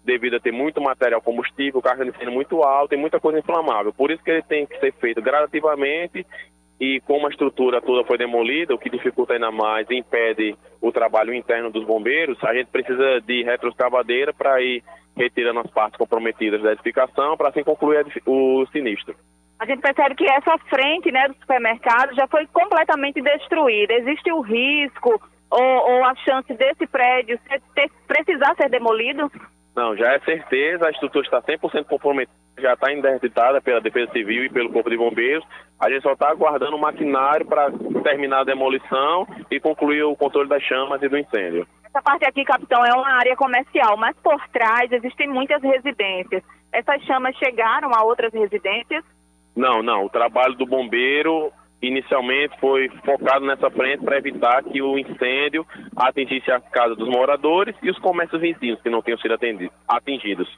devido 0.05 0.35
a 0.35 0.41
ter 0.41 0.51
muito 0.51 0.81
material 0.81 1.23
combustível, 1.23 1.81
carga 1.81 2.03
de 2.03 2.11
incêndio 2.11 2.33
muito 2.33 2.65
alta 2.65 2.97
e 2.97 2.99
muita 2.99 3.21
coisa 3.21 3.39
inflamável. 3.39 3.93
Por 3.93 4.11
isso 4.11 4.25
que 4.25 4.31
ele 4.33 4.43
tem 4.43 4.67
que 4.67 4.77
ser 4.81 4.93
feito 4.95 5.23
gradativamente 5.23 6.27
e 6.81 7.01
como 7.01 7.27
a 7.27 7.31
estrutura 7.31 7.81
toda 7.81 8.07
foi 8.07 8.17
demolida, 8.17 8.75
o 8.75 8.79
que 8.79 8.89
dificulta 8.89 9.35
ainda 9.35 9.51
mais, 9.51 9.91
impede 9.91 10.57
o 10.81 10.93
trabalho 10.93 11.35
interno 11.35 11.71
dos 11.71 11.85
bombeiros, 11.85 12.39
a 12.45 12.55
gente 12.55 12.69
precisa 12.69 13.21
de 13.21 13.43
retroescavadeira 13.43 14.33
para 14.33 14.63
ir 14.63 14.83
retirando 15.17 15.61
as 15.61 15.71
partes 15.71 15.99
comprometidas 15.99 16.63
da 16.63 16.73
edificação 16.73 17.37
para 17.37 17.49
assim 17.49 17.65
concluir 17.65 18.07
o 18.25 18.65
sinistro. 18.71 19.17
A 19.59 19.67
gente 19.67 19.81
percebe 19.81 20.15
que 20.15 20.31
essa 20.31 20.57
frente 20.71 21.11
né, 21.11 21.27
do 21.27 21.35
supermercado 21.35 22.15
já 22.15 22.29
foi 22.29 22.47
completamente 22.47 23.21
destruída. 23.21 23.93
Existe 23.95 24.31
o 24.31 24.41
risco 24.41 25.21
ou, 25.51 25.61
ou 25.61 26.05
a 26.05 26.15
chance 26.15 26.55
desse 26.55 26.87
prédio 26.87 27.41
ser, 27.49 27.61
ter, 27.75 27.91
precisar 28.07 28.55
ser 28.55 28.69
demolido? 28.71 29.29
Não, 29.75 29.97
já 29.97 30.13
é 30.13 30.19
certeza, 30.21 30.87
a 30.87 30.91
estrutura 30.91 31.25
está 31.25 31.41
100% 31.41 31.85
comprometida, 31.85 32.37
já 32.59 32.75
está 32.75 32.93
interditada 32.93 33.61
pela 33.61 33.81
Defesa 33.81 34.11
Civil 34.13 34.45
e 34.45 34.51
pelo 34.51 34.73
Corpo 34.73 34.91
de 34.91 34.97
Bombeiros. 34.97 35.47
A 35.79 35.89
gente 35.89 36.03
só 36.03 36.13
está 36.13 36.31
aguardando 36.31 36.77
o 36.77 36.81
maquinário 36.81 37.47
para 37.47 37.71
terminar 38.03 38.41
a 38.41 38.45
demolição 38.45 39.27
e 39.51 39.61
concluir 39.61 40.03
o 40.03 40.17
controle 40.17 40.49
das 40.49 40.63
chamas 40.63 41.01
e 41.03 41.09
do 41.09 41.17
incêndio. 41.17 41.67
Essa 41.85 42.03
parte 42.03 42.27
aqui, 42.27 42.45
capitão, 42.45 42.85
é 42.85 42.93
uma 42.93 43.11
área 43.13 43.37
comercial, 43.37 43.97
mas 43.97 44.17
por 44.23 44.41
trás 44.49 44.91
existem 44.93 45.29
muitas 45.29 45.63
residências. 45.63 46.43
Essas 46.73 47.03
chamas 47.05 47.37
chegaram 47.37 47.91
a 47.95 48.05
outras 48.05 48.33
residências? 48.33 49.05
Não, 49.57 49.83
não. 49.83 50.05
O 50.05 50.11
trabalho 50.11 50.55
do 50.55 50.67
bombeiro 50.67 51.53
inicialmente 51.81 52.59
foi 52.61 52.89
focado 53.05 53.47
nessa 53.47 53.71
frente 53.71 54.05
para 54.05 54.19
evitar 54.19 54.63
que 54.65 54.83
o 54.83 54.99
incêndio 54.99 55.67
atingisse 55.97 56.51
a 56.51 56.61
casa 56.61 56.95
dos 56.95 57.09
moradores 57.09 57.75
e 57.83 57.91
os 57.91 57.99
comércios 57.99 58.41
vizinhos 58.41 58.81
que 58.83 58.91
não 58.91 59.03
tenham 59.03 59.19
sido 59.19 59.37
atingidos. 59.89 60.49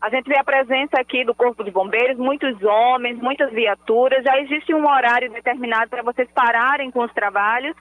A 0.00 0.10
gente 0.10 0.28
vê 0.28 0.38
a 0.38 0.44
presença 0.44 1.00
aqui 1.00 1.24
do 1.24 1.34
Corpo 1.34 1.64
de 1.64 1.70
Bombeiros, 1.70 2.18
muitos 2.18 2.62
homens, 2.62 3.18
muitas 3.18 3.50
viaturas. 3.50 4.22
Já 4.22 4.38
existe 4.40 4.74
um 4.74 4.86
horário 4.86 5.32
determinado 5.32 5.88
para 5.88 6.02
vocês 6.02 6.28
pararem 6.32 6.90
com 6.90 7.02
os 7.02 7.12
trabalhos? 7.12 7.74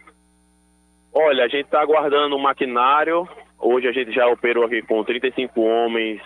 Olha, 1.14 1.44
a 1.44 1.48
gente 1.48 1.66
está 1.66 1.82
aguardando 1.82 2.36
o 2.36 2.42
maquinário. 2.42 3.28
Hoje 3.60 3.88
a 3.88 3.92
gente 3.92 4.12
já 4.12 4.28
operou 4.28 4.66
aqui 4.66 4.82
com 4.82 5.04
35 5.04 5.62
homens 5.62 6.22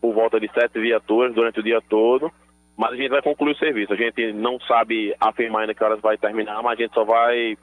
por 0.00 0.14
volta 0.14 0.38
de 0.38 0.50
sete 0.52 0.78
viaturas 0.78 1.34
durante 1.34 1.60
o 1.60 1.62
dia 1.62 1.80
todo. 1.88 2.30
Mas 2.76 2.92
a 2.92 2.96
gente 2.96 3.10
vai 3.10 3.22
concluir 3.22 3.52
o 3.52 3.58
serviço. 3.58 3.92
A 3.92 3.96
gente 3.96 4.32
não 4.32 4.58
sabe 4.60 5.14
afirmar 5.20 5.62
ainda 5.62 5.74
que 5.74 5.84
horas 5.84 6.00
vai 6.00 6.18
terminar, 6.18 6.62
mas 6.62 6.78
a 6.78 6.82
gente 6.82 6.94
só 6.94 7.04
vai 7.04 7.56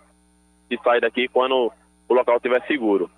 sair 0.83 1.01
daqui 1.01 1.27
quando 1.27 1.71
o 2.07 2.13
local 2.13 2.37
estiver 2.37 2.61
seguro. 2.65 3.09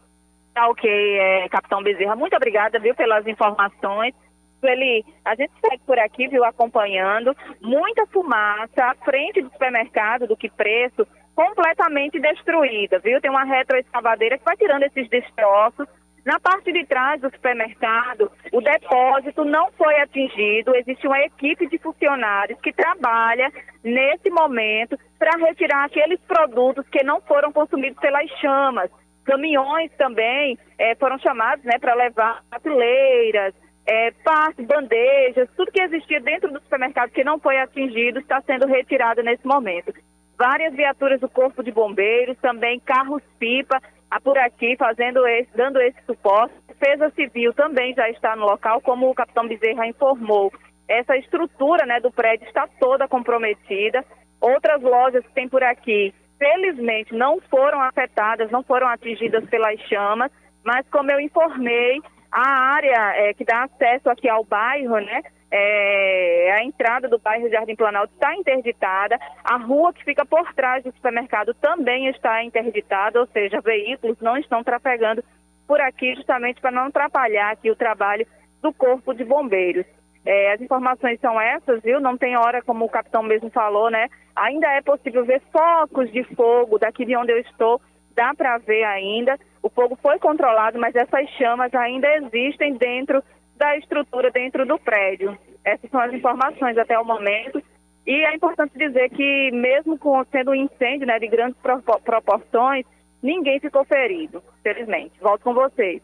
Tá 0.54 0.68
ok, 0.68 0.90
é, 0.90 1.50
Capitão 1.50 1.84
Bezerra. 1.84 2.16
Muito 2.16 2.36
obrigada, 2.36 2.80
viu, 2.80 2.96
pelas 2.96 3.26
informações. 3.28 4.14
Sueli, 4.60 5.04
a 5.26 5.36
gente 5.36 5.52
segue 5.60 5.84
por 5.86 6.00
aqui, 6.00 6.28
viu, 6.28 6.44
acompanhando. 6.44 7.36
Muita 7.62 8.06
fumaça 8.08 8.86
à 8.86 8.96
frente 9.04 9.42
do 9.42 9.52
supermercado, 9.52 10.28
do 10.28 10.38
que 10.38 10.50
preço, 10.50 11.06
completamente 11.36 12.20
destruída, 12.20 13.00
viu? 13.00 13.20
Tem 13.20 13.30
uma 13.30 13.44
retroescavadeira 13.44 14.38
que 14.38 14.46
vai 14.46 14.56
tirando 14.56 14.84
esses 14.84 15.10
destroços 15.10 15.88
na 16.26 16.40
parte 16.40 16.72
de 16.72 16.86
trás 16.86 17.20
do 17.20 17.30
supermercado, 17.30 18.32
o 18.52 18.62
depósito 18.62 19.44
não 19.44 19.72
foi 19.74 20.00
atingido. 20.00 20.76
Existe 20.76 21.06
uma 21.06 21.20
equipe 21.20 21.68
de 21.68 21.78
funcionários 21.78 22.60
que 22.62 22.72
trabalha 22.72 23.52
nesse 23.84 24.30
momento 24.30 24.98
para 25.20 25.38
retirar 25.38 25.84
aqueles 25.84 26.20
produtos 26.22 26.88
que 26.88 27.04
não 27.04 27.20
foram 27.22 27.52
consumidos 27.52 28.00
pelas 28.00 28.30
chamas. 28.40 28.90
Caminhões 29.26 29.92
também 29.98 30.58
é, 30.78 30.96
foram 30.96 31.18
chamados 31.20 31.64
né, 31.66 31.78
para 31.80 31.94
levar 31.94 32.42
prateleiras, 32.50 33.54
é, 33.86 34.12
partes, 34.24 34.66
bandejas, 34.66 35.50
tudo 35.58 35.72
que 35.72 35.82
existia 35.82 36.22
dentro 36.22 36.52
do 36.52 36.62
supermercado 36.62 37.12
que 37.12 37.24
não 37.24 37.38
foi 37.38 37.58
atingido 37.60 38.20
está 38.20 38.42
sendo 38.42 38.66
retirado 38.66 39.22
nesse 39.22 39.46
momento. 39.46 39.94
Várias 40.38 40.74
viaturas 40.74 41.20
do 41.20 41.30
Corpo 41.30 41.62
de 41.62 41.72
Bombeiros, 41.72 42.38
também 42.42 42.80
carros-pipa 42.80 43.82
por 44.20 44.38
aqui 44.38 44.76
fazendo 44.78 45.26
esse, 45.28 45.50
dando 45.56 45.82
esse 45.82 46.02
suporte. 46.06 46.54
Defesa 46.68 47.10
Civil 47.12 47.54
também 47.54 47.94
já 47.94 48.10
está 48.10 48.36
no 48.36 48.46
local, 48.46 48.82
como 48.82 49.10
o 49.10 49.16
capitão 49.16 49.48
Bezerra 49.48 49.88
informou. 49.88 50.52
Essa 50.88 51.16
estrutura 51.18 51.86
né, 51.86 52.00
do 52.00 52.12
prédio 52.12 52.48
está 52.48 52.68
toda 52.80 53.08
comprometida. 53.08 54.04
Outras 54.42 54.82
lojas 54.82 55.26
que 55.26 55.34
tem 55.34 55.48
por 55.48 55.64
aqui, 55.64 56.14
felizmente, 56.38 57.14
não 57.14 57.40
foram 57.50 57.82
afetadas, 57.82 58.52
não 58.52 58.64
foram 58.64 58.88
atingidas 58.88 59.46
pelas 59.50 59.80
chamas, 59.82 60.32
mas 60.64 60.86
como 60.90 61.10
eu 61.12 61.20
informei, 61.20 62.02
a 62.30 62.74
área 62.74 63.14
é, 63.16 63.34
que 63.34 63.46
dá 63.46 63.64
acesso 63.64 64.10
aqui 64.10 64.28
ao 64.28 64.44
bairro, 64.44 65.00
né, 65.00 65.22
é, 65.56 66.52
a 66.52 66.64
entrada 66.64 67.08
do 67.08 67.20
bairro 67.20 67.48
Jardim 67.48 67.76
Planalto 67.76 68.12
está 68.12 68.36
interditada, 68.36 69.20
a 69.44 69.56
rua 69.58 69.94
que 69.94 70.04
fica 70.04 70.26
por 70.26 70.52
trás 70.56 70.84
do 70.84 70.92
supermercado 70.92 71.54
também 71.54 72.08
está 72.08 72.44
interditada, 72.44 73.20
ou 73.20 73.28
seja, 73.28 73.62
veículos 73.62 74.20
não 74.20 74.36
estão 74.36 74.64
trafegando 74.64 75.24
por 75.68 75.80
aqui 75.80 76.16
justamente 76.16 76.60
para 76.60 76.72
não 76.72 76.88
atrapalhar 76.88 77.52
aqui 77.52 77.70
o 77.70 77.76
trabalho 77.76 78.26
do 78.64 78.74
Corpo 78.74 79.14
de 79.14 79.24
Bombeiros. 79.24 79.86
É, 80.26 80.54
as 80.54 80.62
informações 80.62 81.20
são 81.20 81.40
essas, 81.40 81.84
viu? 81.84 82.00
Não 82.00 82.18
tem 82.18 82.36
hora, 82.36 82.64
como 82.64 82.86
o 82.86 82.90
capitão 82.90 83.22
mesmo 83.22 83.52
falou, 83.52 83.92
né? 83.92 84.08
Ainda 84.36 84.68
é 84.70 84.82
possível 84.82 85.24
ver 85.24 85.42
focos 85.52 86.12
de 86.12 86.24
fogo 86.36 86.80
daqui 86.80 87.06
de 87.06 87.16
onde 87.16 87.32
eu 87.32 87.38
estou, 87.38 87.80
dá 88.16 88.34
para 88.34 88.58
ver 88.58 88.86
ainda. 88.86 89.38
O 89.62 89.70
fogo 89.70 89.96
foi 90.02 90.18
controlado, 90.18 90.80
mas 90.80 90.96
essas 90.96 91.30
chamas 91.32 91.72
ainda 91.76 92.08
existem 92.16 92.74
dentro 92.74 93.22
da 93.64 93.78
estrutura 93.78 94.30
dentro 94.30 94.66
do 94.66 94.78
prédio. 94.78 95.38
Essas 95.64 95.90
são 95.90 96.02
as 96.02 96.14
informações 96.14 96.78
até 96.78 97.00
o 97.00 97.06
momento. 97.06 97.64
E 98.06 98.12
é 98.12 98.36
importante 98.36 98.78
dizer 98.78 99.10
que, 99.12 99.52
mesmo 99.54 99.98
com, 99.98 100.22
sendo 100.26 100.52
um 100.52 100.56
incêndio 100.56 101.08
né, 101.08 101.18
de 101.18 101.28
grandes 101.28 101.58
proporções, 102.04 102.86
ninguém 103.22 103.62
ficou 103.62 103.86
ferido, 103.86 104.44
felizmente. 104.62 105.14
Volto 105.22 105.44
com 105.44 105.54
vocês. 105.54 106.02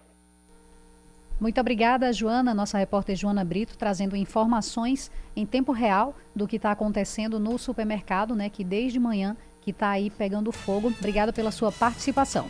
Muito 1.38 1.60
obrigada, 1.60 2.12
Joana, 2.14 2.54
nossa 2.54 2.78
repórter 2.78 3.18
Joana 3.18 3.44
Brito, 3.44 3.78
trazendo 3.78 4.16
informações 4.16 5.12
em 5.36 5.46
tempo 5.46 5.74
real 5.74 6.16
do 6.34 6.48
que 6.48 6.56
está 6.56 6.72
acontecendo 6.72 7.40
no 7.40 7.58
supermercado, 7.58 8.36
né, 8.36 8.50
que 8.50 8.64
desde 8.64 9.00
manhã 9.00 9.36
que 9.62 9.72
está 9.72 9.90
aí 9.90 10.10
pegando 10.10 10.52
fogo. 10.54 10.88
Obrigada 10.88 11.34
pela 11.34 11.52
sua 11.52 11.72
participação. 11.74 12.48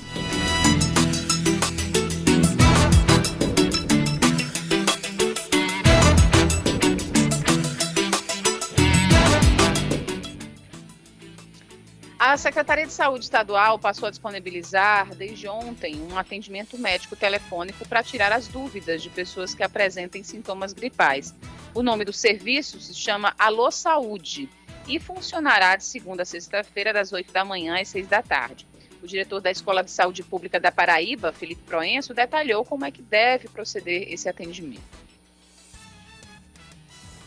A 12.29 12.37
Secretaria 12.37 12.85
de 12.85 12.93
Saúde 12.93 13.23
Estadual 13.23 13.79
passou 13.79 14.07
a 14.07 14.11
disponibilizar, 14.11 15.15
desde 15.15 15.47
ontem, 15.47 15.99
um 15.99 16.15
atendimento 16.15 16.77
médico 16.77 17.15
telefônico 17.15 17.87
para 17.87 18.03
tirar 18.03 18.31
as 18.31 18.47
dúvidas 18.47 19.01
de 19.01 19.09
pessoas 19.09 19.55
que 19.55 19.63
apresentem 19.63 20.23
sintomas 20.23 20.71
gripais. 20.71 21.33
O 21.73 21.81
nome 21.81 22.05
do 22.05 22.13
serviço 22.13 22.79
se 22.79 22.93
chama 22.93 23.33
Alô 23.39 23.71
Saúde 23.71 24.47
e 24.87 24.99
funcionará 24.99 25.75
de 25.75 25.83
segunda 25.83 26.21
a 26.21 26.25
sexta-feira, 26.25 26.93
das 26.93 27.11
8 27.11 27.33
da 27.33 27.43
manhã 27.43 27.81
às 27.81 27.87
6 27.87 28.05
da 28.05 28.21
tarde. 28.21 28.67
O 29.01 29.07
diretor 29.07 29.41
da 29.41 29.49
Escola 29.49 29.83
de 29.83 29.89
Saúde 29.89 30.21
Pública 30.21 30.59
da 30.59 30.71
Paraíba, 30.71 31.33
Felipe 31.33 31.63
Proenço, 31.63 32.13
detalhou 32.13 32.63
como 32.63 32.85
é 32.85 32.91
que 32.91 33.01
deve 33.01 33.49
proceder 33.49 34.13
esse 34.13 34.29
atendimento. 34.29 35.08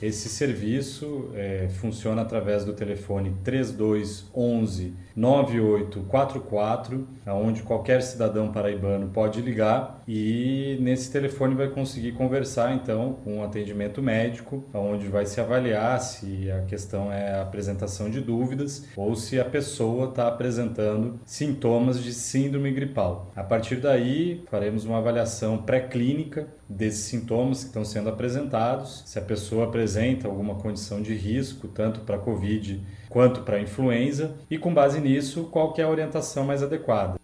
Esse 0.02 0.28
serviço 0.28 1.30
é, 1.32 1.68
funciona 1.68 2.22
através 2.22 2.64
do 2.64 2.72
telefone 2.72 3.36
3211 3.44 4.94
9844, 5.14 7.06
aonde 7.24 7.62
qualquer 7.62 8.02
cidadão 8.02 8.50
paraibano 8.50 9.10
pode 9.10 9.40
ligar 9.40 10.02
e 10.08 10.76
nesse 10.80 11.12
telefone 11.12 11.54
vai 11.54 11.68
conseguir 11.68 12.12
conversar 12.12 12.74
então 12.74 13.18
com 13.22 13.36
um 13.36 13.44
atendimento 13.44 14.02
médico, 14.02 14.64
onde 14.74 15.06
vai 15.06 15.24
se 15.26 15.40
avaliar 15.40 16.00
se 16.00 16.50
a 16.50 16.62
questão 16.62 17.12
é 17.12 17.34
a 17.34 17.42
apresentação 17.42 18.10
de 18.10 18.20
dúvidas 18.20 18.88
ou 18.96 19.14
se 19.14 19.38
a 19.38 19.44
pessoa 19.44 20.08
está 20.08 20.26
apresentando 20.26 21.20
sintomas 21.24 22.02
de 22.02 22.12
síndrome 22.12 22.72
gripal. 22.72 23.30
A 23.36 23.44
partir 23.44 23.76
daí, 23.76 24.42
faremos 24.50 24.84
uma 24.84 24.98
avaliação 24.98 25.58
pré-clínica 25.58 26.48
desses 26.76 27.04
sintomas 27.04 27.60
que 27.60 27.66
estão 27.66 27.84
sendo 27.84 28.08
apresentados, 28.08 29.02
se 29.06 29.18
a 29.18 29.22
pessoa 29.22 29.66
apresenta 29.66 30.26
alguma 30.26 30.54
condição 30.56 31.02
de 31.02 31.14
risco, 31.14 31.68
tanto 31.68 32.00
para 32.00 32.18
Covid 32.18 32.80
quanto 33.08 33.42
para 33.42 33.60
influenza, 33.60 34.36
e 34.50 34.58
com 34.58 34.72
base 34.72 35.00
nisso, 35.00 35.44
qual 35.44 35.74
é 35.76 35.82
a 35.82 35.88
orientação 35.88 36.44
mais 36.44 36.62
adequada. 36.62 37.20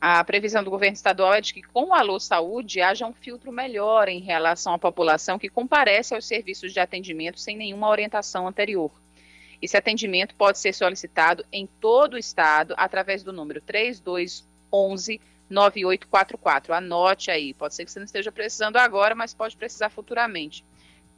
A 0.00 0.22
previsão 0.22 0.62
do 0.62 0.70
governo 0.70 0.94
estadual 0.94 1.32
é 1.32 1.40
de 1.40 1.54
que, 1.54 1.62
com 1.62 1.86
o 1.88 1.94
Alô 1.94 2.20
Saúde, 2.20 2.80
haja 2.80 3.06
um 3.06 3.14
filtro 3.14 3.50
melhor 3.50 4.08
em 4.08 4.20
relação 4.20 4.74
à 4.74 4.78
população 4.78 5.38
que 5.38 5.48
comparece 5.48 6.14
aos 6.14 6.26
serviços 6.26 6.72
de 6.72 6.80
atendimento 6.80 7.40
sem 7.40 7.56
nenhuma 7.56 7.88
orientação 7.88 8.46
anterior. 8.46 8.90
Esse 9.62 9.78
atendimento 9.78 10.34
pode 10.34 10.58
ser 10.58 10.74
solicitado 10.74 11.42
em 11.50 11.66
todo 11.80 12.14
o 12.14 12.18
estado 12.18 12.74
através 12.76 13.22
do 13.22 13.32
número 13.32 13.62
3211 13.62 15.20
9844. 15.48 16.74
Anote 16.74 17.30
aí, 17.30 17.54
pode 17.54 17.74
ser 17.74 17.84
que 17.84 17.90
você 17.90 17.98
não 17.98 18.06
esteja 18.06 18.32
precisando 18.32 18.76
agora, 18.76 19.14
mas 19.14 19.34
pode 19.34 19.56
precisar 19.56 19.90
futuramente. 19.90 20.64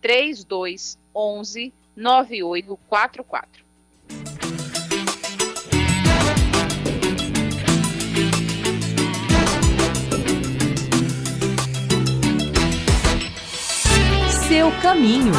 3211 0.01 1.73
9844. 1.97 3.65
Seu 14.49 14.71
caminho. 14.81 15.33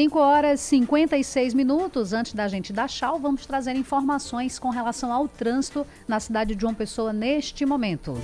5 0.00 0.18
horas 0.18 0.60
e 0.62 0.64
56 0.64 1.52
minutos 1.52 2.14
antes 2.14 2.32
da 2.32 2.48
gente 2.48 2.72
dar 2.72 2.88
tchau, 2.88 3.18
vamos 3.18 3.44
trazer 3.44 3.76
informações 3.76 4.58
com 4.58 4.70
relação 4.70 5.12
ao 5.12 5.28
trânsito 5.28 5.86
na 6.08 6.18
cidade 6.18 6.54
de 6.54 6.60
João 6.62 6.72
Pessoa 6.72 7.12
neste 7.12 7.66
momento. 7.66 8.14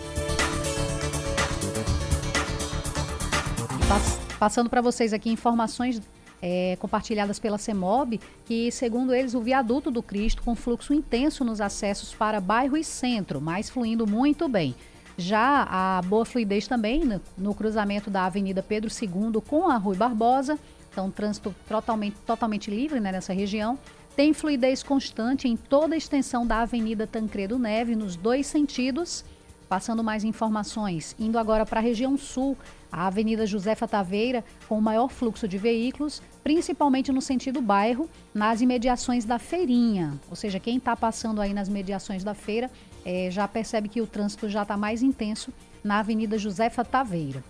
Passando 4.39 4.71
para 4.71 4.81
vocês 4.81 5.13
aqui 5.13 5.29
informações 5.29 6.01
é, 6.41 6.79
compartilhadas 6.81 7.39
pela 7.39 7.59
CEMOB, 7.59 8.23
que, 8.47 8.73
segundo 8.73 9.13
eles, 9.13 9.35
o 9.35 9.43
viaduto 9.43 9.91
do 9.91 10.03
Cristo 10.03 10.43
com 10.43 10.57
fluxo 10.57 10.95
intenso 10.95 11.45
nos 11.45 11.61
acessos 11.61 12.15
para 12.15 12.41
bairro 12.41 12.79
e 12.79 12.83
centro, 12.83 13.39
mas 13.39 13.69
fluindo 13.69 14.07
muito 14.07 14.49
bem. 14.49 14.75
Já 15.19 15.67
a 15.69 16.01
boa 16.07 16.25
fluidez 16.25 16.67
também 16.67 17.05
no, 17.05 17.21
no 17.37 17.55
cruzamento 17.55 18.09
da 18.09 18.25
Avenida 18.25 18.63
Pedro 18.63 18.91
II 18.91 19.43
com 19.47 19.69
a 19.69 19.77
Rui 19.77 19.97
Barbosa, 19.97 20.59
então 20.97 21.11
trânsito 21.11 21.55
totalmente, 21.69 22.17
totalmente 22.27 22.71
livre 22.71 22.99
né, 23.01 23.13
nessa 23.13 23.35
região. 23.35 23.79
Tem 24.17 24.33
fluidez 24.33 24.83
constante 24.83 25.47
em 25.47 25.55
toda 25.55 25.95
a 25.95 25.99
extensão 25.99 26.47
da 26.47 26.63
Avenida 26.63 27.07
Tancredo 27.07 27.59
Neve, 27.59 27.95
nos 27.95 28.17
dois 28.17 28.47
sentidos. 28.47 29.23
Passando 29.69 30.03
mais 30.03 30.25
informações, 30.25 31.15
indo 31.19 31.39
agora 31.39 31.67
para 31.67 31.81
a 31.81 31.83
região 31.83 32.17
sul, 32.17 32.57
a 32.91 33.09
Avenida 33.09 33.45
Josefa 33.45 33.87
Taveira, 33.87 34.45
com 34.69 34.79
o 34.79 34.81
maior 34.81 35.09
fluxo 35.09 35.47
de 35.47 35.59
veículos, 35.59 36.23
principalmente 36.43 37.11
no 37.11 37.21
sentido 37.21 37.61
bairro, 37.61 38.09
nas 38.33 38.61
imediações 38.61 39.25
da 39.25 39.41
feirinha. 39.41 40.19
Ou 40.31 40.37
seja, 40.37 40.61
quem 40.61 40.77
está 40.79 40.97
passando 40.97 41.41
aí 41.41 41.53
nas 41.53 41.69
mediações 41.69 42.23
da 42.23 42.33
feira 42.33 42.71
é, 43.05 43.29
já 43.31 43.47
percebe 43.49 43.89
que 43.89 44.01
o 44.01 44.07
trânsito 44.07 44.49
já 44.49 44.63
está 44.63 44.77
mais 44.77 45.03
intenso 45.03 45.53
na 45.83 45.99
Avenida 45.99 46.39
Josefa 46.39 46.85
Taveira. 46.85 47.43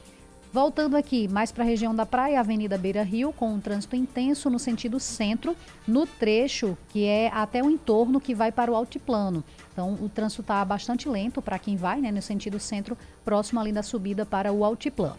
Voltando 0.57 0.97
aqui 0.97 1.29
mais 1.29 1.53
para 1.53 1.65
a 1.65 1.67
região 1.67 1.95
da 1.95 2.07
praia, 2.07 2.41
Avenida 2.41 2.79
Beira 2.79 3.03
Rio, 3.03 3.31
com 3.31 3.53
um 3.53 3.61
trânsito 3.61 3.95
intenso 3.95 4.49
no 4.49 4.59
sentido 4.59 4.99
centro, 4.99 5.55
no 5.87 6.07
trecho 6.07 6.79
que 6.89 7.05
é 7.05 7.29
até 7.29 7.63
o 7.63 7.69
entorno 7.69 8.19
que 8.19 8.35
vai 8.35 8.51
para 8.51 8.73
o 8.73 8.75
altiplano. 8.75 9.45
Então, 9.71 9.93
o 10.01 10.09
trânsito 10.09 10.41
está 10.41 10.65
bastante 10.65 11.11
lento 11.11 11.43
para 11.43 11.59
quem 11.59 11.77
vai, 11.77 12.01
né, 12.01 12.11
no 12.11 12.23
sentido 12.23 12.59
centro, 12.59 12.97
próximo 13.23 13.61
ali 13.61 13.71
da 13.71 13.83
subida 13.83 14.25
para 14.25 14.51
o 14.51 14.65
altiplano. 14.65 15.19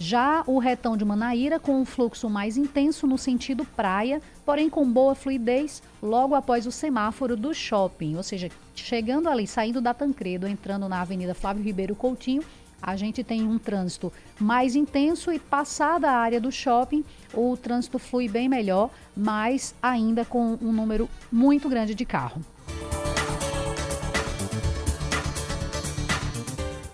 Já 0.00 0.42
o 0.48 0.58
retão 0.58 0.96
de 0.96 1.04
Manaíra, 1.04 1.60
com 1.60 1.80
um 1.80 1.84
fluxo 1.84 2.28
mais 2.28 2.56
intenso 2.56 3.06
no 3.06 3.16
sentido 3.16 3.64
praia, 3.64 4.20
porém 4.44 4.68
com 4.68 4.84
boa 4.90 5.14
fluidez, 5.14 5.80
logo 6.02 6.34
após 6.34 6.66
o 6.66 6.72
semáforo 6.72 7.36
do 7.36 7.54
shopping. 7.54 8.16
Ou 8.16 8.22
seja, 8.24 8.50
chegando 8.74 9.28
ali, 9.28 9.46
saindo 9.46 9.80
da 9.80 9.94
Tancredo, 9.94 10.48
entrando 10.48 10.88
na 10.88 11.02
Avenida 11.02 11.34
Flávio 11.34 11.62
Ribeiro 11.62 11.94
Coutinho, 11.94 12.42
a 12.82 12.96
gente 12.96 13.22
tem 13.22 13.46
um 13.46 13.58
trânsito 13.58 14.12
mais 14.40 14.74
intenso 14.74 15.32
e 15.32 15.38
passada 15.38 16.10
a 16.10 16.16
área 16.16 16.40
do 16.40 16.50
shopping, 16.50 17.04
o 17.32 17.56
trânsito 17.56 17.98
flui 17.98 18.28
bem 18.28 18.48
melhor, 18.48 18.90
mas 19.16 19.74
ainda 19.80 20.24
com 20.24 20.58
um 20.60 20.72
número 20.72 21.08
muito 21.30 21.68
grande 21.68 21.94
de 21.94 22.04
carro. 22.04 22.42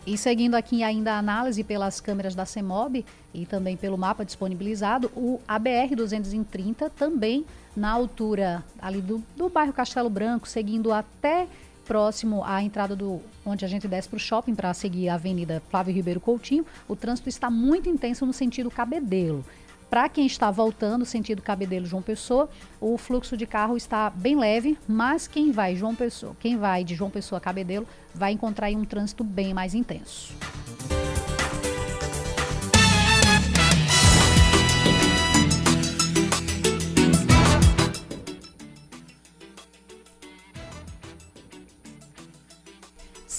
E 0.07 0.16
seguindo 0.16 0.55
aqui 0.55 0.82
ainda 0.82 1.12
a 1.12 1.18
análise 1.18 1.62
pelas 1.62 2.01
câmeras 2.01 2.34
da 2.34 2.47
CEMOB 2.47 3.05
e 3.34 3.45
também 3.45 3.76
pelo 3.76 3.99
mapa 3.99 4.24
disponibilizado, 4.24 5.11
o 5.14 5.39
ABR-230 5.47 6.91
também 6.97 7.45
na 7.76 7.91
altura 7.91 8.64
ali 8.80 9.03
do, 9.03 9.22
do 9.36 9.51
bairro 9.51 9.72
Castelo 9.72 10.09
Branco, 10.09 10.49
seguindo 10.49 10.95
até 10.95 11.47
próximo 11.89 12.45
à 12.45 12.62
entrada 12.62 12.95
do 12.95 13.22
onde 13.47 13.64
a 13.64 13.68
gente 13.68 13.89
desce 13.89 14.07
para 14.07 14.18
o 14.18 14.20
shopping 14.20 14.55
para 14.55 14.74
seguir 14.74 15.09
a 15.09 15.14
Avenida 15.14 15.62
Flávio 15.70 15.95
Ribeiro 15.95 16.20
Coutinho, 16.20 16.66
o 16.86 16.95
trânsito 16.95 17.30
está 17.30 17.51
muito 17.51 17.89
intenso 17.89 18.26
no 18.26 18.32
sentido 18.32 18.70
Cabedelo. 18.70 19.43
Para 19.89 20.07
quem 20.07 20.26
está 20.26 20.51
voltando, 20.51 21.07
sentido 21.07 21.41
Cabedelo 21.41 21.86
João 21.86 22.03
Pessoa, 22.03 22.51
o 22.78 22.99
fluxo 22.99 23.39
de 23.39 23.47
carro 23.47 23.74
está 23.74 24.11
bem 24.11 24.36
leve, 24.36 24.76
mas 24.86 25.26
quem 25.26 25.51
vai 25.51 25.74
João 25.74 25.95
Pessoa, 25.95 26.36
quem 26.39 26.59
vai 26.59 26.84
de 26.84 26.95
João 26.95 27.11
Pessoa 27.11 27.39
a 27.39 27.41
Cabedelo 27.41 27.86
vai 28.14 28.32
encontrar 28.32 28.70
um 28.70 28.84
trânsito 28.84 29.24
bem 29.24 29.55
mais 29.55 29.74
intenso. 29.74 30.34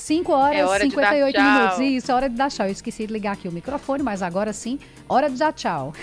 Cinco 0.10 0.32
horas 0.32 0.58
e 0.58 0.74
é 0.74 0.80
58 0.80 1.40
minutos. 1.40 1.80
Isso, 1.82 2.12
é 2.12 2.16
hora 2.16 2.28
de 2.28 2.36
dar 2.36 2.50
tchau. 2.50 2.66
Eu 2.66 2.72
esqueci 2.72 3.06
de 3.06 3.14
ligar 3.14 3.34
aqui 3.34 3.48
o 3.48 3.52
microfone, 3.52 4.02
mas 4.02 4.24
agora 4.24 4.52
sim, 4.52 4.80
hora 5.08 5.30
de 5.30 5.38
dar 5.38 5.54
tchau. 5.54 5.94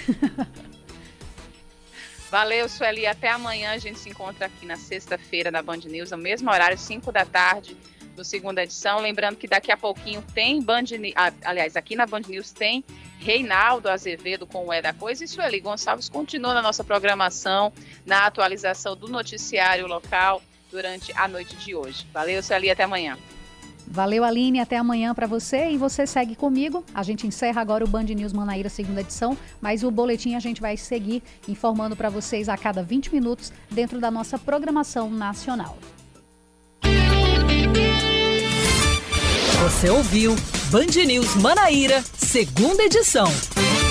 Valeu, 2.30 2.68
Sueli. 2.68 3.04
Até 3.04 3.28
amanhã. 3.30 3.72
A 3.72 3.78
gente 3.78 3.98
se 3.98 4.08
encontra 4.08 4.46
aqui 4.46 4.64
na 4.64 4.76
sexta-feira 4.76 5.50
na 5.50 5.60
Band 5.60 5.78
News, 5.78 6.12
no 6.12 6.18
mesmo 6.18 6.48
horário, 6.48 6.78
5 6.78 7.10
da 7.10 7.24
tarde, 7.24 7.76
no 8.16 8.24
segunda 8.24 8.62
edição. 8.62 9.00
Lembrando 9.00 9.34
que 9.38 9.48
daqui 9.48 9.72
a 9.72 9.76
pouquinho 9.76 10.22
tem 10.32 10.62
Band 10.62 10.82
News. 10.82 11.14
Ah, 11.16 11.32
aliás, 11.44 11.76
aqui 11.76 11.96
na 11.96 12.06
Band 12.06 12.22
News 12.28 12.52
tem 12.52 12.84
Reinaldo 13.18 13.88
Azevedo 13.88 14.46
com 14.46 14.66
o 14.66 14.72
É 14.72 14.80
da 14.80 14.92
Coisa. 14.92 15.24
E 15.24 15.26
Sueli 15.26 15.58
Gonçalves 15.58 16.08
continua 16.08 16.54
na 16.54 16.62
nossa 16.62 16.84
programação, 16.84 17.72
na 18.06 18.24
atualização 18.24 18.94
do 18.96 19.08
noticiário 19.08 19.88
local 19.88 20.40
durante 20.70 21.12
a 21.16 21.26
noite 21.26 21.56
de 21.56 21.74
hoje. 21.74 22.06
Valeu, 22.12 22.40
Sueli. 22.40 22.70
Até 22.70 22.84
amanhã. 22.84 23.18
Valeu, 23.86 24.24
Aline. 24.24 24.60
Até 24.60 24.76
amanhã 24.76 25.14
para 25.14 25.26
você. 25.26 25.70
E 25.70 25.76
você 25.76 26.06
segue 26.06 26.34
comigo. 26.34 26.84
A 26.94 27.02
gente 27.02 27.26
encerra 27.26 27.60
agora 27.60 27.84
o 27.84 27.88
Band 27.88 28.04
News 28.04 28.32
Manaíra, 28.32 28.68
segunda 28.68 29.00
edição, 29.00 29.36
mas 29.60 29.82
o 29.82 29.90
boletim 29.90 30.34
a 30.34 30.40
gente 30.40 30.60
vai 30.60 30.76
seguir 30.76 31.22
informando 31.48 31.96
para 31.96 32.08
vocês 32.08 32.48
a 32.48 32.56
cada 32.56 32.82
20 32.82 33.12
minutos 33.12 33.52
dentro 33.70 34.00
da 34.00 34.10
nossa 34.10 34.38
programação 34.38 35.10
nacional. 35.10 35.78
Você 39.62 39.90
ouviu 39.90 40.36
Band 40.70 41.04
News 41.06 41.34
Manaíra, 41.36 42.02
segunda 42.16 42.84
edição. 42.84 43.26